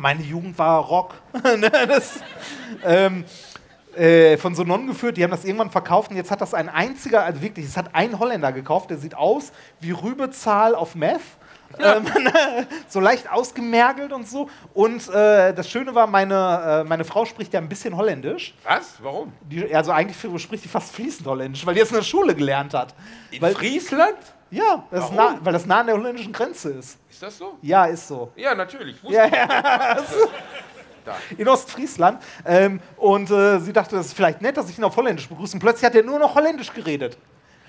[0.01, 1.15] Meine Jugend war Rock.
[1.57, 2.21] Ne, das,
[2.85, 3.25] ähm,
[3.95, 6.69] äh, von so Nonnen geführt, die haben das irgendwann verkauft und jetzt hat das ein
[6.69, 11.21] einziger, also wirklich, es hat ein Holländer gekauft, der sieht aus wie Rübezahl auf Meth.
[11.79, 12.05] Ähm,
[12.89, 14.49] so leicht ausgemergelt und so.
[14.75, 18.55] Und äh, das Schöne war, meine, äh, meine Frau spricht ja ein bisschen Holländisch.
[18.65, 18.95] Was?
[19.03, 19.33] Warum?
[19.43, 22.75] Die, also eigentlich spricht die fast fließend Holländisch, weil die jetzt in der Schule gelernt
[22.75, 22.95] hat.
[23.31, 24.19] In Weil, Friesland?
[24.51, 26.99] Ja, das nah, weil das nah an der holländischen Grenze ist.
[27.11, 27.57] Ist das so?
[27.63, 28.31] Ja, ist so.
[28.37, 28.97] Ja, natürlich.
[29.05, 29.99] Ja, ja.
[31.39, 32.23] In Ostfriesland.
[32.45, 35.55] Ähm, und äh, sie dachte, das ist vielleicht nett, dass ich ihn auf Holländisch begrüße.
[35.55, 37.17] Und plötzlich hat er nur noch Holländisch geredet.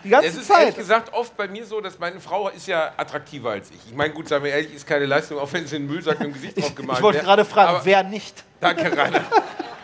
[0.04, 0.60] Die ganze Es ist Zeit.
[0.62, 3.80] ehrlich gesagt oft bei mir so, dass meine Frau ist ja attraktiver als ich.
[3.88, 6.34] Ich meine, gut, sagen wir ehrlich, ist keine Leistung, auch wenn sie einen Müllsack dem
[6.34, 8.44] Gesicht drauf Ich, gemalt ich wollte gerade fragen, Aber- wer nicht?
[8.60, 9.24] Danke, Rainer.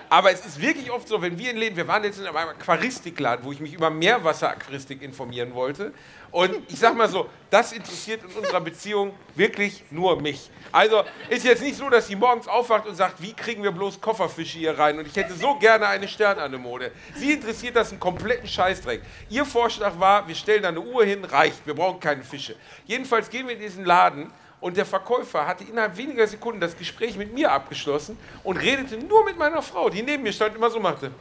[0.09, 2.35] Aber es ist wirklich oft so, wenn wir in Läden, wir waren jetzt in einem
[2.37, 5.93] Aquaristikladen, wo ich mich über Meerwasseraquaristik informieren wollte.
[6.31, 10.49] Und ich sag mal so, das interessiert in unserer Beziehung wirklich nur mich.
[10.71, 14.01] Also ist jetzt nicht so, dass sie morgens aufwacht und sagt, wie kriegen wir bloß
[14.01, 14.99] Kofferfische hier rein?
[14.99, 16.91] Und ich hätte so gerne eine Sternanemone.
[17.15, 19.01] Sie interessiert das einen kompletten Scheißdreck.
[19.29, 22.55] Ihr Vorschlag war, wir stellen da eine Uhr hin, reicht, wir brauchen keine Fische.
[22.85, 27.15] Jedenfalls gehen wir in diesen Laden und der Verkäufer hatte innerhalb weniger Sekunden das Gespräch
[27.15, 30.69] mit mir abgeschlossen und redete nur mit meiner Frau, die neben mir stand und immer
[30.69, 31.11] so machte.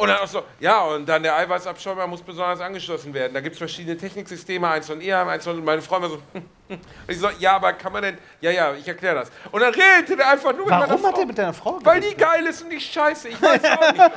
[0.00, 3.34] Und dann auch so, ja, und dann der Eiweißabschäumer muss besonders angeschlossen werden.
[3.34, 6.18] Da gibt es verschiedene Techniksysteme, eins von ihr, eins von meine Frau immer so.
[6.70, 6.78] Und
[7.08, 9.30] ich so, ja, aber kann man denn, ja, ja, ich erkläre das.
[9.50, 11.08] Und dann redete der einfach nur mit meiner Warum Frau.
[11.08, 13.92] hat er mit deiner Frau Weil die geil ist und ich scheiße, ich weiß auch
[13.92, 14.10] nicht.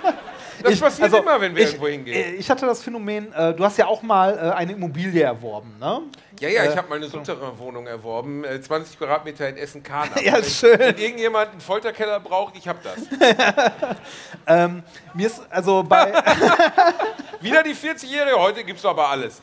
[0.61, 2.15] Das Ich- passiert also, immer, wenn wir ich, irgendwo hingehen.
[2.15, 5.75] äh, Ich hatte das Phänomen, äh, du hast ja auch mal äh, eine Immobilie erworben,
[5.79, 6.01] ne?
[6.43, 10.11] Ja, ja, Äh, ich habe mal eine Souterrain-Wohnung erworben, äh, 20 Quadratmeter in Essen-Kana.
[10.21, 10.77] Ja, Wenn- schön.
[10.77, 12.97] Wenn irgendjemand einen Folterkeller braucht, ich habe das.
[14.45, 14.83] Ähm,
[15.13, 16.11] mir ist also bei.
[17.39, 19.41] Wieder die 40-Jährige, heute gibt es aber alles.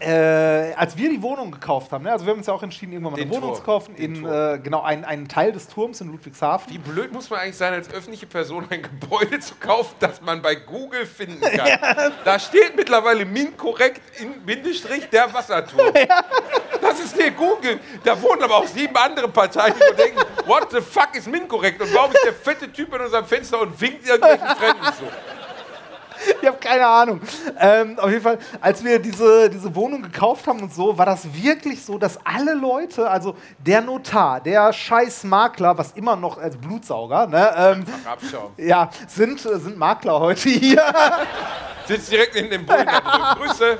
[0.00, 2.12] Äh, als wir die Wohnung gekauft haben, ne?
[2.12, 3.58] also wir haben uns ja auch entschieden, irgendwann mal Den eine Wohnung Turm.
[3.58, 6.72] zu kaufen, Den in äh, genau einen, einen Teil des Turms in Ludwigshafen.
[6.72, 10.42] Wie blöd muss man eigentlich sein, als öffentliche Person ein Gebäude zu kaufen, das man
[10.42, 12.12] bei Google finden kann?
[12.24, 15.92] Da steht mittlerweile MINT-korrekt in Bindestrich der Wasserturm.
[16.80, 17.80] Das ist der Google.
[18.04, 21.80] Da wohnen aber auch sieben andere Parteien, die denken, what the fuck ist MINT-korrekt?
[21.80, 25.04] Und warum ist der fette Typ in unserem Fenster und winkt irgendwelchen Fremden zu?
[26.42, 27.20] Ich habe keine Ahnung.
[27.58, 31.26] Ähm, auf jeden Fall, als wir diese, diese Wohnung gekauft haben und so, war das
[31.32, 36.56] wirklich so, dass alle Leute, also der Notar, der scheiß Makler, was immer noch als
[36.56, 37.84] Blutsauger, ne, ähm,
[38.58, 40.82] ja, sind, äh, sind Makler heute hier.
[41.86, 42.86] Sitzt direkt in dem Bullen.
[43.38, 43.78] Grüße.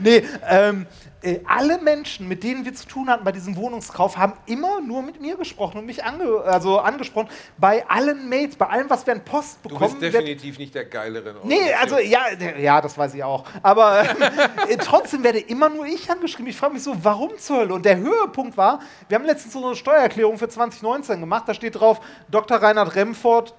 [0.00, 0.86] nee, ähm,
[1.22, 5.02] äh, alle Menschen, mit denen wir zu tun hatten bei diesem Wohnungskauf, haben immer nur
[5.02, 7.28] mit mir gesprochen und mich ange also angesprochen.
[7.58, 9.90] Bei allen Mails, bei allem, was wir an Post Du bekommen.
[9.98, 11.34] bist wird- definitiv nicht der Geilere.
[11.44, 12.20] Nee, also ja,
[12.58, 13.44] ja, das weiß ich auch.
[13.62, 14.02] Aber
[14.68, 16.48] äh, trotzdem werde immer nur ich angeschrieben.
[16.48, 17.74] Ich frage mich so, warum zur Hölle?
[17.74, 21.44] Und der Höhepunkt war, wir haben letztens so eine Steuererklärung für 2019 gemacht.
[21.46, 22.00] Da steht drauf,
[22.30, 22.58] Dr.
[22.58, 23.54] Reinhard Remford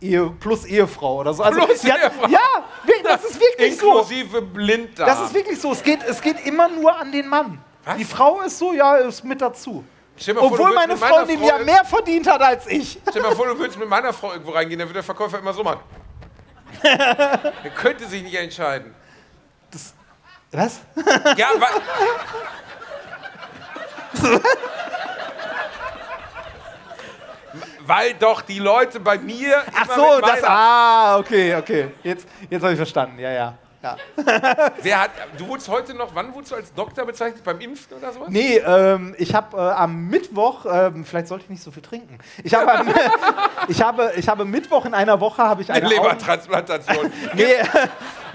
[0.00, 1.42] Ehe, plus Ehefrau oder so.
[1.42, 2.28] Also, Plus hat- Ehefrau.
[2.28, 2.40] Ja,
[3.02, 3.86] das ist wirklich so.
[3.92, 5.08] Inklusive Blinddarm.
[5.08, 5.72] Das ist wirklich so.
[5.72, 7.58] Es geht, es geht immer nur an den Mann.
[7.84, 7.96] Was?
[7.96, 9.84] Die Frau ist so, ja, ist mit dazu.
[10.18, 12.98] Vor, Obwohl meine Frau in dem Jahr mehr verdient hat als ich.
[13.08, 15.38] Stell dir mal vor, du würdest mit meiner Frau irgendwo reingehen, dann würde der Verkäufer
[15.38, 15.80] immer so machen.
[16.82, 18.94] er könnte sich nicht entscheiden.
[20.52, 20.80] Was?
[21.36, 21.66] Ja, wa
[27.86, 29.62] Weil doch die Leute bei mir.
[29.74, 30.42] Ach so, das.
[30.42, 31.88] Ah, okay, okay.
[32.02, 33.18] Jetzt, jetzt habe ich verstanden.
[33.18, 33.54] Ja, ja.
[33.82, 33.96] ja.
[34.82, 37.44] Wer hat, du wurdest heute noch, wann wurdest du als Doktor bezeichnet?
[37.44, 38.28] Beim Impfen oder sowas?
[38.30, 42.18] Nee, ähm, ich habe äh, am Mittwoch, ähm, vielleicht sollte ich nicht so viel trinken.
[42.42, 42.88] Ich habe, am,
[43.68, 47.12] ich habe, ich habe Mittwoch in einer Woche habe ich eine Lebertransplantation.
[47.34, 47.54] Nee,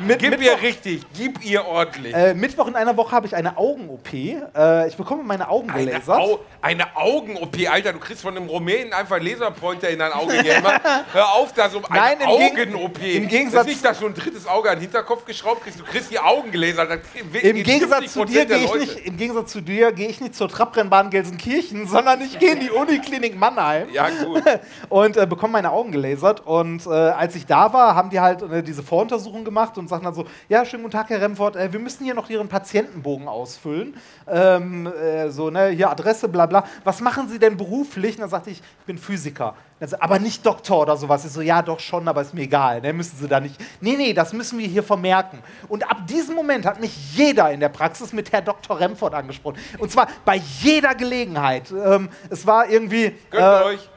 [0.06, 2.14] Mit, Gib Mittwoch, ihr richtig, gib ihr ordentlich.
[2.15, 4.14] äh, Mittwoch in einer Woche habe ich eine Augen-OP.
[4.14, 6.19] Äh, ich bekomme meine Augen Eine, gelasert.
[6.19, 10.34] Au eine Augen-OP, Alter, du kriegst von einem Rumänen einfach einen Laserpointer in dein Auge.
[11.14, 12.99] Hör auf, da so Nein, eine Augen-OP.
[13.03, 15.80] im Das Gegensatz- ist nicht, dass du ein drittes Auge an den Hinterkopf geschraubt kriegst,
[15.80, 17.02] du kriegst die Augen gelasert.
[17.14, 20.36] Im 70% Gegensatz, zu dir gehe ich nicht, Im Gegensatz zu dir gehe ich nicht
[20.36, 23.88] zur Trabrennbahn Gelsenkirchen, sondern ich gehe in die Uniklinik Mannheim.
[23.91, 24.44] Ja, gut.
[24.90, 26.41] und äh, bekomme meine Augen gelasert.
[26.45, 30.06] Und äh, als ich da war, haben die halt äh, diese Voruntersuchung gemacht und sagten
[30.06, 33.28] dann so: Ja, schönen guten Tag, Herr Remford, äh, wir müssen hier noch Ihren Patientenbogen
[33.28, 33.96] ausfüllen.
[34.28, 36.66] Ähm, äh, so, ne, hier Adresse, bla bla.
[36.84, 38.16] Was machen Sie denn beruflich?
[38.16, 39.56] Und dann sagte ich: Ich bin Physiker.
[39.82, 41.26] Also, aber nicht Doktor oder sowas.
[41.26, 42.82] Ich so, ja, doch schon, aber ist mir egal.
[42.82, 42.94] Ne?
[42.94, 43.56] Müssen Sie da nicht.
[43.80, 45.40] Nee, nee, das müssen wir hier vermerken.
[45.70, 48.80] Und ab diesem Moment hat mich jeder in der Praxis mit Herr Dr.
[48.80, 49.58] Remford angesprochen.
[49.80, 51.72] Und zwar bei jeder Gelegenheit.
[51.72, 53.16] Ähm, es war irgendwie.
[53.32, 53.90] Gönnt äh, euch.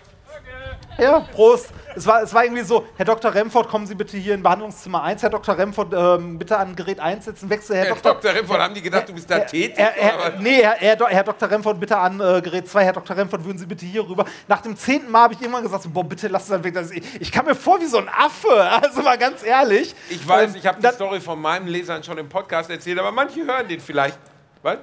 [0.98, 1.70] Ja, Prost.
[1.96, 3.32] Es war, es war irgendwie so, Herr Dr.
[3.32, 5.22] Remford, kommen Sie bitte hier in Behandlungszimmer 1.
[5.22, 5.56] Herr Dr.
[5.56, 7.48] Remford, ähm, bitte an Gerät 1 setzen.
[7.48, 8.14] Wechsel, Herr Herr Dr.
[8.14, 8.34] Dr.
[8.34, 9.78] Remford, haben die gedacht, du bist da Herr- tätig?
[9.78, 11.48] Herr, Herr, nee, Herr, Herr, Herr Dr.
[11.50, 12.84] Remford, bitte an äh, Gerät 2.
[12.84, 13.16] Herr Dr.
[13.16, 14.24] Remford, würden Sie bitte hier rüber.
[14.48, 16.74] Nach dem zehnten Mal habe ich irgendwann gesagt, so, boah, bitte lass es dann weg.
[16.74, 18.48] Das ist, ich, ich kam mir vor wie so ein Affe.
[18.84, 19.94] Also mal ganz ehrlich.
[20.10, 23.12] Ich weiß, Ähm, ich habe die Story von meinem Lesern schon im Podcast erzählt, aber
[23.12, 24.18] manche hören den vielleicht.
[24.62, 24.78] Was?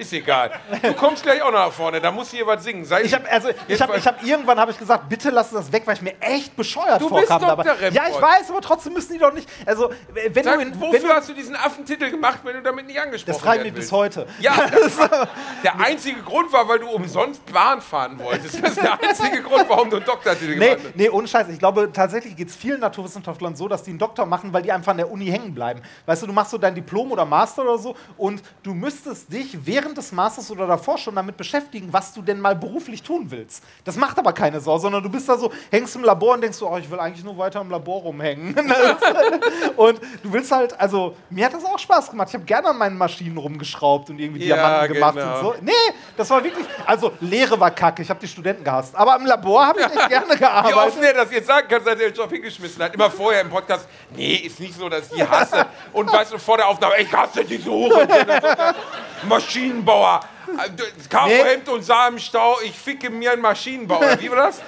[0.00, 0.50] Ist egal.
[0.82, 2.84] Du kommst gleich auch noch nach vorne, da muss hier was singen.
[2.84, 5.70] Sei Ich habe also ich mal- ich habe irgendwann habe ich gesagt, bitte lass das
[5.72, 7.64] weg, weil ich mir echt bescheuert Du bist vorkam Dr.
[7.74, 7.88] dabei.
[7.90, 9.48] Ja, ich weiß, aber trotzdem müssen die doch nicht.
[9.66, 12.86] Also wenn Sag, du in, wofür du, hast du diesen Affentitel gemacht, wenn du damit
[12.86, 14.26] nicht angesprochen das frage ich mich bis heute.
[14.40, 14.96] Ja, das
[15.62, 18.62] der einzige Grund war, weil du umsonst Bahn fahren wolltest.
[18.62, 20.96] Das ist der einzige Grund, warum du einen Doktortitel Nee, gemacht hast.
[20.96, 21.48] nee, ohne Scheiß.
[21.50, 24.72] Ich glaube, tatsächlich geht es vielen Naturwissenschaftlern so, dass die einen Doktor machen, weil die
[24.72, 25.82] einfach an der Uni hängen bleiben.
[26.06, 29.58] Weißt du, du machst so dein Diplom oder Master oder so und du müsstest dich
[29.66, 33.62] während des Masters oder davor schon damit beschäftigen, was du denn mal beruflich tun willst.
[33.84, 36.58] Das macht aber keine Sau, sondern du bist da so, hängst im Labor und denkst
[36.58, 38.54] so, oh, ich will eigentlich nur weiter im Labor rumhängen.
[39.76, 42.28] und du willst halt, also, mir hat das auch Spaß gemacht.
[42.28, 45.38] Ich habe gerne an meinen Maschinen rumgeschraubt und irgendwie Ja, Diamanten gemacht genau.
[45.38, 45.54] und so.
[45.62, 45.72] Nee,
[46.16, 48.02] das war wirklich, also, Lehre war kacke.
[48.02, 48.94] Ich habe die Studenten gehasst.
[48.94, 50.78] Aber im Labor habe ich echt gerne Wie gearbeitet.
[50.78, 52.94] offen er das jetzt sagen kann, seit er den Job hingeschmissen hat.
[52.94, 55.66] Immer vorher im Podcast, nee, ist nicht so, dass ich die hasse.
[55.92, 58.06] Und weißt du, vor der Aufnahme, ich hasse diese Hure.
[59.80, 60.20] Maschinenbauer.
[61.08, 64.20] Karohemd und Samenstau, ich ficke mir einen Maschinenbauer.
[64.20, 64.60] Wie war das?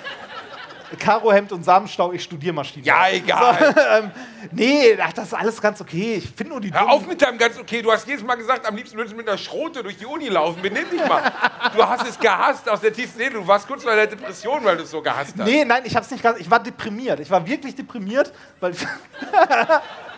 [0.98, 2.84] Karohemd und Samenstau, ich studiere Maschinen.
[2.84, 4.12] Ja, egal.
[4.50, 6.16] Nee, ach, das ist alles ganz okay.
[6.16, 7.80] Ich finde nur die Hör auf mit deinem ganz okay.
[7.80, 10.28] Du hast jedes Mal gesagt, am liebsten würdest du mit einer Schrote durch die Uni
[10.28, 10.60] laufen.
[10.60, 11.32] Benimm dich mal.
[11.74, 13.30] Du hast es gehasst aus der tiefsten Seele.
[13.34, 15.46] Du warst kurz vor der Depression, weil du es so gehasst hast.
[15.46, 16.40] Nee, nein, ich hab's nicht ganz.
[16.40, 17.20] Ich war deprimiert.
[17.20, 18.74] Ich war wirklich deprimiert, weil.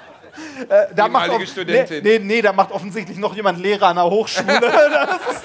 [0.68, 2.02] äh, da macht off- Studentin.
[2.02, 4.60] Nee, nee, nee, da macht offensichtlich noch jemand Lehrer an der Hochschule.
[4.60, 5.42] Das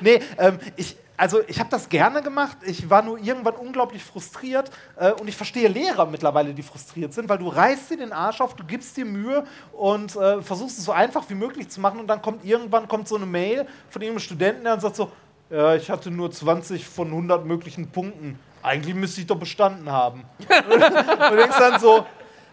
[0.00, 0.96] nee, ähm, ich.
[1.14, 2.56] Also ich habe das gerne gemacht.
[2.66, 7.28] Ich war nur irgendwann unglaublich frustriert äh, und ich verstehe Lehrer mittlerweile, die frustriert sind,
[7.28, 10.84] weil du reißt dir den Arsch auf, du gibst dir Mühe und äh, versuchst es
[10.84, 14.02] so einfach wie möglich zu machen und dann kommt irgendwann kommt so eine Mail von
[14.02, 15.12] irgendeinem Studenten, der dann sagt so,
[15.50, 18.38] ja, ich hatte nur 20 von 100 möglichen Punkten.
[18.62, 20.24] Eigentlich müsste ich doch bestanden haben.
[20.38, 22.04] und du denkst dann so,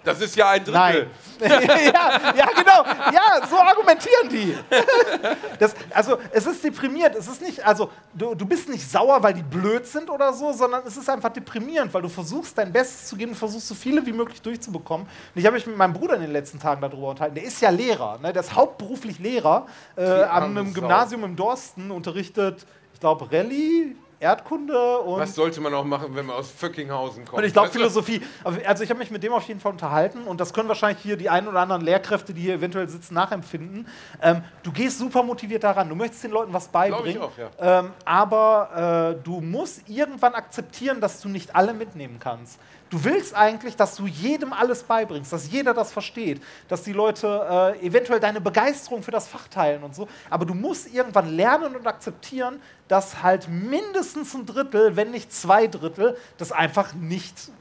[0.04, 0.74] Das ist ja ein Drittel.
[0.74, 1.08] Nein.
[1.40, 2.84] ja, ja, genau.
[3.14, 4.56] Ja, so argumentieren die.
[5.60, 7.16] Das, also, es ist deprimiert.
[7.16, 10.54] Es ist nicht, also, du, du bist nicht sauer, weil die blöd sind oder so,
[10.54, 14.06] sondern es ist einfach deprimierend, weil du versuchst, dein Bestes zu geben, versuchst, so viele
[14.06, 15.06] wie möglich durchzubekommen.
[15.06, 17.36] Und ich habe mich mit meinem Bruder in den letzten Tagen darüber unterhalten.
[17.36, 18.20] Der ist ja Lehrer.
[18.20, 18.32] Ne?
[18.32, 19.66] Der ist hauptberuflich Lehrer
[19.98, 20.74] äh, an einem.
[20.74, 25.20] Gymnasium im Dorsten, unterrichtet, ich glaube, Rallye, Erdkunde und.
[25.20, 27.38] Was sollte man auch machen, wenn man aus Föckinghausen kommt?
[27.38, 27.74] Und ich glaube, du?
[27.74, 28.22] Philosophie.
[28.44, 31.16] Also, ich habe mich mit dem auf jeden Fall unterhalten und das können wahrscheinlich hier
[31.16, 33.88] die ein oder anderen Lehrkräfte, die hier eventuell sitzen, nachempfinden.
[34.22, 35.88] Ähm, du gehst super motiviert daran.
[35.88, 37.22] Du möchtest den Leuten was beibringen.
[37.22, 37.80] auch, ja.
[37.80, 42.60] ähm, aber äh, du musst irgendwann akzeptieren, dass du nicht alle mitnehmen kannst.
[42.90, 47.76] Du willst eigentlich, dass du jedem alles beibringst, dass jeder das versteht, dass die Leute
[47.80, 50.08] äh, eventuell deine Begeisterung für das Fach teilen und so.
[50.30, 55.68] Aber du musst irgendwann lernen und akzeptieren, dass halt mindestens ein Drittel, wenn nicht zwei
[55.68, 57.52] Drittel, das einfach nicht,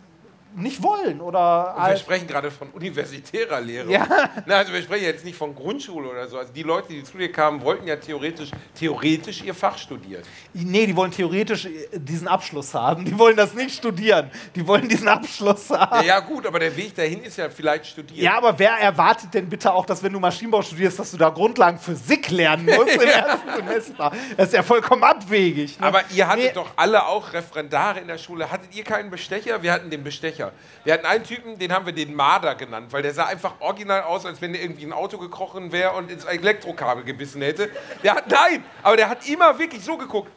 [0.57, 3.91] nicht wollen oder wir sprechen gerade von universitärer Lehre.
[3.91, 4.07] Ja.
[4.47, 6.39] Na, also wir sprechen jetzt nicht von Grundschule oder so.
[6.39, 10.23] Also die Leute, die zu dir kamen, wollten ja theoretisch, theoretisch ihr Fach studieren.
[10.55, 13.05] Nee, die wollen theoretisch äh, diesen Abschluss haben.
[13.05, 14.31] Die wollen das nicht studieren.
[14.55, 15.97] Die wollen diesen Abschluss haben.
[15.97, 18.21] Ja, ja gut, aber der Weg dahin ist ja vielleicht studieren.
[18.25, 21.29] Ja, aber wer erwartet denn bitte auch, dass wenn du Maschinenbau studierst, dass du da
[21.29, 24.13] Grundlagen Physik lernen musst im ersten Semester?
[24.37, 25.79] Das ist ja vollkommen abwegig.
[25.79, 25.87] Ne?
[25.87, 26.51] Aber ihr hattet Nee.
[26.55, 28.51] doch alle auch Referendare in der Schule.
[28.51, 29.63] Hattet ihr keinen Bestecher?
[29.63, 30.48] Wir hatten den Bestecher.
[30.85, 34.03] Wir hatten einen Typen, den haben wir den Marder genannt, weil der sah einfach original
[34.03, 37.71] aus, als wenn der irgendwie ein Auto gekrochen wäre und ins Elektrokabel gebissen hätte.
[38.03, 40.31] Der hat, nein, aber der hat immer wirklich so geguckt.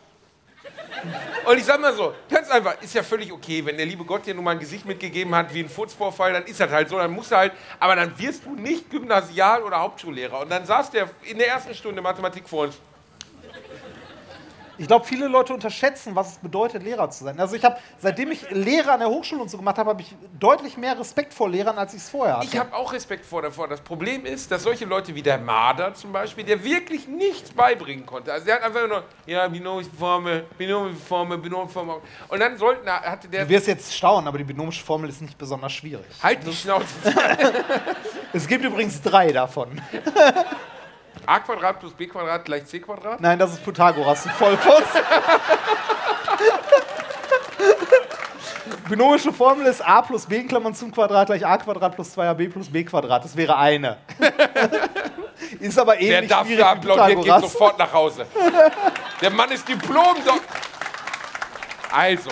[1.45, 4.25] Und ich sag mal so, ganz einfach, ist ja völlig okay, wenn der liebe Gott
[4.25, 6.97] dir nun mal ein Gesicht mitgegeben hat wie ein Furzvorfall, dann ist das halt so,
[6.97, 10.41] dann musst du halt, aber dann wirst du nicht Gymnasial- oder Hauptschullehrer.
[10.41, 12.79] Und dann saß der in der ersten Stunde Mathematik vor uns.
[14.82, 17.40] Ich glaube, viele Leute unterschätzen, was es bedeutet, Lehrer zu sein.
[17.40, 20.16] Also ich habe, seitdem ich Lehrer an der Hochschule und so gemacht habe, habe ich
[20.40, 22.48] deutlich mehr Respekt vor Lehrern, als ich es vorher hatte.
[22.48, 23.68] Ich habe auch Respekt vor davor.
[23.68, 28.08] Das Problem ist, dass solche Leute wie der Marder zum Beispiel, der wirklich nichts beibringen
[28.08, 28.34] konnte.
[28.34, 31.98] Also der hat einfach nur, ja, binomische Formel, binomische Formel, binomische Formel.
[32.28, 35.38] Und dann sollten, hatte der, du wirst jetzt staunen, aber die binomische Formel ist nicht
[35.38, 36.08] besonders schwierig.
[36.24, 36.88] halt die Schnauze.
[38.34, 39.80] Es gibt übrigens drei davon.
[41.26, 43.19] a Quadrat plus b Quadrat gleich c Quadrat.
[43.19, 45.03] Nein, das ist Pythagoras, ein Vollpfost.
[48.89, 52.49] Binomische Formel ist a plus b in Klammern zum Quadrat gleich a Quadrat plus 2ab
[52.49, 53.23] plus b Quadrat.
[53.23, 53.98] Das wäre eine.
[55.60, 58.26] ist aber Wer ähnlich dafür schwierig wie applaudiert, geht sofort nach Hause.
[59.22, 60.15] Der Mann ist diplom
[61.91, 62.31] Also,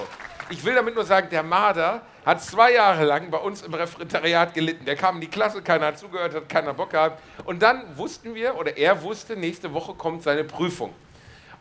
[0.50, 4.54] ich will damit nur sagen, der Marder hat zwei Jahre lang bei uns im Referendariat
[4.54, 4.86] gelitten.
[4.86, 7.22] Der kam in die Klasse, keiner hat zugehört, hat keiner Bock gehabt.
[7.46, 10.94] Und dann wussten wir, oder er wusste, nächste Woche kommt seine Prüfung.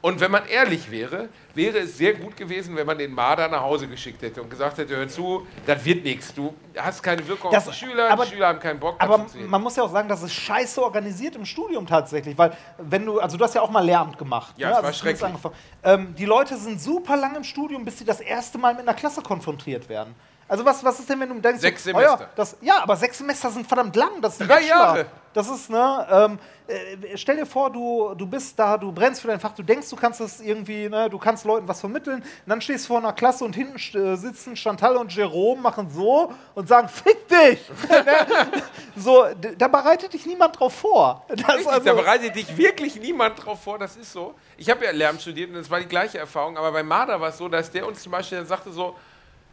[0.01, 3.63] Und wenn man ehrlich wäre, wäre es sehr gut gewesen, wenn man den Marder nach
[3.63, 6.33] Hause geschickt hätte und gesagt hätte, hör zu, das wird nichts.
[6.33, 8.97] Du hast keine Wirkung Das- auf die Schüler, aber- die Schüler haben keinen Bock.
[8.99, 12.53] das Aber man muss ja auch sagen, das ist scheiße organisiert im Studium tatsächlich, weil
[12.79, 14.55] wenn du, also du hast ja auch mal Lehramt gemacht.
[14.57, 14.73] Ja, ne?
[14.73, 15.53] es also war schrecklich.
[15.83, 18.95] Ähm, die Leute sind super lang im Studium, bis sie das erste Mal mit einer
[18.95, 20.15] Klasse konfrontiert werden.
[20.49, 22.17] Also was, was ist denn, wenn du denkst, Sechs so, Semester.
[22.19, 24.21] Oh ja, das, ja, aber sechs Semester sind verdammt lang.
[24.23, 24.69] Das ist Drei Bachelor.
[24.69, 25.07] Jahre.
[25.35, 29.29] Das ist, ne, ähm, äh, stell dir vor, du, du bist da, du brennst für
[29.29, 32.25] dein Fach, du denkst, du kannst das irgendwie, ne, du kannst Leuten was vermitteln, und
[32.47, 36.33] dann stehst du vor einer Klasse und hinten äh, sitzen Chantal und Jerome, machen so
[36.55, 37.61] und sagen, fick dich!
[38.97, 39.27] so,
[39.57, 41.25] da bereitet dich niemand drauf vor.
[41.29, 44.35] Das Richtig, also- da bereitet dich wirklich niemand drauf vor, das ist so.
[44.57, 47.29] Ich habe ja Lehramt studiert und es war die gleiche Erfahrung, aber bei Marder war
[47.29, 48.97] es so, dass der uns zum Beispiel dann sagte so,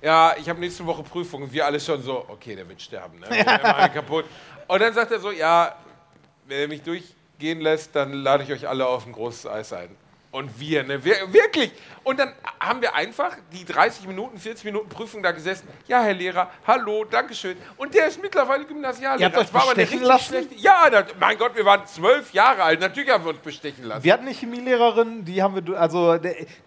[0.01, 3.19] ja, ich habe nächste Woche Prüfung und wir alle schon so, okay, der wird sterben,
[3.19, 3.27] ne?
[3.29, 4.25] Wir alle kaputt.
[4.67, 5.75] Und dann sagt er so, ja,
[6.45, 9.89] wenn er mich durchgehen lässt, dann lade ich euch alle auf ein großes Eis ein.
[10.35, 11.01] Und wir, ne?
[11.01, 11.71] Wir, wirklich.
[12.03, 15.65] Und dann haben wir einfach die 30 Minuten, 40 Minuten Prüfung da gesessen.
[15.87, 17.55] Ja, Herr Lehrer, hallo, Dankeschön.
[17.77, 19.17] Und der ist mittlerweile Gymnasiallehrer.
[19.21, 20.25] Ihr habt euch Das war bestechen lassen?
[20.25, 20.55] schlechte.
[20.55, 22.81] Ja, das, mein Gott, wir waren zwölf Jahre alt.
[22.81, 24.03] Natürlich haben wir uns bestechen lassen.
[24.03, 26.17] Wir hatten eine Chemielehrerin, die haben wir, also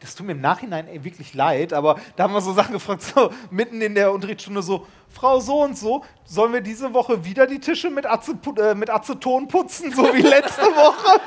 [0.01, 3.03] das tut mir im Nachhinein ey, wirklich leid, aber da haben wir so Sachen gefragt,
[3.03, 7.47] so mitten in der Unterrichtsstunde so, Frau so und so, sollen wir diese Woche wieder
[7.47, 11.20] die Tische mit, Azepu- äh, mit Aceton putzen, so wie letzte Woche?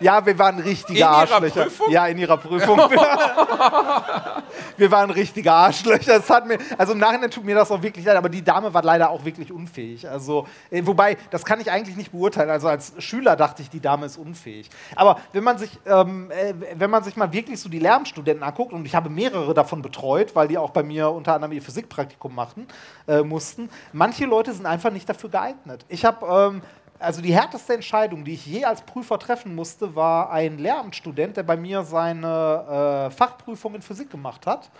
[0.00, 1.62] Ja, wir waren richtige In ihrer Arschlöcher.
[1.64, 1.90] Prüfung?
[1.90, 2.78] Ja, in ihrer Prüfung.
[4.76, 6.18] wir waren richtige Arschlöcher.
[6.18, 8.72] Das hat mir, also im Nachhinein tut mir das auch wirklich leid, aber die Dame
[8.72, 10.08] war leider auch wirklich unfähig.
[10.08, 12.50] Also, äh, wobei, das kann ich eigentlich nicht beurteilen.
[12.50, 14.70] Also als Schüler dachte ich, die Dame ist unfähig.
[14.96, 18.72] Aber wenn man sich, ähm, äh, wenn man sich mal wirklich so die Lehramtsstudenten anguckt,
[18.72, 22.34] und ich habe mehrere davon betreut, weil die auch bei mir unter anderem ihr Physikpraktikum
[22.34, 22.66] machten,
[23.06, 25.84] äh, mussten, manche Leute sind einfach nicht dafür geeignet.
[25.88, 26.62] Ich habe ähm,
[27.00, 31.42] also die härteste Entscheidung, die ich je als Prüfer treffen musste, war ein Lehramtsstudent, der
[31.42, 34.70] bei mir seine äh, Fachprüfung in Physik gemacht hat.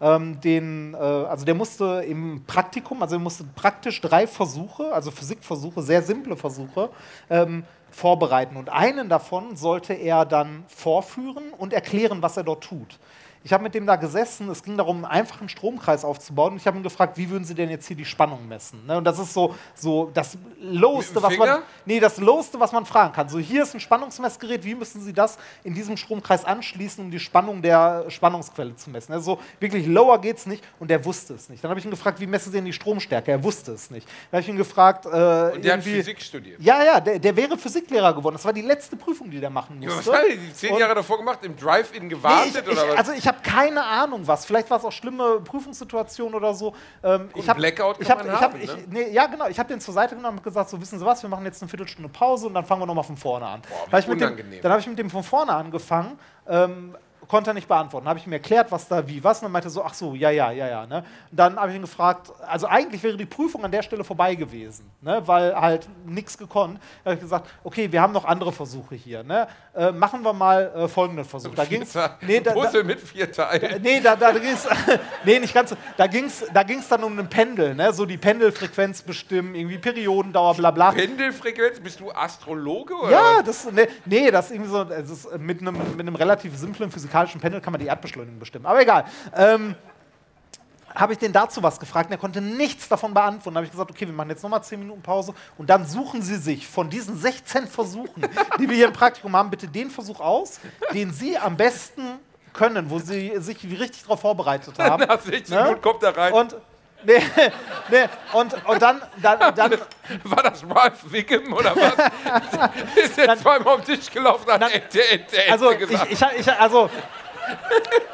[0.00, 5.10] Ähm, den, äh, also der musste im Praktikum, also er musste praktisch drei Versuche, also
[5.10, 6.90] Physikversuche, sehr simple Versuche,
[7.30, 8.56] ähm, vorbereiten.
[8.56, 12.98] Und einen davon sollte er dann vorführen und erklären, was er dort tut.
[13.44, 16.52] Ich habe mit dem da gesessen, es ging darum, einen einfachen Stromkreis aufzubauen.
[16.52, 18.84] Und ich habe ihn gefragt, wie würden Sie denn jetzt hier die Spannung messen?
[18.86, 18.96] Ne?
[18.96, 21.62] Und das ist so, so das Loweste, was man.
[21.84, 23.28] Nee, das Loweste, was man fragen kann.
[23.28, 27.20] So, hier ist ein Spannungsmessgerät, wie müssen Sie das in diesem Stromkreis anschließen, um die
[27.20, 29.12] Spannung der Spannungsquelle zu messen?
[29.12, 31.62] Also wirklich lower geht's nicht und er wusste es nicht.
[31.62, 33.30] Dann habe ich ihn gefragt, wie messen Sie denn die Stromstärke?
[33.30, 34.06] Er wusste es nicht.
[34.30, 35.08] Dann habe ich ihn gefragt, äh,
[35.54, 36.60] Und der hat Physik studiert.
[36.60, 38.34] Ja, ja, der, der wäre Physiklehrer geworden.
[38.34, 40.12] Das war die letzte Prüfung, die der machen Ja, was musste.
[40.12, 41.38] hat er die zehn Jahre davor gemacht?
[41.42, 42.98] Im Drive-In Nee, gewartet ich, oder ich, was?
[42.98, 44.44] also ich habe keine Ahnung was.
[44.44, 46.74] Vielleicht war es auch schlimme Prüfungssituationen oder so.
[47.02, 48.84] Ähm, ich hab, Blackout ich hab, ich hab, haben, ich, ne?
[48.88, 49.48] nee, Ja, genau.
[49.48, 51.62] Ich habe den zur Seite genommen und gesagt, so wissen Sie was, wir machen jetzt
[51.62, 53.62] eine Viertelstunde Pause und dann fangen wir nochmal von vorne an.
[54.26, 54.60] unangenehm.
[54.62, 56.18] dann habe ich mit dem von vorne angefangen.
[56.48, 56.96] Ähm,
[57.28, 58.08] konnte er nicht beantworten.
[58.08, 60.14] Habe ich ihm erklärt, was da wie was und dann meinte er so, ach so,
[60.14, 60.86] ja, ja, ja, ja.
[60.86, 60.98] Ne?
[61.30, 64.34] Und dann habe ich ihn gefragt, also eigentlich wäre die Prüfung an der Stelle vorbei
[64.34, 65.22] gewesen, ne?
[65.26, 66.78] weil halt nichts gekonnt.
[67.02, 69.22] Da habe ich gesagt, okay, wir haben noch andere Versuche hier.
[69.22, 69.48] Ne?
[69.74, 71.54] Äh, machen wir mal äh, folgenden Versuch.
[71.54, 73.82] Da ging's, nee, da, Puzzle mit vier Teilen.
[73.82, 74.66] Nee, da, da ging's,
[75.24, 75.74] nee, nicht ganz.
[75.96, 77.92] Da ging es da ging's dann um ein Pendel, ne?
[77.92, 80.92] so die Pendelfrequenz bestimmen, irgendwie Periodendauer, bla bla.
[80.92, 85.38] Pendelfrequenz, bist du Astrologe oder Ja, das, nee, nee, das ist irgendwie so, das ist
[85.38, 88.66] mit, einem, mit einem relativ simplen physikalischen Pendel kann man die Erdbeschleunigung bestimmen.
[88.66, 89.04] Aber egal.
[89.34, 89.74] Ähm,
[90.94, 93.50] habe ich den dazu was gefragt und er konnte nichts davon beantworten.
[93.50, 96.22] Dann habe ich gesagt, okay, wir machen jetzt nochmal 10 Minuten Pause und dann suchen
[96.22, 98.22] Sie sich von diesen 16 Versuchen,
[98.58, 100.58] die wir hier im Praktikum haben, bitte den Versuch aus,
[100.94, 102.02] den Sie am besten
[102.54, 105.04] können, wo Sie sich richtig darauf vorbereitet haben.
[105.06, 105.62] Nach 16 Ne?
[105.64, 106.32] Minuten kommt er rein.
[106.32, 106.56] Und,
[107.06, 107.22] nee,
[107.90, 109.72] nee, und, und dann, dann, dann,
[110.24, 112.70] War das Ralph Wiggum oder was?
[113.04, 116.10] ist jetzt zweimal auf den Tisch gelaufen, hat Ente, Ente, Ente also gesagt.
[116.10, 116.90] ich, ich, also,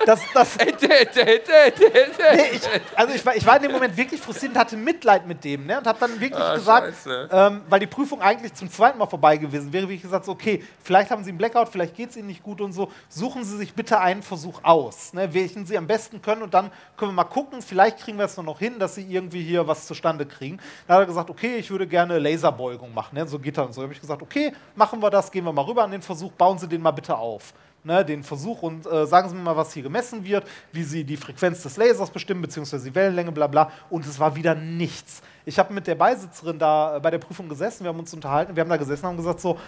[0.06, 0.56] das, das.
[2.32, 2.62] Nee, ich,
[2.96, 5.66] also ich war, ich war in dem Moment wirklich frustriert und hatte Mitleid mit dem
[5.66, 5.78] ne?
[5.78, 6.94] und habe dann wirklich Ah, gesagt,
[7.30, 10.32] ähm, weil die Prüfung eigentlich zum zweiten Mal vorbei gewesen wäre, wie ich gesagt so,
[10.32, 13.44] okay, vielleicht haben Sie einen Blackout, vielleicht geht es Ihnen nicht gut und so, suchen
[13.44, 15.32] Sie sich bitte einen Versuch aus, ne?
[15.34, 18.36] welchen Sie am besten können und dann können wir mal gucken, vielleicht kriegen wir es
[18.36, 20.58] nur noch hin, dass Sie irgendwie hier was zustande kriegen.
[20.86, 23.26] Dann hat er gesagt, okay, ich würde gerne Laserbeugung machen, ne?
[23.26, 23.80] so Gitter und so.
[23.80, 26.32] Da habe ich gesagt, okay, machen wir das, gehen wir mal rüber an den Versuch,
[26.32, 27.52] bauen Sie den mal bitte auf
[27.84, 31.04] ne, den Versuch und äh, sagen Sie mir mal, was hier gemessen wird, wie Sie
[31.04, 33.70] die Frequenz des Lasers bestimmen, beziehungsweise die Wellenlänge, bla bla.
[33.90, 35.22] Und es war wieder nichts.
[35.44, 38.54] Ich habe mit der Beisitzerin da äh, bei der Prüfung gesessen, wir haben uns unterhalten,
[38.54, 39.58] wir haben da gesessen und haben gesagt so,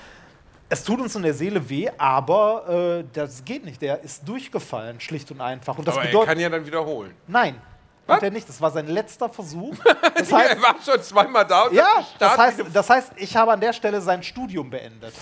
[0.69, 3.83] es tut uns in der Seele weh, aber äh, das geht nicht.
[3.83, 5.77] Der ist durchgefallen, schlicht und einfach.
[5.77, 7.15] Und das Aber er bedeutet, kann ja dann wiederholen.
[7.27, 7.61] nein,
[8.07, 8.17] Was?
[8.17, 8.49] hat er nicht.
[8.49, 9.75] Das war sein letzter Versuch.
[10.17, 13.53] Das er heißt, war schon zweimal da und ja, das heißt, das heißt, ich habe
[13.53, 15.13] an der Stelle sein Studium beendet.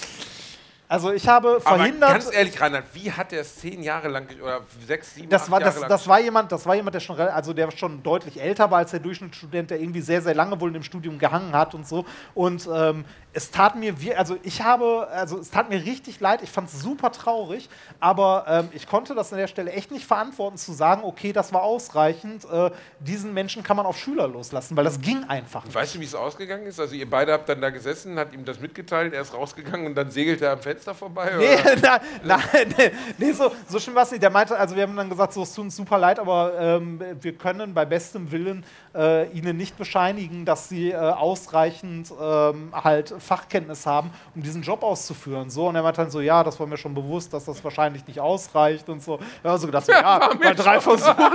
[0.93, 2.11] Also ich habe Aber verhindert.
[2.11, 5.59] ganz ehrlich, Reinhard, wie hat er es zehn Jahre lang oder sechs, sieben, Das war,
[5.59, 8.39] Jahre das, lang das war jemand, das war jemand, der schon, also der schon deutlich
[8.39, 11.55] älter war als der Durchschnittsstudent, der irgendwie sehr, sehr lange wohl in dem Studium gehangen
[11.55, 12.05] hat und so.
[12.35, 16.43] Und ähm, es tat mir, wie, also ich habe, also es tat mir richtig leid.
[16.43, 17.69] Ich fand es super traurig,
[17.99, 21.53] aber ähm, ich konnte das an der Stelle echt nicht verantworten, zu sagen, okay, das
[21.53, 22.45] war ausreichend.
[22.45, 25.65] Äh, diesen Menschen kann man auf Schüler loslassen, weil das ging einfach.
[25.65, 25.75] nicht.
[25.75, 26.79] Weißt du, wie es ausgegangen ist?
[26.79, 29.95] Also ihr beide habt dann da gesessen, hat ihm das mitgeteilt, er ist rausgegangen und
[29.95, 31.33] dann segelt er am Fenster vorbei?
[31.39, 34.23] Nee, nein, nein, nee, nee, so, so schlimm war es nicht.
[34.23, 37.01] Der meinte, also wir haben dann gesagt, so, es tut uns super leid, aber ähm,
[37.21, 38.65] wir können bei bestem Willen
[38.95, 44.83] äh, Ihnen nicht bescheinigen, dass Sie äh, ausreichend ähm, halt Fachkenntnis haben, um diesen Job
[44.83, 45.51] auszuführen.
[45.51, 48.07] So, und er meinte dann so, ja, das war mir schon bewusst, dass das wahrscheinlich
[48.07, 49.19] nicht ausreicht und so.
[49.45, 51.17] Haben so gedacht, so, ja, bei drei Versuchen.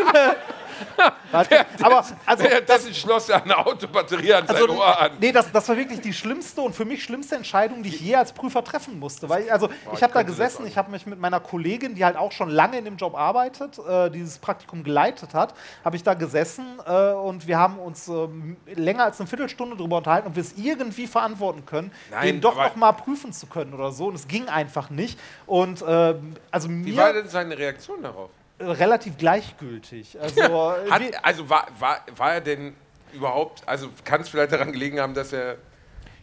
[1.82, 5.12] aber also, Währenddessen schloss er eine Autobatterie an sein also, Ohr an.
[5.20, 8.16] nee, das, das war wirklich die schlimmste und für mich schlimmste Entscheidung, die ich je
[8.16, 9.30] als Prüfer treffen musste.
[9.30, 12.06] Weil ich, also, ich habe da das gesessen, ich habe mich mit meiner Kollegin, die
[12.06, 15.54] halt auch schon lange in dem Job arbeitet, äh, dieses Praktikum geleitet hat,
[15.84, 19.98] habe ich da gesessen äh, und wir haben uns ähm, länger als eine Viertelstunde darüber
[19.98, 23.74] unterhalten, ob wir es irgendwie verantworten können, Nein, den doch noch mal prüfen zu können
[23.74, 24.08] oder so.
[24.08, 25.20] Und es ging einfach nicht.
[25.46, 28.30] Und ähm, also Wie mir war denn seine Reaktion darauf?
[28.60, 30.20] relativ gleichgültig.
[30.20, 32.76] Also, äh, Hat, wie- also war, war, war er denn
[33.14, 35.58] überhaupt, also kann es vielleicht daran gelegen haben, dass er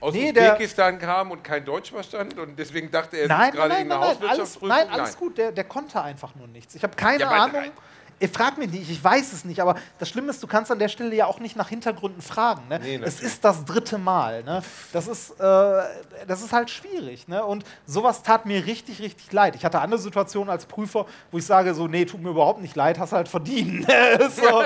[0.00, 3.40] aus Nee, der- Usbekistan kam und kein Deutsch verstand und deswegen dachte er, er Nein,
[3.46, 4.68] sitzt gerade nein, in nein, einer nein, alles, Hauswirtschaftsprüfung?
[4.68, 5.38] nein, alles gut.
[5.38, 6.74] Der, der konnte einfach nur nichts.
[6.74, 7.62] Ich habe keine Ja, Ahnung.
[8.18, 10.78] Ich frage mich nicht, ich weiß es nicht, aber das Schlimme ist, du kannst an
[10.78, 12.68] der Stelle ja auch nicht nach Hintergründen fragen.
[12.68, 12.80] Ne?
[12.82, 14.42] Nee, es ist das dritte Mal.
[14.44, 14.62] Ne?
[14.92, 15.82] Das, ist, äh,
[16.26, 17.28] das ist halt schwierig.
[17.28, 17.44] Ne?
[17.44, 19.56] Und sowas tat mir richtig, richtig leid.
[19.56, 22.76] Ich hatte andere Situationen als Prüfer, wo ich sage, so, nee, tut mir überhaupt nicht
[22.76, 23.86] leid, hast halt verdient.
[24.30, 24.62] so,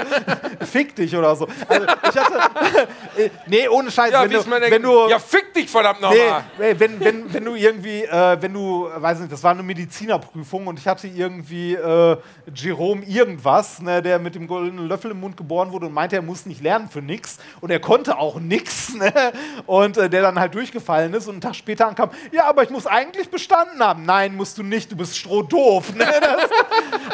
[0.67, 1.49] fick dich oder so.
[1.69, 4.13] Also, ich hatte, äh, nee, ohne Scheiß.
[4.13, 6.45] Ja, wenn, du, man wenn denkt, du, ja fick dich verdammt nochmal.
[6.59, 9.63] nee, wenn, wenn, wenn du irgendwie, äh, wenn du, äh, weiß nicht, das war eine
[9.63, 12.17] Medizinerprüfung und ich hatte irgendwie äh,
[12.55, 13.38] Jerome irgendwas,
[13.81, 16.63] ne, der mit dem goldenen Löffel im Mund geboren wurde und meinte, er muss nicht
[16.63, 19.13] lernen für nix und er konnte auch nix, ne,
[19.67, 22.71] und äh, der dann halt durchgefallen ist und einen Tag später ankam, ja, aber ich
[22.71, 24.05] muss eigentlich bestanden haben.
[24.05, 25.95] Nein, musst du nicht, du bist strohdoof.
[25.95, 26.51] Ne, das,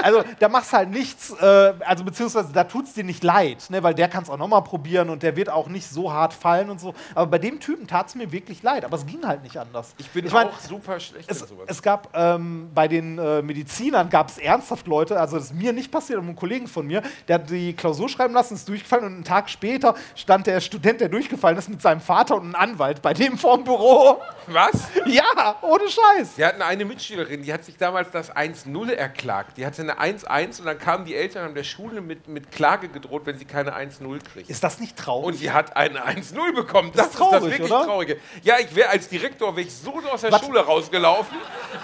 [0.02, 3.82] also da machst halt nichts, äh, also beziehungsweise da tut es dir nicht leid, ne,
[3.82, 6.70] weil der kann es auch nochmal probieren und der wird auch nicht so hart fallen
[6.70, 6.94] und so.
[7.14, 9.94] Aber bei dem Typen tat es mir wirklich leid, aber es ging halt nicht anders.
[9.98, 11.66] Ich bin mein, auch super schlecht es, sowas.
[11.66, 15.72] es gab ähm, bei den äh, Medizinern gab es ernsthaft Leute, also das ist mir
[15.72, 19.04] nicht passiert, aber einem Kollegen von mir, der hat die Klausur schreiben lassen, ist durchgefallen
[19.04, 22.54] und einen Tag später stand der Student, der durchgefallen ist, mit seinem Vater und einem
[22.54, 24.20] Anwalt bei dem vorm Büro.
[24.46, 24.88] Was?
[25.06, 26.36] Ja, ohne Scheiß.
[26.36, 29.56] Wir hatten eine Mitschülerin, die hat sich damals das 1-0 erklagt.
[29.56, 32.88] Die hatte eine 1-1 und dann kamen die Eltern an der Schule mit, mit Klage
[32.88, 34.50] gedroht, wenn sie keine 1-0 kriegt.
[34.50, 35.26] Ist das nicht traurig?
[35.26, 36.92] Und sie hat eine 1-0 bekommen.
[36.94, 37.84] Das, ist ist das traurig, wirklich oder?
[37.84, 38.16] Traurige.
[38.42, 40.44] Ja, ich wäre als Direktor wäre ich so aus der Was?
[40.44, 41.36] Schule rausgelaufen.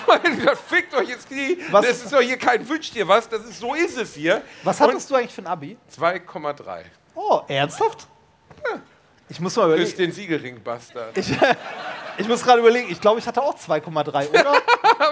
[0.69, 1.59] Fickt euch jetzt die.
[1.71, 1.87] Was?
[1.87, 3.29] Das ist doch hier kein Wünsch dir was.
[3.29, 4.20] Das ist so ist es hier.
[4.63, 5.77] Was hattest du eigentlich für ein Abi?
[5.99, 6.85] Und 2,3.
[7.15, 8.07] Oh, ernsthaft?
[9.31, 9.97] Ich muss mal Küsst überlegen.
[9.97, 11.17] den Siegelring, Bastard.
[11.17, 11.33] Ich,
[12.21, 14.53] Ich muss gerade überlegen, ich glaube, ich hatte auch 2,3, oder?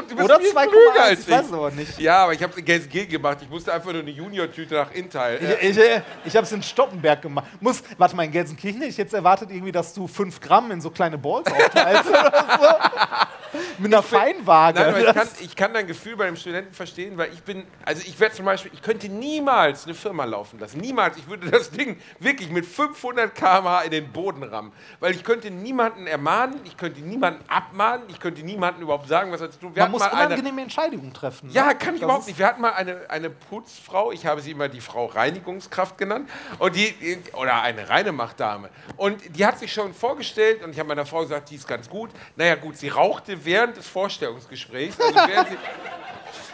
[0.06, 1.98] Du bist oder viel 2,1, klüger als ich weiß es aber nicht.
[1.98, 3.38] Ja, aber ich habe GSG gemacht.
[3.40, 5.56] Ich musste einfach nur eine Junior-Tüte nach Intel.
[5.60, 7.46] Ich, ich, ich habe es in Stoppenberg gemacht.
[7.60, 10.82] Muss, warte mal, in Gelsenkirchen hätte ich jetzt erwartet, irgendwie, dass du 5 Gramm in
[10.82, 13.58] so kleine Balls aufteilst oder so.
[13.78, 14.78] Mit einer Feinwaage.
[14.80, 18.02] Nein, ich kann, ich kann dein Gefühl bei dem Studenten verstehen, weil ich bin, also
[18.06, 20.78] ich werde zum Beispiel, ich könnte niemals eine Firma laufen lassen.
[20.78, 21.16] Niemals.
[21.16, 24.72] Ich würde das Ding wirklich mit 500 km/h in den Boden rammen.
[25.00, 29.40] Weil ich könnte niemanden ermahnen, ich könnte niemanden abmahnen, ich könnte niemandem überhaupt sagen, was
[29.40, 29.72] er zu tun.
[29.74, 31.50] Man muss mal eine, unangenehme Entscheidungen treffen.
[31.50, 31.76] ja, ne?
[31.76, 32.38] kann ich Das überhaupt nicht.
[32.38, 36.28] Wir hatten mal eine, eine Putzfrau, ich habe sie immer die Frau Reinigungskraft genannt,
[36.58, 36.94] und die,
[37.34, 38.70] oder eine Reinemachtdame.
[38.96, 41.88] Und die hat sich schon vorgestellt, und ich habe meiner Frau gesagt, die ist ganz
[41.88, 42.10] gut.
[42.36, 45.00] Naja, gut, sie rauchte während des Vorstellungsgesprächs.
[45.00, 45.48] Also während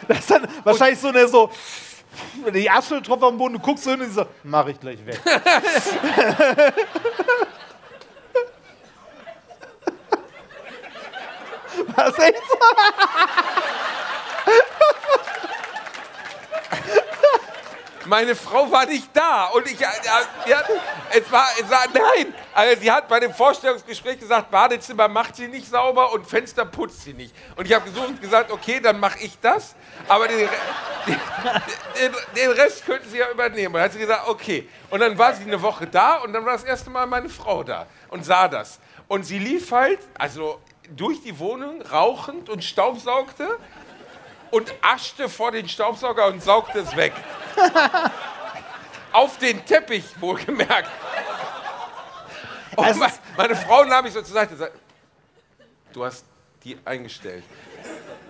[0.07, 1.49] Das ist dann wahrscheinlich so eine so.
[2.53, 5.19] Die Asche-Tropfen am Boden, du guckst so hin und so, mach ich gleich weg.
[11.95, 12.57] Was echt so?
[18.07, 19.45] Meine Frau war nicht da.
[19.47, 19.89] Und ich, ja,
[20.47, 20.61] ja,
[21.11, 22.33] es war, es war, nein.
[22.53, 27.03] Also sie hat bei dem Vorstellungsgespräch gesagt, Badezimmer macht sie nicht sauber und Fenster putzt
[27.03, 27.33] sie nicht.
[27.55, 29.75] Und ich habe gesucht und gesagt, okay, dann mache ich das.
[30.07, 30.47] Aber den,
[31.99, 33.67] den, den Rest könnten sie ja übernehmen.
[33.67, 34.69] Und dann hat sie gesagt, okay.
[34.89, 37.63] Und dann war sie eine Woche da und dann war das erste Mal meine Frau
[37.63, 38.79] da und sah das.
[39.07, 40.59] Und sie lief halt, also
[40.95, 43.57] durch die Wohnung, rauchend und staubsaugte
[44.55, 47.11] und aschte vor den Staubsauger und saugte es weg.
[49.11, 50.89] Auf den Teppich, wohlgemerkt.
[52.77, 54.79] Und Also me- meine Frau nahm mich so zur Seite und sagte,
[55.91, 56.23] du hast
[56.63, 57.43] die eingestellt.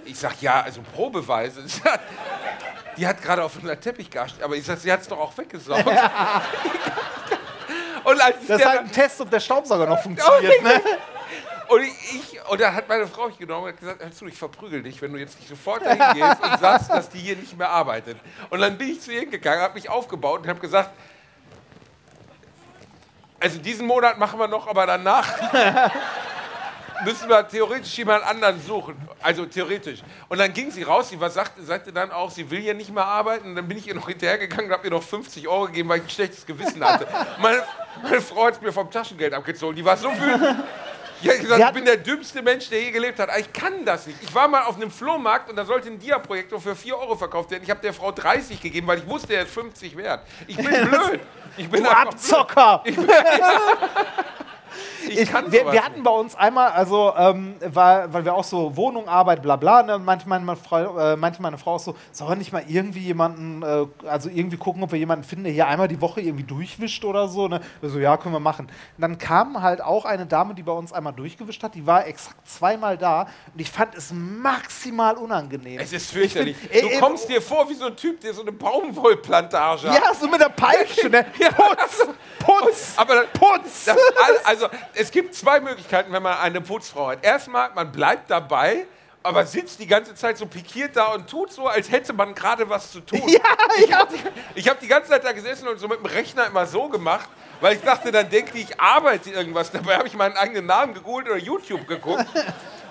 [0.03, 1.63] Ich sag, ja, also Probeweise.
[2.97, 5.37] Die hat gerade auf unseren Teppich geascht, aber ich sag, sie hat es doch auch
[5.37, 5.85] weggesaugt.
[8.05, 10.63] Und als Das ist halt ein Test, ob der Staubsauger noch funktioniert.
[10.63, 10.81] Ne?
[11.69, 14.83] Und ich, und dann hat meine Frau mich genommen und gesagt, hör zu, ich verprügel
[14.83, 17.69] dich, wenn du jetzt nicht sofort dahin gehst und sagst, dass die hier nicht mehr
[17.69, 18.17] arbeitet.
[18.49, 20.91] Und dann bin ich zu ihr hingegangen, habe mich aufgebaut und habe gesagt,
[23.39, 25.27] also diesen Monat machen wir noch, aber danach
[27.03, 28.95] müssen wir theoretisch jemand anderen suchen.
[29.21, 30.01] Also theoretisch.
[30.29, 33.05] Und dann ging sie raus, sie sagte, sagte dann auch, sie will hier nicht mehr
[33.05, 33.49] arbeiten.
[33.49, 35.99] Und dann bin ich ihr noch hinterhergegangen und habe ihr noch 50 Euro gegeben, weil
[35.99, 37.07] ich ein schlechtes Gewissen hatte.
[37.39, 37.63] Meine,
[38.03, 39.75] meine Frau hat es mir vom Taschengeld abgezogen.
[39.75, 40.63] Die war so wütend.
[41.21, 43.29] Ich gesagt, Die ich hat- bin der dümmste Mensch, der je gelebt hat.
[43.29, 44.21] Aber ich kann das nicht.
[44.21, 47.51] Ich war mal auf einem Flohmarkt und da sollte ein Dia-Projektor für 4 Euro verkauft
[47.51, 47.63] werden.
[47.63, 50.21] Ich habe der Frau 30 gegeben, weil ich wusste, er ist 50 wert.
[50.47, 51.19] Ich bin blöd.
[51.57, 52.13] Ich bin Du einfach blöd.
[52.13, 52.83] Abzocker!
[55.07, 58.43] Ich Ich, kann wir, wir hatten bei uns einmal, also ähm, weil, weil wir auch
[58.43, 61.95] so Wohnung, Arbeit, bla bla, ne, meinte, meine Frau, äh, meinte meine Frau auch so,
[62.11, 65.53] sollen wir nicht mal irgendwie jemanden, äh, also irgendwie gucken, ob wir jemanden finden, der
[65.53, 67.47] hier einmal die Woche irgendwie durchwischt oder so.
[67.47, 67.61] Ne?
[67.81, 68.65] Wir so, ja, können wir machen.
[68.67, 72.05] Und dann kam halt auch eine Dame, die bei uns einmal durchgewischt hat, die war
[72.07, 73.23] exakt zweimal da
[73.53, 75.79] und ich fand es maximal unangenehm.
[75.79, 76.55] Es ist fürchterlich.
[76.63, 79.89] Ich find- du äh, kommst dir vor wie so ein Typ, der so eine Baumwollplantage
[79.89, 80.01] hat.
[80.03, 81.25] Ja, so mit der Peitsche, ne?
[81.55, 82.07] Putz!
[82.39, 82.93] Putz!
[82.97, 83.85] Aber Putz!
[83.85, 83.97] das,
[84.43, 87.23] all- also, es gibt zwei Möglichkeiten, wenn man eine Putzfrau hat.
[87.23, 88.85] Erstmal, man bleibt dabei,
[89.23, 92.69] aber sitzt die ganze Zeit so pikiert da und tut so, als hätte man gerade
[92.69, 93.21] was zu tun.
[93.27, 93.39] Ja,
[93.77, 93.99] ich ja.
[93.99, 94.21] habe die,
[94.59, 97.27] ich hab die ganze Zeit da gesessen und so mit dem Rechner immer so gemacht,
[97.59, 99.71] weil ich dachte, dann denkt die, ich arbeite irgendwas.
[99.71, 102.25] Dabei habe ich meinen eigenen Namen gegoogelt oder YouTube geguckt.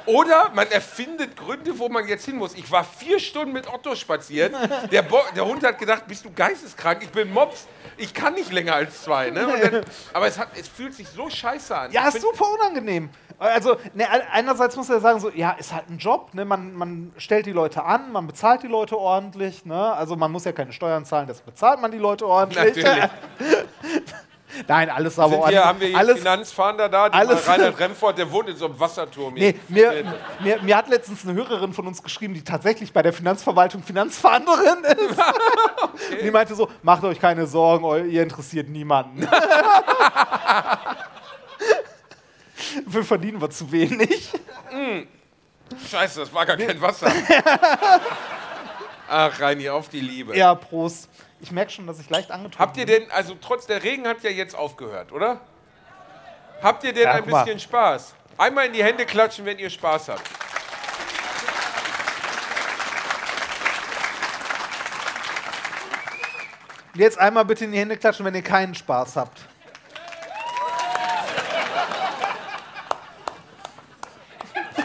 [0.06, 2.54] Oder man erfindet Gründe, wo man jetzt hin muss.
[2.54, 4.54] Ich war vier Stunden mit Otto spazieren.
[4.90, 7.02] Der, Bo der Hund hat gedacht, bist du geisteskrank?
[7.02, 7.66] Ich bin Mops.
[7.96, 9.30] Ich kann nicht länger als zwei.
[9.30, 9.46] Ne?
[9.46, 11.92] Dann, aber es, hat, es fühlt sich so scheiße an.
[11.92, 13.08] Ja, ist super unangenehm.
[13.38, 16.44] Also, ne, einerseits muss er sagen, so, ja, ist halt ein Job, ne?
[16.44, 19.92] man, man stellt die Leute an, man bezahlt die Leute ordentlich, ne?
[19.92, 22.76] also man muss ja keine Steuern zahlen, das bezahlt man die Leute ordentlich.
[22.76, 23.10] Natürlich.
[24.66, 25.58] Nein, alles aber ordentlich.
[25.58, 27.04] hier, haben wir hier alles, Finanzfahnder da?
[27.04, 29.34] Alles- Reinhard Remford, der wohnt in so einem Wasserturm.
[29.34, 30.04] Nee, mir,
[30.40, 34.84] mir, mir hat letztens eine Hörerin von uns geschrieben, die tatsächlich bei der Finanzverwaltung Finanzverhandlerin
[34.84, 35.20] ist.
[36.22, 39.26] Die meinte so, macht euch keine Sorgen, ihr interessiert niemanden.
[42.86, 44.30] Wir verdienen wir zu wenig.
[45.90, 47.10] Scheiße, das war gar kein Wasser.
[49.08, 50.36] Ach, Reini, auf die Liebe.
[50.36, 51.08] Ja, Prost.
[51.44, 54.22] Ich merke schon, dass ich leicht angetrunken Habt ihr denn, also trotz der Regen hat
[54.22, 55.42] ja jetzt aufgehört, oder?
[56.62, 57.44] Habt ihr denn Ja, ein guck mal.
[57.44, 58.14] bisschen Spaß?
[58.38, 60.22] Einmal in die Hände klatschen, wenn ihr Spaß habt.
[66.94, 69.40] Und Jetzt einmal bitte in die Hände klatschen, wenn ihr keinen Spaß habt.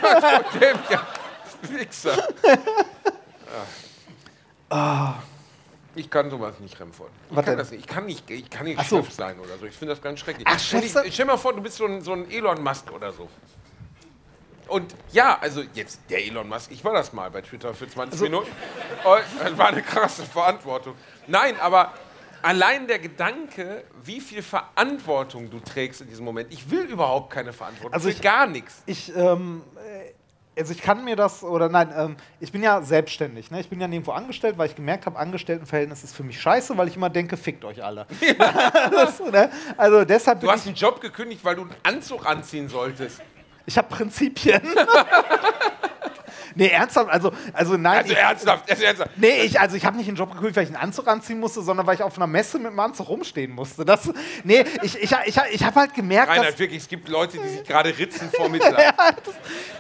[0.90, 1.08] Ja,
[1.62, 2.28] Wichser.
[4.72, 5.16] Ah.
[6.00, 7.10] Ich kann sowas nicht, Remford.
[7.30, 7.58] Ich Was kann denn?
[7.60, 7.82] das nicht.
[7.82, 9.04] Ich kann nicht, ich kann nicht Ach so.
[9.04, 9.66] Chef sein oder so.
[9.66, 10.46] Ich finde das ganz schrecklich.
[10.50, 12.32] Ach, Stell Chef dich- sein- Stell dir mal vor, du bist so ein, so ein
[12.32, 13.28] Elon Musk oder so.
[14.68, 18.22] Und ja, also jetzt der Elon Musk, ich war das mal bei Twitter für 20
[18.22, 18.50] Minuten.
[19.04, 20.94] Oh, Das war eine krasse Verantwortung.
[21.28, 21.94] Nein, aber
[22.44, 26.54] allein der Gedanke, wie viel Verantwortung du trägst in diesem Moment.
[26.54, 27.94] Ich will überhaupt keine Verantwortung.
[27.94, 28.84] Also ich will ich- gar nichts.
[28.86, 29.79] Ich, ähm, äh,
[30.60, 33.50] also ich kann mir das, oder nein, ähm, ich bin ja selbstständig.
[33.50, 33.62] Ne?
[33.62, 36.88] Ich bin ja nirgendwo angestellt, weil ich gemerkt habe, Angestelltenverhältnis ist für mich scheiße, weil
[36.88, 38.06] ich immer denke, fickt euch alle.
[38.92, 39.50] das, ne?
[39.78, 43.20] Also deshalb Du hast einen Job gekündigt, weil du einen Anzug anziehen solltest.
[43.20, 44.62] ich, ich habe Prinzipien.
[46.56, 48.00] nee, ernsthaft, also, also nein.
[48.00, 49.12] Also ich, ernsthaft, also ernsthaft.
[49.18, 51.62] Nee, ich, also ich habe nicht einen Job gekündigt, weil ich einen Anzug anziehen musste,
[51.62, 53.86] sondern weil ich auf einer Messe mit dem Anzug rumstehen musste.
[53.86, 54.10] Das,
[54.44, 57.48] nee, ich, ich, ich, ich habe halt gemerkt, dass, Reinhard, wirklich, es gibt Leute, die
[57.50, 58.94] sich gerade ritzen vor Mitleid.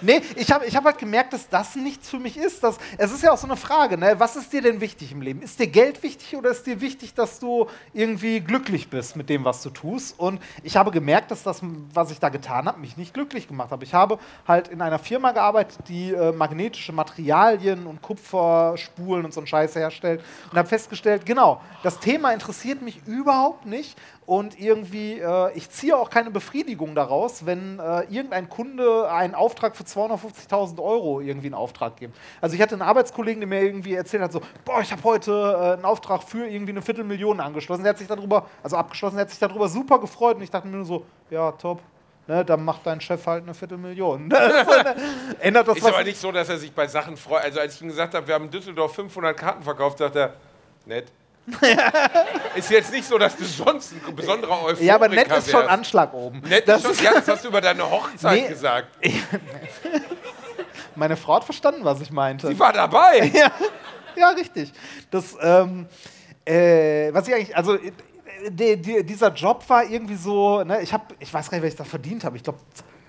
[0.01, 2.63] Nee, ich habe ich hab halt gemerkt, dass das nichts für mich ist.
[2.63, 4.15] Dass, es ist ja auch so eine Frage, ne?
[4.17, 5.41] was ist dir denn wichtig im Leben?
[5.41, 9.43] Ist dir Geld wichtig oder ist dir wichtig, dass du irgendwie glücklich bist mit dem,
[9.43, 10.17] was du tust?
[10.17, 11.61] Und ich habe gemerkt, dass das,
[11.93, 13.83] was ich da getan habe, mich nicht glücklich gemacht habe.
[13.83, 19.39] Ich habe halt in einer Firma gearbeitet, die äh, magnetische Materialien und Kupferspulen und so
[19.39, 20.21] einen Scheiß herstellt
[20.51, 25.97] und habe festgestellt, genau, das Thema interessiert mich überhaupt nicht und irgendwie, äh, ich ziehe
[25.97, 31.53] auch keine Befriedigung daraus, wenn äh, irgendein Kunde einen Auftrag für 250.000 Euro irgendwie in
[31.53, 32.17] Auftrag gibt.
[32.41, 35.31] Also ich hatte einen Arbeitskollegen, der mir irgendwie erzählt hat, so, boah, ich habe heute
[35.31, 37.83] äh, einen Auftrag für irgendwie eine Viertelmillion angeschlossen.
[37.83, 40.67] Der hat sich darüber, also abgeschlossen, der hat sich darüber super gefreut und ich dachte
[40.67, 41.81] mir nur so, ja, top.
[42.29, 44.31] Ne, dann macht dein Chef halt eine Viertelmillion.
[45.39, 45.93] Ändert das Ist was?
[45.93, 47.43] aber nicht so, dass er sich bei Sachen freut.
[47.43, 50.35] Also als ich ihm gesagt habe, wir haben in Düsseldorf 500 Karten verkauft, sagt er,
[50.85, 51.07] nett.
[52.55, 55.65] ist jetzt nicht so, dass du sonst ein besonderer Euphoriker ja, aber nett ist schon.
[55.67, 56.41] Anschlag oben.
[56.41, 58.47] Nett Das ist schon, ja, das hast du über deine Hochzeit Nee.
[58.47, 58.89] gesagt.
[60.95, 62.45] Meine Frau hat verstanden, was ich meinte.
[62.45, 63.31] Sie war dabei.
[63.33, 63.51] ja,
[64.15, 64.71] ja, richtig.
[65.09, 65.87] Das, ähm,
[66.45, 67.75] äh, was ich eigentlich, also
[68.49, 71.73] die, die, dieser Job war irgendwie so, ne, ich habe, ich weiß gar nicht, was
[71.73, 72.37] ich da verdient habe.
[72.37, 72.59] Ich glaube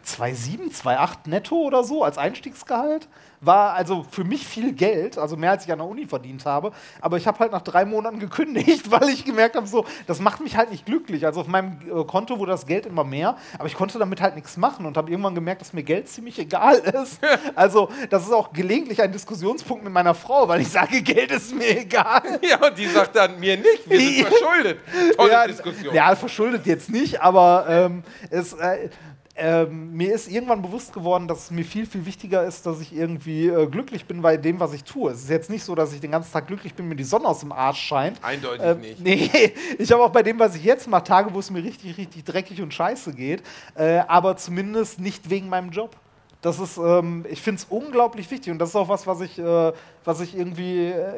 [0.06, 3.08] 2,7, 2,8 netto oder so als Einstiegsgehalt.
[3.42, 6.72] War also für mich viel Geld, also mehr als ich an der Uni verdient habe.
[7.00, 10.40] Aber ich habe halt nach drei Monaten gekündigt, weil ich gemerkt habe, so, das macht
[10.40, 11.24] mich halt nicht glücklich.
[11.24, 14.34] Also auf meinem äh, Konto wurde das Geld immer mehr, aber ich konnte damit halt
[14.34, 17.20] nichts machen und habe irgendwann gemerkt, dass mir Geld ziemlich egal ist.
[17.54, 21.54] Also das ist auch gelegentlich ein Diskussionspunkt mit meiner Frau, weil ich sage, Geld ist
[21.54, 22.22] mir egal.
[22.50, 24.78] Ja, und die sagt dann, mir nicht, wir sind verschuldet.
[25.16, 25.94] Tolle ja, Diskussion.
[25.94, 28.88] Ja, verschuldet jetzt nicht, aber ähm, es, äh,
[29.36, 32.94] ähm, mir ist irgendwann bewusst geworden, dass es mir viel, viel wichtiger ist, dass ich
[32.94, 35.12] irgendwie äh, glücklich bin bei dem, was ich tue.
[35.12, 37.26] Es ist jetzt nicht so, dass ich den ganzen Tag glücklich bin, wenn die Sonne
[37.26, 38.22] aus dem Arsch scheint.
[38.22, 39.00] Eindeutig Ähm, nicht.
[39.00, 41.96] Nee, ich habe auch bei dem, was ich jetzt mache, Tage, wo es mir richtig,
[41.96, 43.42] richtig dreckig und scheiße geht,
[43.76, 45.96] äh, aber zumindest nicht wegen meinem Job.
[46.42, 49.38] Das ist, ähm, ich finde es unglaublich wichtig und das ist auch was, was ich,
[49.38, 49.72] äh,
[50.04, 51.12] was ich irgendwie äh,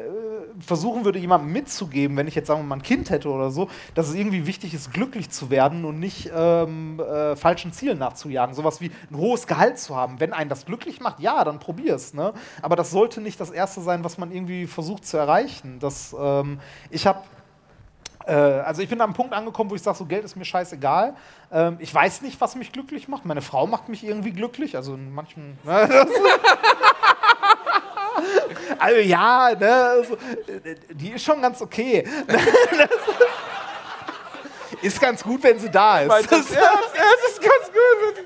[0.59, 3.69] versuchen würde, jemandem mitzugeben, wenn ich jetzt sagen wir mal ein Kind hätte oder so,
[3.95, 8.53] dass es irgendwie wichtig ist, glücklich zu werden und nicht ähm, äh, falschen Zielen nachzujagen.
[8.53, 10.19] Sowas wie ein hohes Gehalt zu haben.
[10.19, 12.13] Wenn einen das glücklich macht, ja, dann probier's.
[12.13, 12.33] Ne?
[12.61, 15.79] Aber das sollte nicht das Erste sein, was man irgendwie versucht zu erreichen.
[15.79, 16.59] Das, ähm,
[16.89, 17.19] ich habe
[18.31, 21.15] also ich bin einem Punkt angekommen, wo ich sage, so Geld ist mir scheißegal.
[21.51, 23.25] Ähm, ich weiß nicht, was mich glücklich macht.
[23.25, 24.75] Meine Frau macht mich irgendwie glücklich.
[24.75, 25.57] Also in manchen.
[28.13, 32.07] Ne, also ja, ne, also, äh, die ist schon ganz okay.
[34.81, 36.07] ist ganz gut, wenn sie da ist.
[36.07, 36.89] Meinst du das ernst?
[36.95, 38.25] Ja, das ist ganz gut.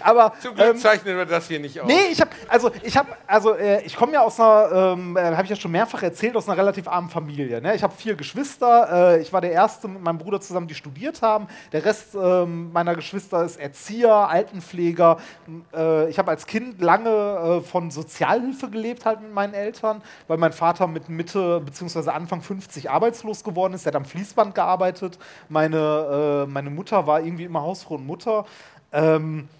[0.00, 1.86] Aber Zum Glück ähm, zeichnen wir das hier nicht aus.
[1.86, 5.22] Nee, ich habe also ich habe also äh, ich komme ja aus einer ähm, äh,
[5.22, 7.60] habe ich ja schon mehrfach erzählt aus einer relativ armen Familie.
[7.60, 7.74] Ne?
[7.74, 9.14] Ich habe vier Geschwister.
[9.16, 11.48] Äh, ich war der erste mit meinem Bruder zusammen, die studiert haben.
[11.72, 15.18] Der Rest ähm, meiner Geschwister ist Erzieher, Altenpfleger.
[15.74, 20.38] Äh, ich habe als Kind lange äh, von Sozialhilfe gelebt halt mit meinen Eltern, weil
[20.38, 22.10] mein Vater mit Mitte bzw.
[22.10, 23.84] Anfang 50 arbeitslos geworden ist.
[23.84, 25.18] Der hat am Fließband gearbeitet.
[25.48, 28.44] Meine äh, meine Mutter war irgendwie immer Hausfrau und Mutter.
[28.92, 29.57] Ähm, äh,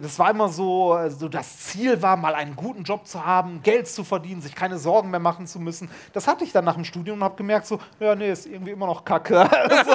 [0.00, 3.86] das war immer so, also das Ziel war, mal einen guten Job zu haben, Geld
[3.86, 5.88] zu verdienen, sich keine Sorgen mehr machen zu müssen.
[6.12, 8.72] Das hatte ich dann nach dem Studium und habe gemerkt, so, ja, nee, ist irgendwie
[8.72, 9.38] immer noch Kacke.
[9.70, 9.92] also,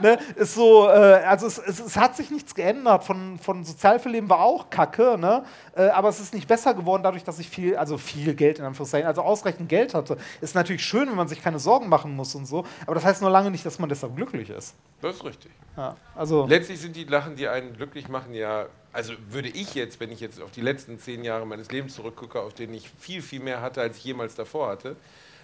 [0.00, 3.04] ne, ist so, äh, also es, es, es hat sich nichts geändert.
[3.04, 5.42] Von, von Sozialverleben war auch Kacke, ne?
[5.74, 8.64] Äh, aber es ist nicht besser geworden, dadurch, dass ich viel, also viel Geld in
[8.64, 10.16] Anführungszeichen, also ausreichend Geld hatte.
[10.40, 13.20] Ist natürlich schön, wenn man sich keine Sorgen machen muss und so, aber das heißt
[13.22, 14.74] nur lange nicht, dass man deshalb glücklich ist.
[15.00, 15.50] Das ist richtig.
[15.76, 20.00] Ja, also, Letztlich sind die Lachen, die einen glücklich machen, ja, also würde ich jetzt,
[20.00, 23.22] wenn ich jetzt auf die letzten zehn Jahre meines Lebens zurückgucke, auf denen ich viel,
[23.22, 24.96] viel mehr hatte, als ich jemals davor hatte,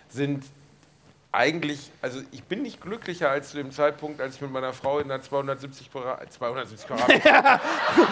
[0.09, 0.45] sind
[1.35, 5.01] eigentlich, also ich bin nicht glücklicher als zu dem Zeitpunkt, als ich mit meiner Frau
[5.01, 7.61] in einer 270 Quadrat, 270 Quadratmeter,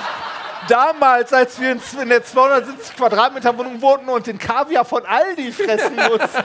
[0.68, 5.52] damals, als wir in, in der 270 Quadratmeter Wohnung wohnten und den Kaviar von Aldi
[5.52, 6.44] fressen mussten.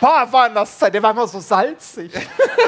[0.00, 0.94] Boah, war das Zeit.
[0.94, 2.12] Der war immer so salzig.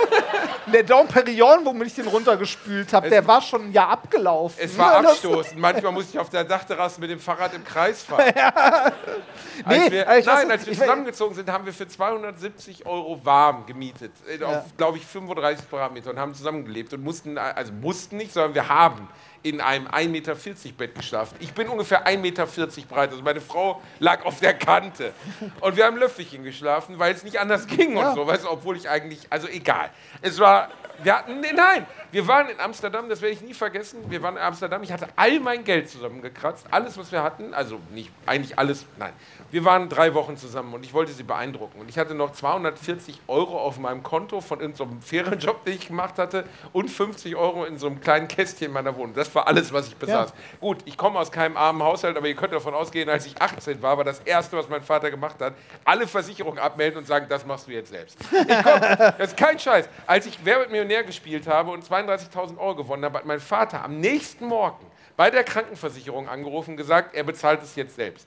[0.66, 4.56] der Dom Perignon, womit ich den runtergespült habe, der war schon ein Jahr abgelaufen.
[4.62, 5.58] Es war abstoßend.
[5.58, 8.32] Manchmal musste ich auf der Dachterrasse mit dem Fahrrad im Kreis fahren.
[8.34, 13.66] Nee, als wir, weiß nein, als wir zusammengezogen sind, haben wir für 270 Euro warm
[13.66, 14.12] gemietet.
[14.28, 14.46] Äh, Ja.
[14.48, 18.68] Auf, glaube ich, 35 Quadratmeter und haben zusammengelebt und mussten, also mussten nicht, sondern wir
[18.68, 19.08] haben
[19.42, 20.36] in einem 1,40 Meter
[20.76, 21.36] Bett geschlafen.
[21.40, 22.46] Ich bin ungefähr 1,40 Meter
[22.88, 25.12] breit, also meine Frau lag auf der Kante.
[25.60, 28.88] Und wir haben Löffelchen geschlafen, weil es nicht anders ging und so, weißt obwohl ich
[28.88, 29.90] eigentlich, also egal.
[30.20, 30.70] Es war,
[31.02, 33.98] wir hatten, nein, wir waren in Amsterdam, das werde ich nie vergessen.
[34.08, 37.80] Wir waren in Amsterdam, ich hatte all mein Geld zusammengekratzt, alles, was wir hatten, also
[37.92, 39.12] nicht, eigentlich alles, nein.
[39.50, 41.80] Wir waren drei Wochen zusammen und ich wollte sie beeindrucken.
[41.80, 46.18] Und ich hatte noch 240 Euro auf meinem Konto von irgendeinem Ferienjob, den ich gemacht
[46.18, 49.14] hatte, und 50 Euro in so einem kleinen Kästchen in meiner Wohnung.
[49.14, 50.32] Das war alles, was ich besaß.
[50.60, 53.82] Gut, ich komme aus keinem armen Haushalt, aber ihr könnt davon ausgehen, als ich 18
[53.82, 55.54] war, war das Erste, was mein Vater gemacht hat,
[55.84, 58.18] alle Versicherungen abmelden und sagen, das machst du jetzt selbst.
[58.30, 58.80] Komm,
[59.18, 59.88] das ist kein Scheiß.
[60.06, 63.84] Als ich Wer wird Millionär gespielt habe und 32.000 Euro gewonnen habe, hat mein Vater
[63.84, 64.84] am nächsten Morgen
[65.16, 68.26] bei der Krankenversicherung angerufen und gesagt, er bezahlt es jetzt selbst.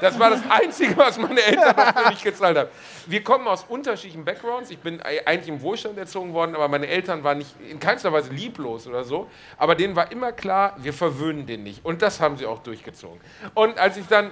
[0.00, 2.70] Das war das Einzige, was meine Eltern dafür nicht gezahlt haben.
[3.06, 4.70] Wir kommen aus unterschiedlichen Backgrounds.
[4.70, 8.10] Ich bin ei- eigentlich im Wohlstand erzogen worden, aber meine Eltern waren nicht in keinster
[8.10, 9.28] Weise lieblos oder so.
[9.58, 11.84] Aber denen war immer klar, wir verwöhnen den nicht.
[11.84, 13.20] Und das haben sie auch durchgezogen.
[13.54, 14.30] Und als ich dann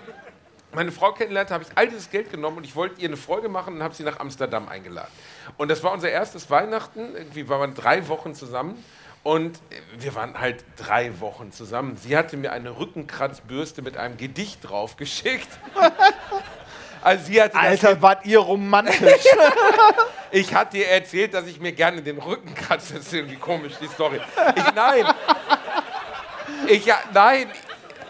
[0.73, 3.49] meine Frau kennenlernte, habe ich all dieses Geld genommen und ich wollte ihr eine Freude
[3.51, 5.11] machen und habe sie nach Amsterdam eingeladen.
[5.57, 7.15] Und das war unser erstes Weihnachten.
[7.15, 8.83] Irgendwie waren wir drei Wochen zusammen.
[9.23, 9.59] Und
[9.99, 11.97] wir waren halt drei Wochen zusammen.
[11.97, 15.49] Sie hatte mir eine Rückenkratzbürste mit einem Gedicht drauf geschickt.
[17.03, 19.01] Also sie hatte das Alter, wart ihr romantisch.
[20.31, 22.93] ich hatte ihr erzählt, dass ich mir gerne den Rücken kratze.
[22.93, 24.21] Das ist irgendwie komisch, die Story.
[24.55, 25.07] Ich, nein.
[26.67, 27.51] Ich, nein.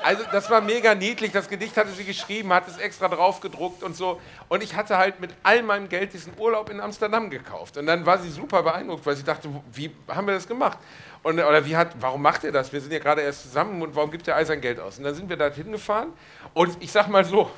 [0.02, 1.32] Also das war mega niedlich.
[1.32, 4.20] Das Gedicht hatte sie geschrieben, hat es extra drauf gedruckt und so.
[4.48, 7.76] Und ich hatte halt mit all meinem Geld diesen Urlaub in Amsterdam gekauft.
[7.76, 10.78] Und dann war sie super beeindruckt, weil sie dachte, wie haben wir das gemacht?
[11.22, 12.72] Und, oder wie hat, warum macht ihr das?
[12.72, 14.98] Wir sind ja gerade erst zusammen und warum gibt ihr all sein Geld aus?
[14.98, 16.12] Und dann sind wir da hingefahren.
[16.54, 17.50] Und ich sag mal so,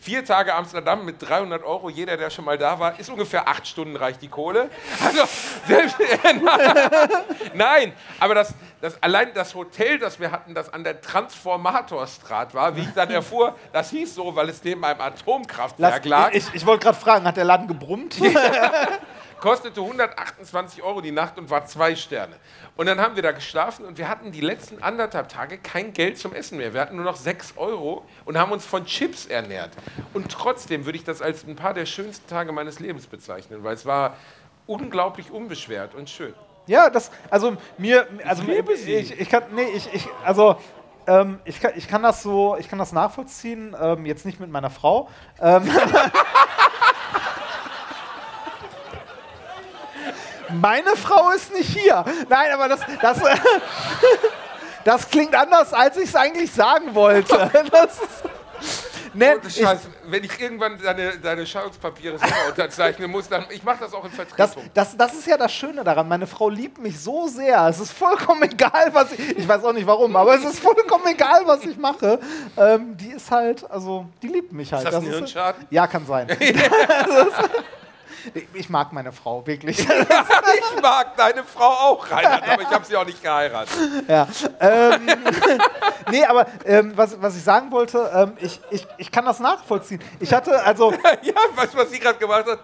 [0.00, 3.66] Vier Tage Amsterdam mit 300 Euro, jeder, der schon mal da war, ist ungefähr acht
[3.66, 4.70] Stunden reicht die Kohle.
[5.04, 5.24] Also,
[5.68, 5.96] selbst,
[7.54, 12.74] nein, aber das, das, allein das Hotel, das wir hatten, das an der Transformatorstraat war,
[12.76, 16.64] wie ich dann erfuhr, das hieß so, weil es neben einem Atomkraftwerk lag, ich ich
[16.64, 18.16] wollte gerade fragen, hat der Laden gebrummt?
[19.40, 22.36] kostete 128 Euro die Nacht und war zwei Sterne.
[22.76, 26.18] Und dann haben wir da geschlafen und wir hatten die letzten anderthalb Tage kein Geld
[26.18, 26.74] zum Essen mehr.
[26.74, 29.70] Wir hatten nur noch 6 Euro und haben uns von Chips ernährt.
[30.14, 33.74] Und trotzdem würde ich das als ein paar der schönsten Tage meines Lebens bezeichnen, weil
[33.74, 34.14] es war
[34.66, 36.34] unglaublich unbeschwert und schön.
[36.66, 38.94] Ja, das, also mir, also liebe sie.
[38.94, 40.56] ich, ich kann, nee, ich, ich, also
[41.06, 44.50] ähm, ich, kann, ich kann das so, ich kann das nachvollziehen, ähm, jetzt nicht mit
[44.50, 45.08] meiner Frau.
[45.40, 45.64] Ähm,
[50.52, 52.04] Meine Frau ist nicht hier.
[52.28, 53.18] Nein, aber das, das,
[54.84, 57.50] das klingt anders, als ich es eigentlich sagen wollte.
[57.70, 63.44] Das ist, ne, ich, Scheiß, wenn ich irgendwann deine, deine Scheidungspapiere selber unterzeichnen muss, dann
[63.50, 64.70] ich mache das auch in Das, Vertretung.
[64.74, 66.06] das, das ist ja das Schöne daran.
[66.08, 67.66] Meine Frau liebt mich so sehr.
[67.68, 69.38] Es ist vollkommen egal, was ich.
[69.38, 72.20] Ich weiß auch nicht warum, aber es ist vollkommen egal, was ich mache.
[72.56, 74.84] Ähm, die ist halt, also, die liebt mich halt.
[74.84, 75.66] Ist das ein Hirnschaden?
[75.70, 76.28] Ja, kann sein.
[78.54, 79.86] Ich mag meine Frau, wirklich.
[80.72, 83.76] Ich mag deine Frau auch, Reinhard, aber ich habe sie auch nicht geheiratet.
[84.08, 84.26] ja.
[84.60, 85.00] ähm,
[86.10, 90.00] nee, aber ähm, was, was ich sagen wollte, ähm, ich, ich, ich kann das nachvollziehen.
[90.20, 90.92] Ich hatte, also,
[91.22, 92.60] Ja, weißt du, was sie gerade gemacht hat?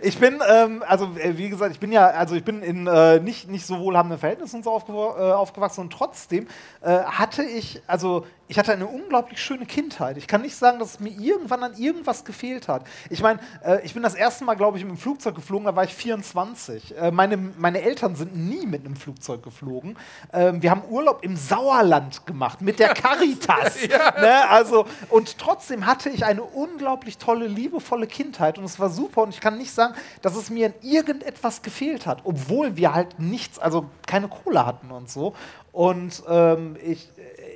[0.00, 3.20] Ich bin, ähm, also äh, wie gesagt, ich bin ja, also ich bin in äh,
[3.20, 6.46] nicht, nicht so wohlhabenden Verhältnissen so aufgew äh, aufgewachsen und trotzdem
[6.80, 10.18] äh, hatte ich, also ich hatte eine unglaublich schöne Kindheit.
[10.18, 12.84] Ich kann nicht sagen, dass es mir irgendwann an irgendwas gefehlt hat.
[13.08, 15.74] Ich meine, äh, ich bin das erste Mal, glaube ich, mit dem Flugzeug geflogen, da
[15.74, 16.98] war ich 24.
[16.98, 19.96] Äh, meine, meine Eltern sind nie mit einem Flugzeug geflogen.
[20.34, 23.88] Ähm, wir haben Urlaub im Sauerland gemacht mit der Caritas.
[24.20, 24.46] ne?
[24.50, 29.30] Also, und trotzdem hatte ich eine unglaublich tolle, liebevolle Kindheit und es war super und
[29.30, 33.58] ich kann nicht sagen, dass es mir an irgendetwas gefehlt hat, obwohl wir halt nichts,
[33.58, 35.32] also keine Kohle hatten und so.
[35.72, 37.08] Und ähm, ich,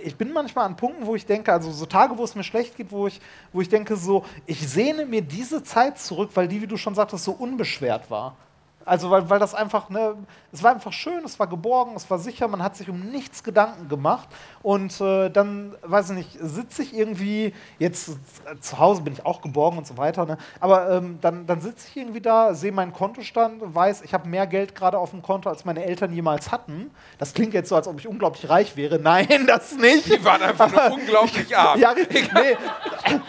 [0.03, 2.77] ich bin manchmal an Punkten, wo ich denke, also so Tage, wo es mir schlecht
[2.77, 3.21] geht, wo ich,
[3.53, 6.95] wo ich denke, so, ich sehne mir diese Zeit zurück, weil die, wie du schon
[6.95, 8.37] sagtest, so unbeschwert war.
[8.87, 10.15] Also weil, weil das einfach, ne,
[10.53, 13.43] es war einfach schön, es war geborgen, es war sicher, man hat sich um nichts
[13.43, 14.29] Gedanken gemacht.
[14.63, 19.27] Und äh, dann, weiß ich nicht, sitze ich irgendwie, jetzt äh, zu Hause bin ich
[19.27, 20.39] auch geborgen und so weiter, ne?
[20.61, 24.47] aber ähm, dann, dann sitze ich irgendwie da, sehe meinen Kontostand, weiß, ich habe mehr
[24.47, 26.93] Geld gerade auf dem Konto, als meine Eltern jemals hatten.
[27.19, 28.99] Das klingt jetzt so, als ob ich unglaublich reich wäre.
[29.03, 30.07] Nein, das nicht.
[30.07, 31.81] Die waren einfach nur unglaublich arm.
[31.81, 32.33] Ja, richtig.
[32.33, 32.57] nee,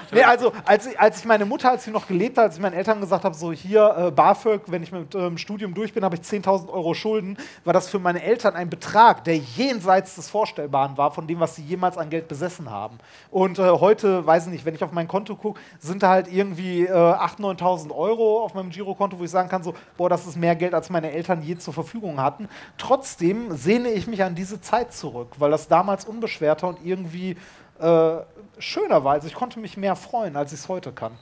[0.11, 2.61] nee, also als ich, als ich meine Mutter, als sie noch gelebt hat, als ich
[2.61, 6.03] meinen Eltern gesagt habe, so hier äh, BAföG, wenn ich mit ähm, Studium durch bin,
[6.03, 10.29] habe ich 10.000 Euro Schulden, war das für meine Eltern ein Betrag, der jenseits des
[10.29, 12.97] Vorstellbaren war, von dem, was sie jemals an Geld besessen haben.
[13.31, 16.27] Und äh, heute, weiß ich nicht, wenn ich auf mein Konto gucke, sind da halt
[16.27, 20.27] irgendwie äh, 8.000, 9.000 Euro auf meinem Girokonto, wo ich sagen kann, so, boah, das
[20.27, 22.49] ist mehr Geld, als meine Eltern je zur Verfügung hatten.
[22.77, 27.37] Trotzdem sehne ich mich an diese Zeit zurück, weil das damals unbeschwerter und irgendwie
[27.79, 28.17] äh,
[28.59, 29.13] schöner war.
[29.13, 31.13] Also ich konnte mich mehr freuen, als ich es heute kann.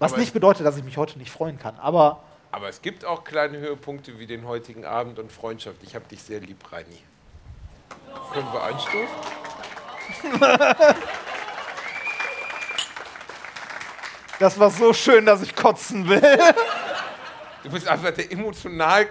[0.00, 1.74] Was Aber nicht bedeutet, dass ich mich heute nicht freuen kann.
[1.78, 2.18] Aber
[2.52, 5.76] Aber es gibt auch kleine Höhepunkte wie den heutigen Abend und Freundschaft.
[5.82, 7.02] Ich habe dich sehr lieb, Reini.
[8.32, 9.08] Können wir einstoßen?
[14.40, 16.22] das war so schön, dass ich kotzen will.
[17.62, 19.06] Du bist einfach der emotional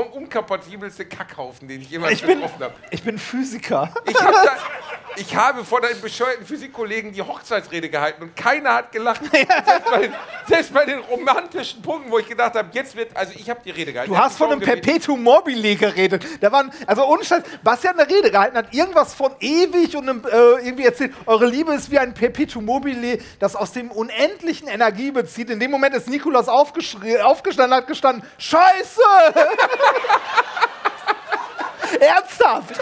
[0.00, 2.74] unkompatibelste Kackhaufen, den ich jemals Ich getroffen habe.
[2.90, 3.92] ich bin Physiker.
[4.08, 4.56] Ich, hab da,
[5.16, 9.20] ich habe vor deinen bescheuerten Physikkollegen die Hochzeitsrede gehalten und keiner hat gelacht.
[9.32, 10.12] Selbst, bei den,
[10.48, 13.70] selbst bei den romantischen Punkten, wo ich gedacht habe, jetzt wird, also ich habe die
[13.70, 14.12] Rede gehalten.
[14.12, 14.60] Du hast von einem.
[14.60, 16.24] Perpetuum mobile geredet.
[16.40, 20.24] Da waren, also ohne Scheiß, Bastian eine Rede gehalten hat, irgendwas von ewig und einem,
[20.24, 25.10] äh, irgendwie erzählt, eure Liebe ist wie ein Perpetuum mobile, das aus dem unendlichen Energie
[25.10, 25.50] bezieht.
[25.50, 29.00] In dem Moment ist Nikolaus aufgestanden, hat gestanden, Scheiße!
[32.00, 32.80] Ernsthaft!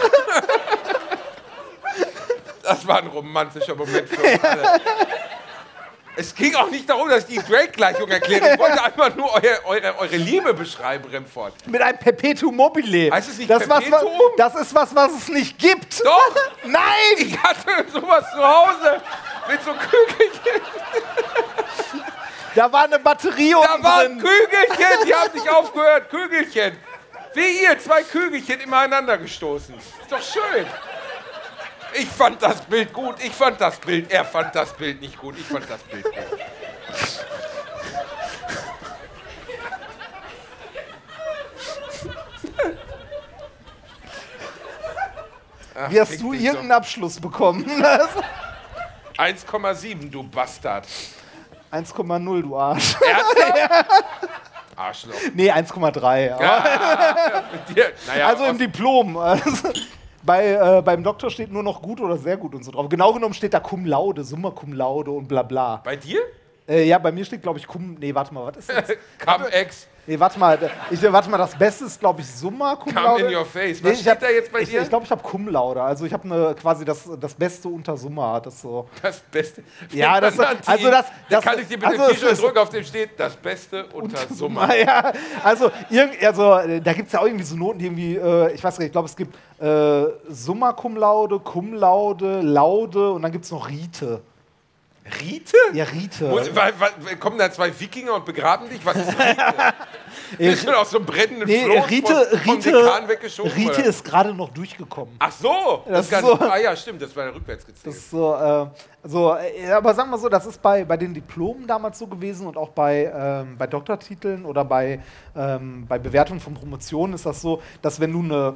[2.63, 4.81] Das war ein romantischer Moment für uns alle.
[6.15, 8.53] Es ging auch nicht darum, dass ich die Drake-Gleichung erkläre.
[8.53, 11.53] Ich wollte einfach nur eure, eure, eure Liebe beschreiben, Remford.
[11.67, 13.09] Mit einem Perpetuum mobile.
[13.11, 14.19] Heißt es nicht das, was, Perpetuum?
[14.37, 16.05] das ist was, was es nicht gibt.
[16.05, 16.35] Doch!
[16.63, 16.81] Nein!
[17.17, 19.01] Ich hatte sowas zu Hause
[19.49, 20.61] mit so Kügelchen.
[22.55, 24.21] Da war eine Batterie Da unten waren drin.
[24.27, 26.09] Kügelchen, die haben nicht aufgehört.
[26.09, 26.77] Kügelchen.
[27.33, 28.79] Wie ihr, zwei Kügelchen immer
[29.17, 29.75] gestoßen.
[29.75, 30.65] Ist doch schön.
[31.93, 35.37] Ich fand das Bild gut, ich fand das Bild, er fand das Bild nicht gut,
[35.37, 36.13] ich fand das Bild gut.
[45.73, 47.65] Ach, Wie hast du irgendeinen Abschluss bekommen?
[47.81, 48.23] doch.
[49.17, 50.87] 1,7, du Bastard.
[51.71, 52.95] 1,0, du Arsch.
[53.01, 53.85] Ernsthaft?
[54.81, 55.13] Arschloch.
[55.33, 56.33] Nee, 1,3.
[56.33, 57.85] aber- Ja, mit dir.
[58.07, 59.17] Naja, Also im Diplom.
[60.23, 62.87] Bei, äh, beim Doktor steht nur noch gut oder sehr gut und so drauf.
[62.89, 65.81] Genau genommen steht da Cum Laude, Summa Cum Laude und bla bla.
[65.83, 66.19] bei dir?
[66.67, 67.95] Äh, ja, bei mir steht, glaube ich, Cum.
[67.99, 68.89] Nee, warte mal, was ist das?
[69.25, 69.87] Cum-Ex.
[70.07, 70.57] Nee, warte mal.
[70.89, 73.25] Ich, warte mal, das Beste ist, glaube ich, Summa Cum Come Laude.
[73.27, 73.77] in your face.
[73.77, 74.81] Was Nee, ich steht hab- da jetzt bei ich, dir?
[74.81, 75.81] Ich glaube, ich habe Cum Laude.
[75.81, 78.39] Also ich habe ne, quasi das, das Beste unter Summa.
[78.39, 78.89] Das so.
[79.01, 79.63] Das Beste.
[79.91, 82.69] Ja, das- also das- da das- kann ich dir bitte also ein T-Shirt drücken, auf
[82.69, 84.67] dem steht das Beste unter Summe.
[84.83, 85.13] Ja,
[85.43, 88.53] also, irgend, also äh, da gibt es ja auch irgendwie so Noten, die irgendwie, äh,
[88.53, 93.21] ich weiß nicht, ich glaube, es gibt äh, Summa Cum Laude, Cum Laude, Laude und
[93.21, 94.21] dann gibt es noch Rite.
[95.19, 95.57] Rite?
[95.73, 96.25] Ja, Rite.
[96.25, 98.85] Muss, weil, weil, kommen da zwei Wikinger und begraben dich?
[98.85, 99.73] Was ist Rite?
[100.37, 103.51] Bist du aus so einem brennenden nee, Floß Rite, vom Rite, Dekan weggeschoben?
[103.51, 103.85] Rite oder?
[103.85, 105.15] ist gerade noch durchgekommen.
[105.19, 105.83] Ach so!
[105.87, 107.87] Das kann, ist so- Ah ja, stimmt, das war ja rückwärts gezählt.
[107.87, 108.67] Das ist so, äh,
[109.03, 112.47] so, äh, aber sagen wir so, das ist bei, bei den Diplomen damals so gewesen
[112.47, 115.01] und auch bei, ähm, bei Doktortiteln oder bei,
[115.35, 118.55] ähm, bei Bewertungen von Promotionen ist das so, dass wenn du eine,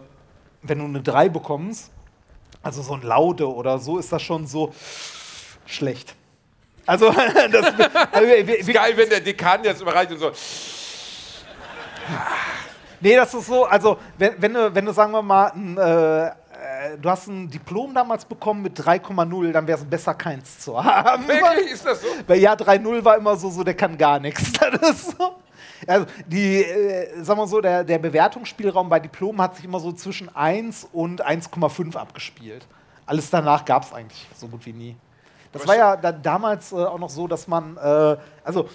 [0.61, 1.91] wenn du eine 3 bekommst,
[2.63, 4.73] also so ein Laude oder so, ist das schon so
[5.65, 6.15] schlecht.
[6.85, 7.11] Also,
[7.51, 7.65] das,
[8.11, 10.31] also wir, wir, Geil, wenn der Dekan jetzt überreicht und so.
[13.01, 16.27] Nee, das ist so, also wenn, wenn, du, wenn du, sagen wir mal, ein, äh,
[16.27, 20.83] äh, du hast ein Diplom damals bekommen mit 3,0, dann wäre es besser, keins zu
[20.83, 21.27] haben.
[21.27, 22.07] Wirklich, ist das so?
[22.27, 24.51] Bei ja 3-0 war immer so, so, der kann gar nichts.
[24.59, 25.35] Das ist so.
[25.87, 29.91] Also die, äh, sagen wir so, der, der Bewertungsspielraum bei Diplomen hat sich immer so
[29.91, 32.65] zwischen 1 und 1,5 abgespielt.
[33.05, 34.95] Alles danach gab es eigentlich so gut wie nie.
[35.55, 38.67] Das war ja da, damals äh, auch noch so, dass man, äh, also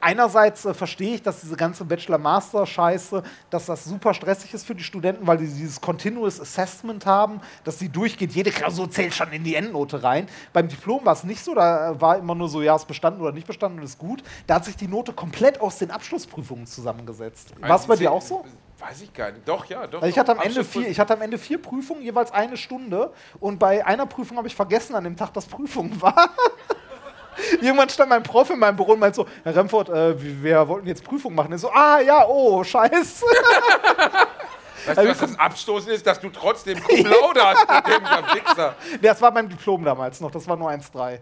[0.00, 4.84] einerseits äh, verstehe ich, dass diese ganze Bachelor-Master-Scheiße, dass das super stressig ist für die
[4.84, 9.42] Studenten, weil die dieses Continuous Assessment haben, dass die durchgeht, jede Klausur zählt schon in
[9.42, 10.28] die Endnote rein.
[10.52, 13.20] Beim Diplom war es nicht so, da äh, war immer nur so, ja, ist bestanden
[13.20, 14.22] oder nicht bestanden und ist gut.
[14.46, 17.52] Da hat sich die Note komplett aus den Abschlussprüfungen zusammengesetzt.
[17.60, 18.44] War es bei dir auch so?
[18.78, 19.48] Weiß ich gar nicht.
[19.48, 20.02] Doch, ja, doch.
[20.02, 23.12] Also ich hatte, am Ende vier, ich hatte am Ende vier Prüfungen, jeweils eine Stunde.
[23.40, 26.30] Und bei einer Prüfung habe ich vergessen an dem Tag, dass Prüfung war.
[27.60, 30.86] Irgendwann stand mein Prof in meinem Büro und meinte so, Herr Remford, äh, wir, wollten
[30.86, 31.52] jetzt Prüfung machen.
[31.52, 33.24] Er so, ah ja, oh, scheiße.
[34.86, 38.74] Weißt du, was das Abstoßen ist, dass du trotzdem Cum Laude hast mit dem Wichser.
[39.02, 41.18] Das war mein Diplom damals noch, das war nur 1,3.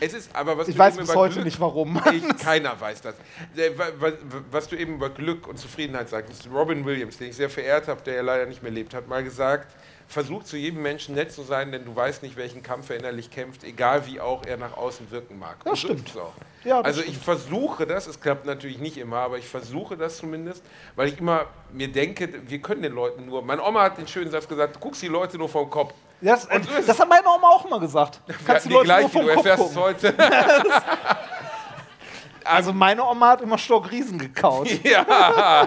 [0.00, 2.00] Es ist aber, was Ich weiß bis heute Glück, nicht warum.
[2.12, 3.14] Ich, keiner weiß das.
[3.56, 4.12] Äh, wa- wa-
[4.50, 8.00] Was du eben über Glück und Zufriedenheit sagst, Robin Williams, den ich sehr verehrt habe,
[8.02, 9.74] der ja leider nicht mehr lebt, hat mal gesagt,
[10.08, 13.30] versuch zu jedem Menschen nett zu sein, denn du weißt nicht, welchen Kampf er innerlich
[13.30, 15.56] kämpft, egal wie auch er nach außen wirken mag.
[15.64, 16.12] Das so stimmt.
[16.16, 16.32] auch.
[16.64, 20.16] Ja, das also ich versuche das, es klappt natürlich nicht immer, aber ich versuche das
[20.18, 20.62] zumindest,
[20.96, 24.30] weil ich immer mir denke, wir können den Leuten nur, meine Oma hat den schönen
[24.30, 25.92] Satz gesagt, du guckst die Leute nur vom Kopf.
[26.20, 28.20] Das, Und das hat meine Oma auch immer gesagt.
[28.46, 29.82] Kannst Ja, die Leute gleiche, nur vom du Kopf erfährst es gucken.
[29.82, 30.14] heute.
[32.44, 34.68] Also meine Oma hat immer Stock Riesen gekaut.
[34.84, 35.66] Ja.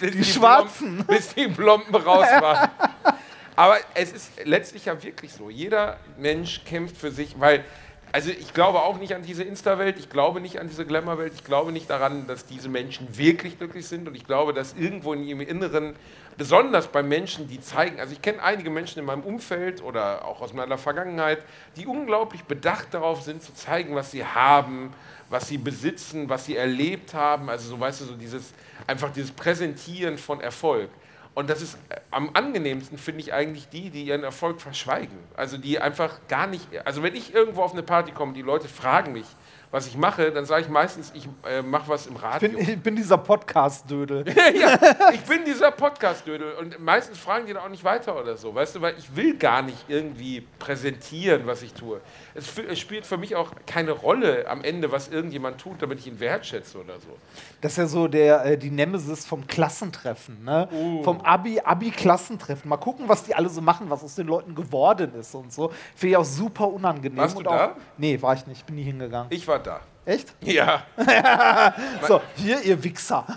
[0.00, 0.96] Bis Die Schwarzen.
[0.96, 2.70] Blom- bis die Blomben raus waren.
[3.56, 5.50] Aber es ist letztlich ja wirklich so.
[5.50, 7.64] Jeder Mensch kämpft für sich, weil,
[8.12, 11.44] also ich glaube auch nicht an diese Insta-Welt, ich glaube nicht an diese Glamour-Welt, ich
[11.44, 15.22] glaube nicht daran, dass diese Menschen wirklich glücklich sind und ich glaube, dass irgendwo in
[15.22, 15.94] ihrem Inneren,
[16.36, 20.40] besonders bei Menschen, die zeigen, also ich kenne einige Menschen in meinem Umfeld oder auch
[20.40, 21.44] aus meiner Vergangenheit,
[21.76, 24.92] die unglaublich bedacht darauf sind, zu zeigen, was sie haben,
[25.28, 28.52] was sie besitzen, was sie erlebt haben, also so weißt du, so dieses,
[28.88, 30.90] einfach dieses Präsentieren von Erfolg.
[31.34, 35.18] Und das ist äh, am angenehmsten, finde ich eigentlich die, die ihren Erfolg verschweigen.
[35.36, 38.68] Also die einfach gar nicht, also wenn ich irgendwo auf eine Party komme, die Leute
[38.68, 39.26] fragen mich,
[39.70, 42.48] was ich mache, dann sage ich meistens, ich äh, mache was im Radio.
[42.48, 44.24] Bin, ich bin dieser Podcast-Dödel.
[44.60, 44.78] ja,
[45.12, 48.76] ich bin dieser Podcast-Dödel und meistens fragen die da auch nicht weiter oder so, weißt
[48.76, 52.00] du, weil ich will gar nicht irgendwie präsentieren, was ich tue.
[52.34, 56.08] Es, es spielt für mich auch keine Rolle am Ende, was irgendjemand tut, damit ich
[56.08, 57.16] ihn wertschätze oder so.
[57.60, 60.68] Das ist ja so der, äh, die Nemesis vom Klassentreffen, ne?
[60.72, 61.04] Uh.
[61.04, 62.68] Vom Abi, Abi-Klassentreffen.
[62.68, 65.70] Mal gucken, was die alle so machen, was aus den Leuten geworden ist und so.
[65.94, 67.18] Finde ich auch super unangenehm.
[67.18, 67.66] Warst du da?
[67.66, 69.28] Auch, nee, war ich nicht, bin nie hingegangen.
[69.30, 69.80] Ich war da.
[70.04, 70.34] Echt?
[70.42, 70.84] Ja.
[72.06, 73.26] So, hier, ihr Wichser.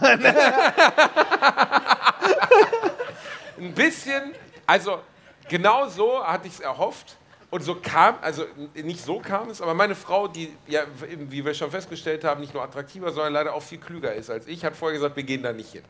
[3.58, 4.34] Ein bisschen,
[4.66, 5.00] also
[5.48, 7.18] genau so hatte ich es erhofft.
[7.52, 10.86] Und so kam, also nicht so kam es, aber meine Frau, die ja,
[11.30, 14.48] wie wir schon festgestellt haben, nicht nur attraktiver, sondern leider auch viel klüger ist als
[14.48, 15.84] ich, hat vorher gesagt, wir gehen da nicht hin.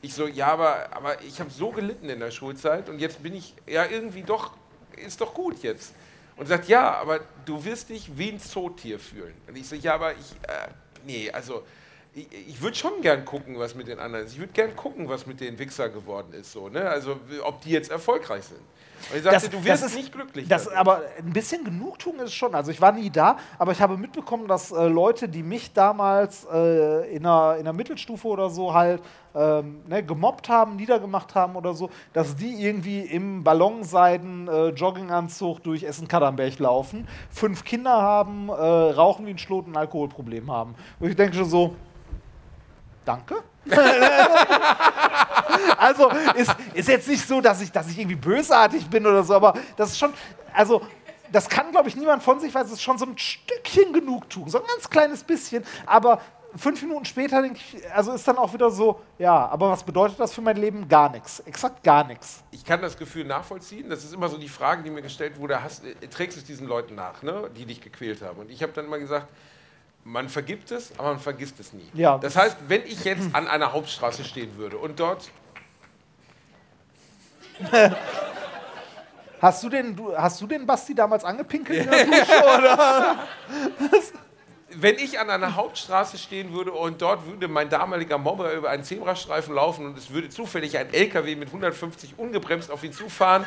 [0.00, 3.34] Ich so, ja, aber, aber ich habe so gelitten in der Schulzeit und jetzt bin
[3.34, 4.52] ich ja irgendwie doch,
[4.96, 5.92] ist doch gut jetzt.
[6.42, 9.32] Und sagt, ja, aber du wirst dich wie ein Zootier fühlen.
[9.46, 10.66] Und ich so, ja, aber ich, äh,
[11.06, 11.62] nee, also
[12.16, 14.32] ich, ich würde schon gern gucken, was mit den anderen ist.
[14.32, 16.50] Ich würde gern gucken, was mit den Wichser geworden ist.
[16.50, 16.90] So, ne?
[16.90, 18.60] Also ob die jetzt erfolgreich sind.
[19.10, 20.48] Und ich sagte, du wirst nicht glücklich.
[20.48, 22.54] Das, aber ein bisschen Genugtuung ist schon.
[22.54, 26.46] Also ich war nie da, aber ich habe mitbekommen, dass äh, Leute, die mich damals
[26.52, 29.02] äh, in, der, in der Mittelstufe oder so halt
[29.34, 35.62] ähm, ne, gemobbt haben, niedergemacht haben oder so, dass die irgendwie im Ballonseiden äh, Jogginganzug
[35.62, 40.74] durch Essen-Kadernberg laufen, fünf Kinder haben, äh, rauchen wie ein Schlot und ein Alkoholproblem haben.
[41.00, 41.76] Und ich denke schon so,
[43.04, 43.36] danke.
[45.76, 49.34] Also ist, ist jetzt nicht so, dass ich, dass ich irgendwie bösartig bin oder so,
[49.34, 50.12] aber das ist schon,
[50.54, 50.82] also
[51.30, 54.48] das kann, glaube ich, niemand von sich, weil es ist schon so ein Stückchen Genugtuung,
[54.48, 56.20] so ein ganz kleines bisschen, aber
[56.56, 60.20] fünf Minuten später denke ich, also ist dann auch wieder so, ja, aber was bedeutet
[60.20, 60.88] das für mein Leben?
[60.88, 62.42] Gar nichts, exakt gar nichts.
[62.50, 63.88] ich kann das Gefühl nachvollziehen.
[63.88, 66.66] Das ist immer so die Frage, die mir gestellt wurde: hast, trägst du es diesen
[66.66, 68.38] Leuten nach, ne, die dich gequält haben?
[68.40, 69.28] Und ich habe dann immer gesagt,
[70.04, 71.88] man vergibt es, aber man vergisst es nie.
[71.94, 72.18] Ja.
[72.18, 75.30] Das heißt, wenn ich jetzt an einer Hauptstraße stehen würde und dort
[79.40, 83.18] Hast du den, du, hast du den Basti damals angepinkelt in der Dusche, oder?
[84.74, 88.84] wenn ich an einer Hauptstraße stehen würde und dort würde mein damaliger Mobber über einen
[88.84, 93.44] Zebrastreifen laufen und es würde zufällig ein LKW mit 150 ungebremst auf ihn zufahren,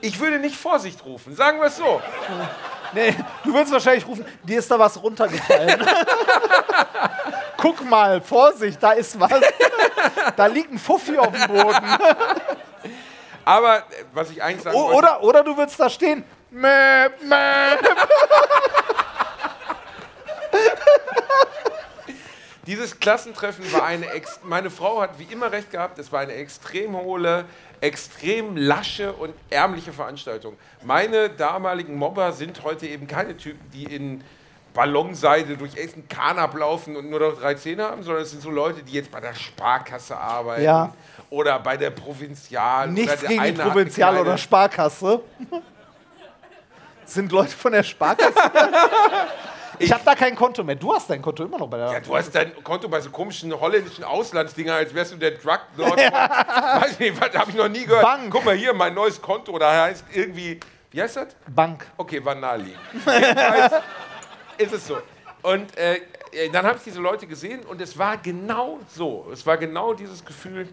[0.00, 2.00] ich würde nicht Vorsicht rufen, sagen wir es so.
[2.92, 5.86] Nee, du würdest wahrscheinlich rufen, dir ist da was runtergefallen.
[7.56, 9.30] Guck mal, Vorsicht, da ist was.
[10.36, 11.98] Da liegt ein Fuffi auf dem Boden.
[13.44, 13.82] Aber äh,
[14.12, 16.24] was ich eigentlich sagen O wollte, oder, oder du würdest da stehen.
[16.50, 17.76] Mäh, mäh.
[22.68, 26.34] Dieses Klassentreffen war eine, ex meine Frau hat wie immer recht gehabt, es war eine
[26.34, 27.46] extrem hohle,
[27.80, 30.54] extrem lasche und ärmliche Veranstaltung.
[30.84, 34.22] Meine damaligen Mobber sind heute eben keine Typen, die in
[34.74, 38.50] Ballonseide durch Essen Kanab laufen und nur noch drei Zähne haben, sondern es sind so
[38.50, 40.92] Leute, die jetzt bei der Sparkasse arbeiten Ja.
[41.30, 42.90] oder bei der Provinzial.
[42.90, 45.22] Nichts oder der gegen die Provinzial oder Sparkasse.
[47.06, 48.34] Sind Leute von der Sparkasse?
[49.78, 50.76] Ich habe da kein Konto mehr.
[50.76, 51.92] Du hast dein Konto immer noch bei der.
[51.92, 55.60] Ja, du hast dein Konto bei so komischen holländischen Auslandsdinger, als wärst du der Druglord.
[55.76, 58.02] von- Weiß nicht, was habe ich noch nie gehört.
[58.02, 58.30] Bank.
[58.30, 60.58] Guck mal hier, mein neues Konto, da heißt irgendwie,
[60.90, 61.28] wie heißt das?
[61.54, 61.86] Bank.
[61.96, 62.78] Okay, war naheliegend.
[63.06, 63.72] Jedenfalls
[64.58, 64.98] ist es so.
[65.42, 66.00] Und äh,
[66.52, 69.28] dann habe ich diese Leute gesehen und es war genau so.
[69.32, 70.68] Es war genau dieses Gefühl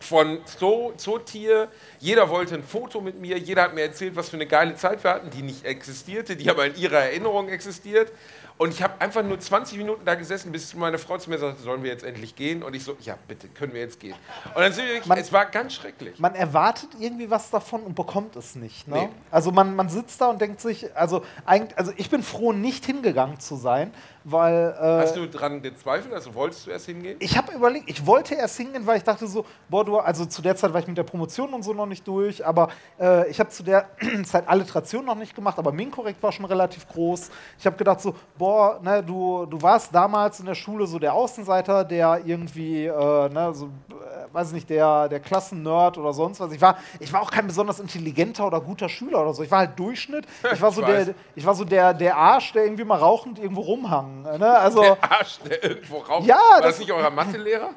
[0.00, 1.68] von Zoo, Zootier.
[1.98, 3.38] Jeder wollte ein Foto mit mir.
[3.38, 6.50] Jeder hat mir erzählt, was für eine geile Zeit wir hatten, die nicht existierte, die
[6.50, 8.12] aber in ihrer Erinnerung existiert.
[8.58, 11.62] Und ich habe einfach nur 20 Minuten da gesessen, bis meine Frau zu mir sagte,
[11.62, 12.64] sollen wir jetzt endlich gehen?
[12.64, 14.14] Und ich so, ja, bitte, können wir jetzt gehen?
[14.54, 16.18] Und dann sind wir wirklich, Man- es war ganz schrecklich.
[16.18, 18.88] Man erwartet irgendwie was davon und bekommt es nicht.
[18.88, 19.02] Ne?
[19.02, 19.08] Nee.
[19.30, 22.84] Also man, man sitzt da und denkt sich, also, eigentlich, also ich bin froh, nicht
[22.84, 23.92] hingegangen zu sein,
[24.24, 26.12] weil äh, Hast du dran gezweifelt?
[26.12, 27.16] Also wolltest du erst hingehen?
[27.20, 30.42] ich habe überlegt, ich wollte erst hingehen, weil ich dachte so, boah, du, also zu
[30.42, 32.68] der Zeit war ich mit der Promotion und so noch nicht durch, aber
[33.00, 33.88] äh, ich habe zu der
[34.24, 37.30] Zeit Alliteration noch nicht gemacht, aber Minkorrekt war schon relativ groß.
[37.58, 38.47] Ich habe gedacht so, boah,
[38.82, 43.52] ne, du, du warst damals in der Schule so der Außenseiter, der irgendwie, äh, ne,
[43.54, 46.52] so, äh, weiß nicht, der, der Klassennerd oder sonst was.
[46.52, 49.42] Ich war, ich war auch kein besonders intelligenter oder guter Schüler oder so.
[49.42, 50.26] Ich war halt Durchschnitt.
[50.52, 53.38] Ich war so, Ich der, ich war so der, der Arsch, der irgendwie mal rauchend
[53.38, 54.22] irgendwo rumhang.
[54.22, 54.50] Ne?
[54.58, 56.26] Also, Der Arsch, der irgendwo raucht.
[56.26, 57.70] Ja, war das- das nicht euer Mathelehrer?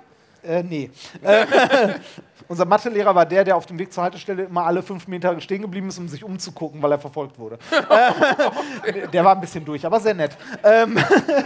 [0.44, 0.90] Äh, nee.
[1.22, 1.46] Äh,
[2.48, 5.62] unser Mathelehrer war der, der auf dem Weg zur Haltestelle immer alle fünf Meter stehen
[5.62, 7.58] geblieben ist, um sich umzugucken, weil er verfolgt wurde.
[8.84, 10.36] Äh, der war ein bisschen durch, aber sehr nett.
[10.64, 10.98] Ähm,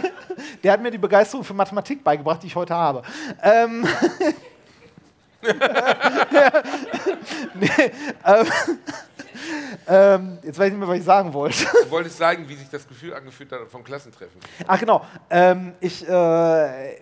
[0.62, 3.02] der hat mir die Begeisterung für Mathematik beigebracht, die ich heute habe.
[3.42, 3.86] Ähm,
[7.54, 7.92] nee,
[8.24, 8.46] ähm,
[9.86, 11.66] ähm, jetzt weiß ich nicht mehr, was ich sagen wollte.
[11.84, 14.40] Du wolltest sagen, wie sich das Gefühl angefühlt hat vom Klassentreffen.
[14.66, 15.04] Ach genau.
[15.30, 16.96] Ähm, ich, äh,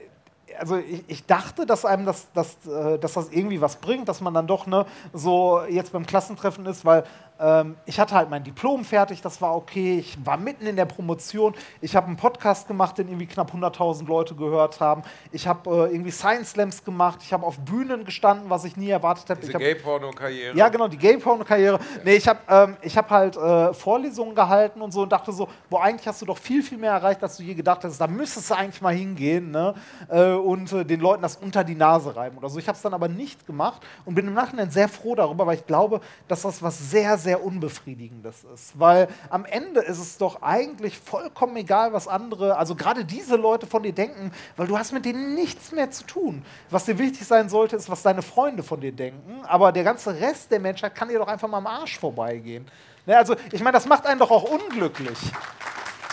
[0.58, 4.20] also ich, ich dachte, dass einem das, das, äh, dass das irgendwie was bringt, dass
[4.20, 7.04] man dann doch ne, so jetzt beim Klassentreffen ist, weil
[7.44, 9.98] ähm, ich hatte halt mein Diplom fertig, das war okay.
[9.98, 11.54] Ich war mitten in der Promotion.
[11.82, 15.02] Ich habe einen Podcast gemacht, den irgendwie knapp 100.000 Leute gehört haben.
[15.30, 17.18] Ich habe äh, irgendwie Science Slams gemacht.
[17.22, 19.52] Ich habe auf Bühnen gestanden, was ich nie erwartet hätte.
[19.52, 20.56] Hab- Gay-Porno-Karriere.
[20.56, 21.78] ja, genau, die Gay-Porno-Karriere.
[22.04, 25.48] Nee, ich habe ähm, ich hab halt äh, Vorlesungen gehalten und so und dachte so,
[25.68, 28.00] boah, eigentlich hast du doch viel, viel mehr erreicht, als du je gedacht hast.
[28.00, 29.74] Da müsstest du eigentlich mal hingehen ne?
[30.08, 32.58] äh, und äh, den Leuten das unter die Nase reiben oder so.
[32.58, 35.56] Ich habe es dann aber nicht gemacht und bin im Nachhinein sehr froh darüber, weil
[35.56, 38.78] ich glaube, dass das was sehr, sehr Unbefriedigendes ist.
[38.78, 43.66] Weil am Ende ist es doch eigentlich vollkommen egal, was andere, also gerade diese Leute
[43.66, 46.44] von dir denken, weil du hast mit denen nichts mehr zu tun.
[46.70, 49.42] Was dir wichtig sein sollte, ist, was deine Freunde von dir denken.
[49.44, 52.66] Aber der ganze Rest der Menschheit kann dir doch einfach mal am Arsch vorbeigehen.
[53.06, 55.18] Ne, also, ich meine, das macht einen doch auch unglücklich.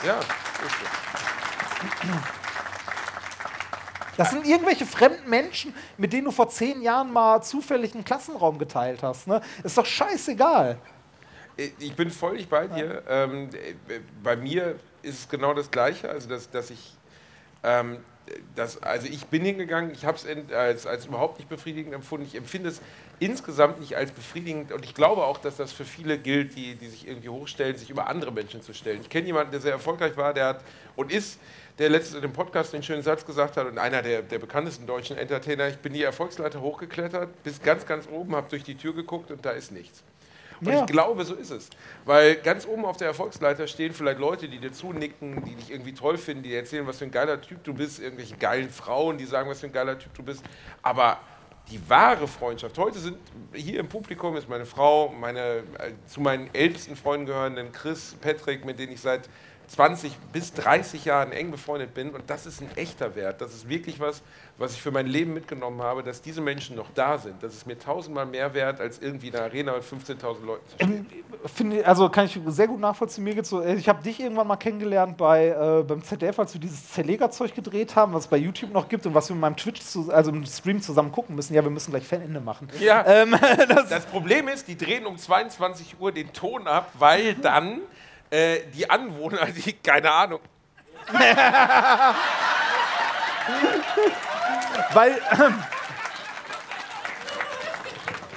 [0.05, 0.19] Ja.
[4.17, 8.59] Das sind irgendwelche fremden Menschen, mit denen du vor zehn Jahren mal zufällig einen Klassenraum
[8.59, 9.27] geteilt hast.
[9.27, 9.41] Ne?
[9.63, 10.77] Ist doch scheißegal.
[11.57, 13.03] Ich bin völlig bei dir.
[13.07, 13.49] Ähm,
[13.87, 16.93] äh, bei mir ist es genau das Gleiche, also dass, dass ich,
[17.63, 17.97] ähm,
[18.55, 22.25] das, also ich bin hingegangen, ich habe es als, als überhaupt nicht befriedigend empfunden.
[22.25, 22.81] Ich empfinde es
[23.19, 26.87] insgesamt nicht als befriedigend und ich glaube auch, dass das für viele gilt, die, die
[26.87, 29.01] sich irgendwie hochstellen, sich über andere Menschen zu stellen.
[29.01, 30.63] Ich kenne jemanden, der sehr erfolgreich war, der hat
[30.95, 31.39] und ist,
[31.77, 34.85] der letztens in dem Podcast den schönen Satz gesagt hat und einer der, der bekanntesten
[34.85, 38.93] deutschen Entertainer, ich bin die Erfolgsleiter hochgeklettert, bis ganz, ganz oben, habe durch die Tür
[38.93, 40.03] geguckt und da ist nichts.
[40.61, 40.81] Und Ja.
[40.81, 41.69] ich glaube, so ist es.
[42.05, 45.93] Weil ganz oben auf der Erfolgsleiter stehen vielleicht Leute, die dir zunicken, die dich irgendwie
[45.93, 49.17] toll finden, die dir erzählen, was für ein geiler Typ du bist, irgendwelche geilen Frauen,
[49.17, 50.43] die sagen, was für ein geiler Typ du bist.
[50.83, 51.19] Aber
[51.71, 53.17] die wahre Freundschaft, heute sind
[53.53, 58.65] hier im Publikum ist meine Frau, meine äh, zu meinen ältesten Freunden gehörenden Chris, Patrick,
[58.65, 59.29] mit denen ich seit
[59.71, 62.09] 20 bis 30 Jahren eng befreundet bin.
[62.11, 63.41] Und das ist ein echter Wert.
[63.41, 64.21] Das ist wirklich was,
[64.57, 67.41] was ich für mein Leben mitgenommen habe, dass diese Menschen noch da sind.
[67.41, 70.75] Das ist mir tausendmal mehr wert, als irgendwie in einer Arena mit 15.000 Leuten zu
[70.75, 71.05] stehen.
[71.55, 73.23] Finde, ich- also kann ich sehr gut nachvollziehen.
[73.23, 76.53] Mir geht's so, äh, ich habe dich irgendwann mal kennengelernt bei, äh, beim ZDF, als
[76.53, 79.41] wir dieses Zerlegerzeug gedreht haben, was es bei YouTube noch gibt und was wir mit
[79.41, 81.53] meinem Twitch, zu, also im Stream zusammen gucken müssen.
[81.53, 82.67] Ja, wir müssen gleich Fanende machen.
[82.79, 83.35] Ja, Ähm,
[83.89, 87.79] das Problem ist, die drehen um 22 Uhr den Ton ab, weil dann
[88.31, 90.41] äh, die Anwohner, die, keine Ahnung,
[94.93, 95.21] Weil.
[95.31, 95.63] Ähm,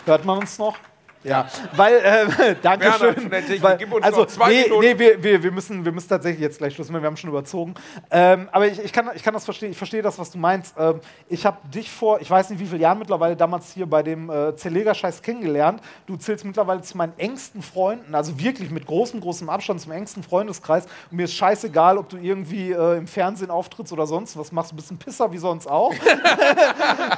[0.07, 0.77] hört man uns noch?
[1.25, 3.31] Ja, weil, äh, danke schön.
[3.31, 4.81] Weil, also, nee, Minuten.
[4.81, 7.31] nee wir, wir, wir, müssen, wir müssen tatsächlich jetzt gleich Schluss machen, wir haben schon
[7.31, 7.75] überzogen.
[8.11, 10.75] Ähm, aber ich, ich, kann, ich kann das verstehen, ich verstehe das, was du meinst.
[10.79, 14.03] Ähm, ich habe dich vor, ich weiß nicht wie viele Jahren mittlerweile, damals hier bei
[14.03, 15.81] dem äh, Zerleger-Scheiß kennengelernt.
[16.07, 20.23] Du zählst mittlerweile zu meinen engsten Freunden, also wirklich mit großem, großem Abstand zum engsten
[20.23, 20.85] Freundeskreis.
[21.11, 24.73] Und mir ist scheißegal, ob du irgendwie äh, im Fernsehen auftrittst oder sonst was machst.
[24.73, 25.95] Du bist ein Pisser wie sonst auch.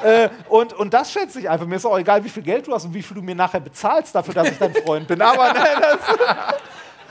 [0.03, 1.67] Äh, und, und das schätze ich einfach.
[1.67, 3.61] Mir ist auch egal, wie viel Geld du hast und wie viel du mir nachher
[3.61, 5.21] bezahlst dafür, dass ich dein Freund bin.
[5.21, 5.99] Aber nein, das,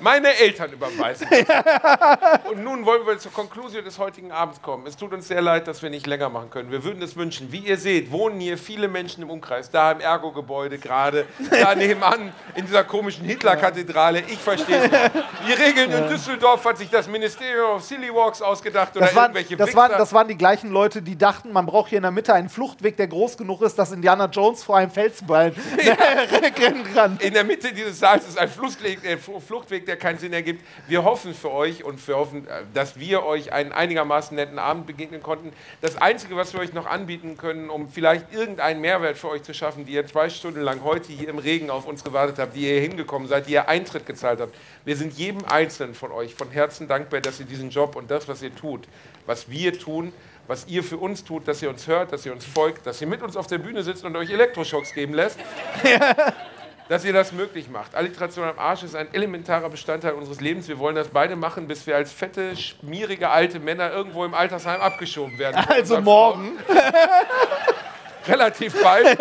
[0.06, 1.28] Meine Eltern überweisen.
[2.52, 4.86] Und nun wollen wir zur Konklusion des heutigen Abends kommen.
[4.86, 6.70] Es tut uns sehr leid, dass wir nicht länger machen können.
[6.70, 7.52] Wir würden es wünschen.
[7.52, 9.72] Wie ihr seht, wohnen hier viele Menschen im Umkreis.
[9.72, 14.20] Da im Ergo-Gebäude gerade, da nebenan in dieser komischen Hitler-Kathedrale.
[14.28, 15.12] Ich verstehe es nicht.
[15.48, 19.32] Die Regeln in Düsseldorf hat sich das Ministerium of Silly Walks ausgedacht oder Das waren,
[19.32, 22.12] irgendwelche das, waren, das waren die gleichen Leute, die dachten, man braucht hier in der
[22.12, 25.56] Mitte einen Fluchtweg, der groß genug ist, dass Indiana Jones vor einem Felsballen
[26.60, 27.18] rennen kann.
[27.22, 29.18] In der Mitte dieses Saals ist ein Fluchtweg, äh,
[29.96, 30.62] Der keinen Sinn ergibt.
[30.90, 34.88] Wir hoffen für euch und wir hoffen, äh, dass wir euch einen einigermaßen netten Abend
[34.88, 35.54] begegnen konnten.
[35.80, 39.54] Das Einzige, was wir euch noch anbieten können, um vielleicht irgendeinen Mehrwert für euch zu
[39.54, 42.64] schaffen, die ihr zwei Stunden lang heute hier im Regen auf uns gewartet habt, die
[42.64, 44.54] ihr hier hingekommen seid, die ihr Eintritt gezahlt habt.
[44.84, 48.28] Wir sind jedem Einzelnen von euch von Herzen dankbar, dass ihr diesen Job und das,
[48.28, 48.90] was ihr tut,
[49.26, 50.12] was wir tun,
[50.48, 53.08] was ihr für uns tut, dass ihr uns hört, dass ihr uns folgt, dass ihr
[53.08, 55.40] mit uns auf der Bühne sitzt und euch Elektroschocks geben lässt
[56.88, 57.96] dass ihr das möglich macht.
[57.96, 60.68] Alliteration am Arsch ist ein elementarer Bestandteil unseres Lebens.
[60.68, 64.82] Wir wollen das beide machen, bis wir als fette, schmierige alte Männer irgendwo im Altersheim
[64.82, 65.64] abgeschoben werden.
[65.76, 66.58] Also morgen.
[68.28, 69.18] Relativ bald.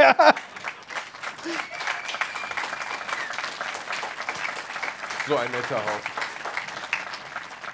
[5.27, 6.23] So ein netter Haufen.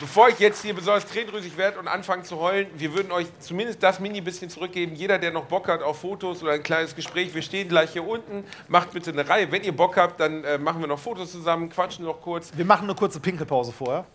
[0.01, 3.83] Bevor ich jetzt hier besonders tränenrüsig werde und anfange zu heulen, wir würden euch zumindest
[3.83, 4.95] das mini bisschen zurückgeben.
[4.95, 8.09] Jeder, der noch Bock hat auf Fotos oder ein kleines Gespräch, wir stehen gleich hier
[8.09, 8.45] unten.
[8.67, 9.53] Macht bitte eine Reihe.
[9.53, 12.51] Wenn ihr Bock habt, dann äh, machen wir noch Fotos zusammen, quatschen noch kurz.
[12.57, 14.07] Wir machen eine kurze Pinkelpause vorher.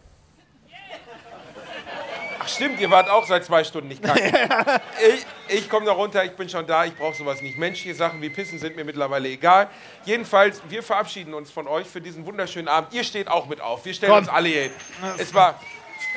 [2.39, 4.23] Ach stimmt, ihr wart auch seit zwei Stunden nicht kacken.
[5.07, 7.57] ich ich komme da runter, ich bin schon da, ich brauche sowas nicht.
[7.57, 9.69] Menschliche Sachen wie Pissen sind mir mittlerweile egal.
[10.05, 12.93] Jedenfalls, wir verabschieden uns von euch für diesen wunderschönen Abend.
[12.93, 13.85] Ihr steht auch mit auf.
[13.85, 14.19] Wir stellen Komm.
[14.19, 14.71] uns alle hier hin.
[15.17, 15.59] Es war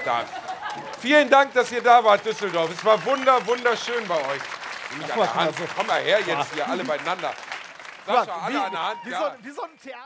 [0.05, 0.25] da.
[1.01, 2.71] Vielen Dank, dass ihr da wart, Düsseldorf.
[2.73, 4.43] Es war wunder, wunderschön bei euch.
[5.35, 5.55] Hand.
[5.77, 7.33] Komm mal her jetzt hier, alle beieinander.
[8.07, 8.99] Sascha, alle an der Hand.
[9.05, 9.19] Wie, Ja.
[9.39, 10.03] so, wie so ein Theater.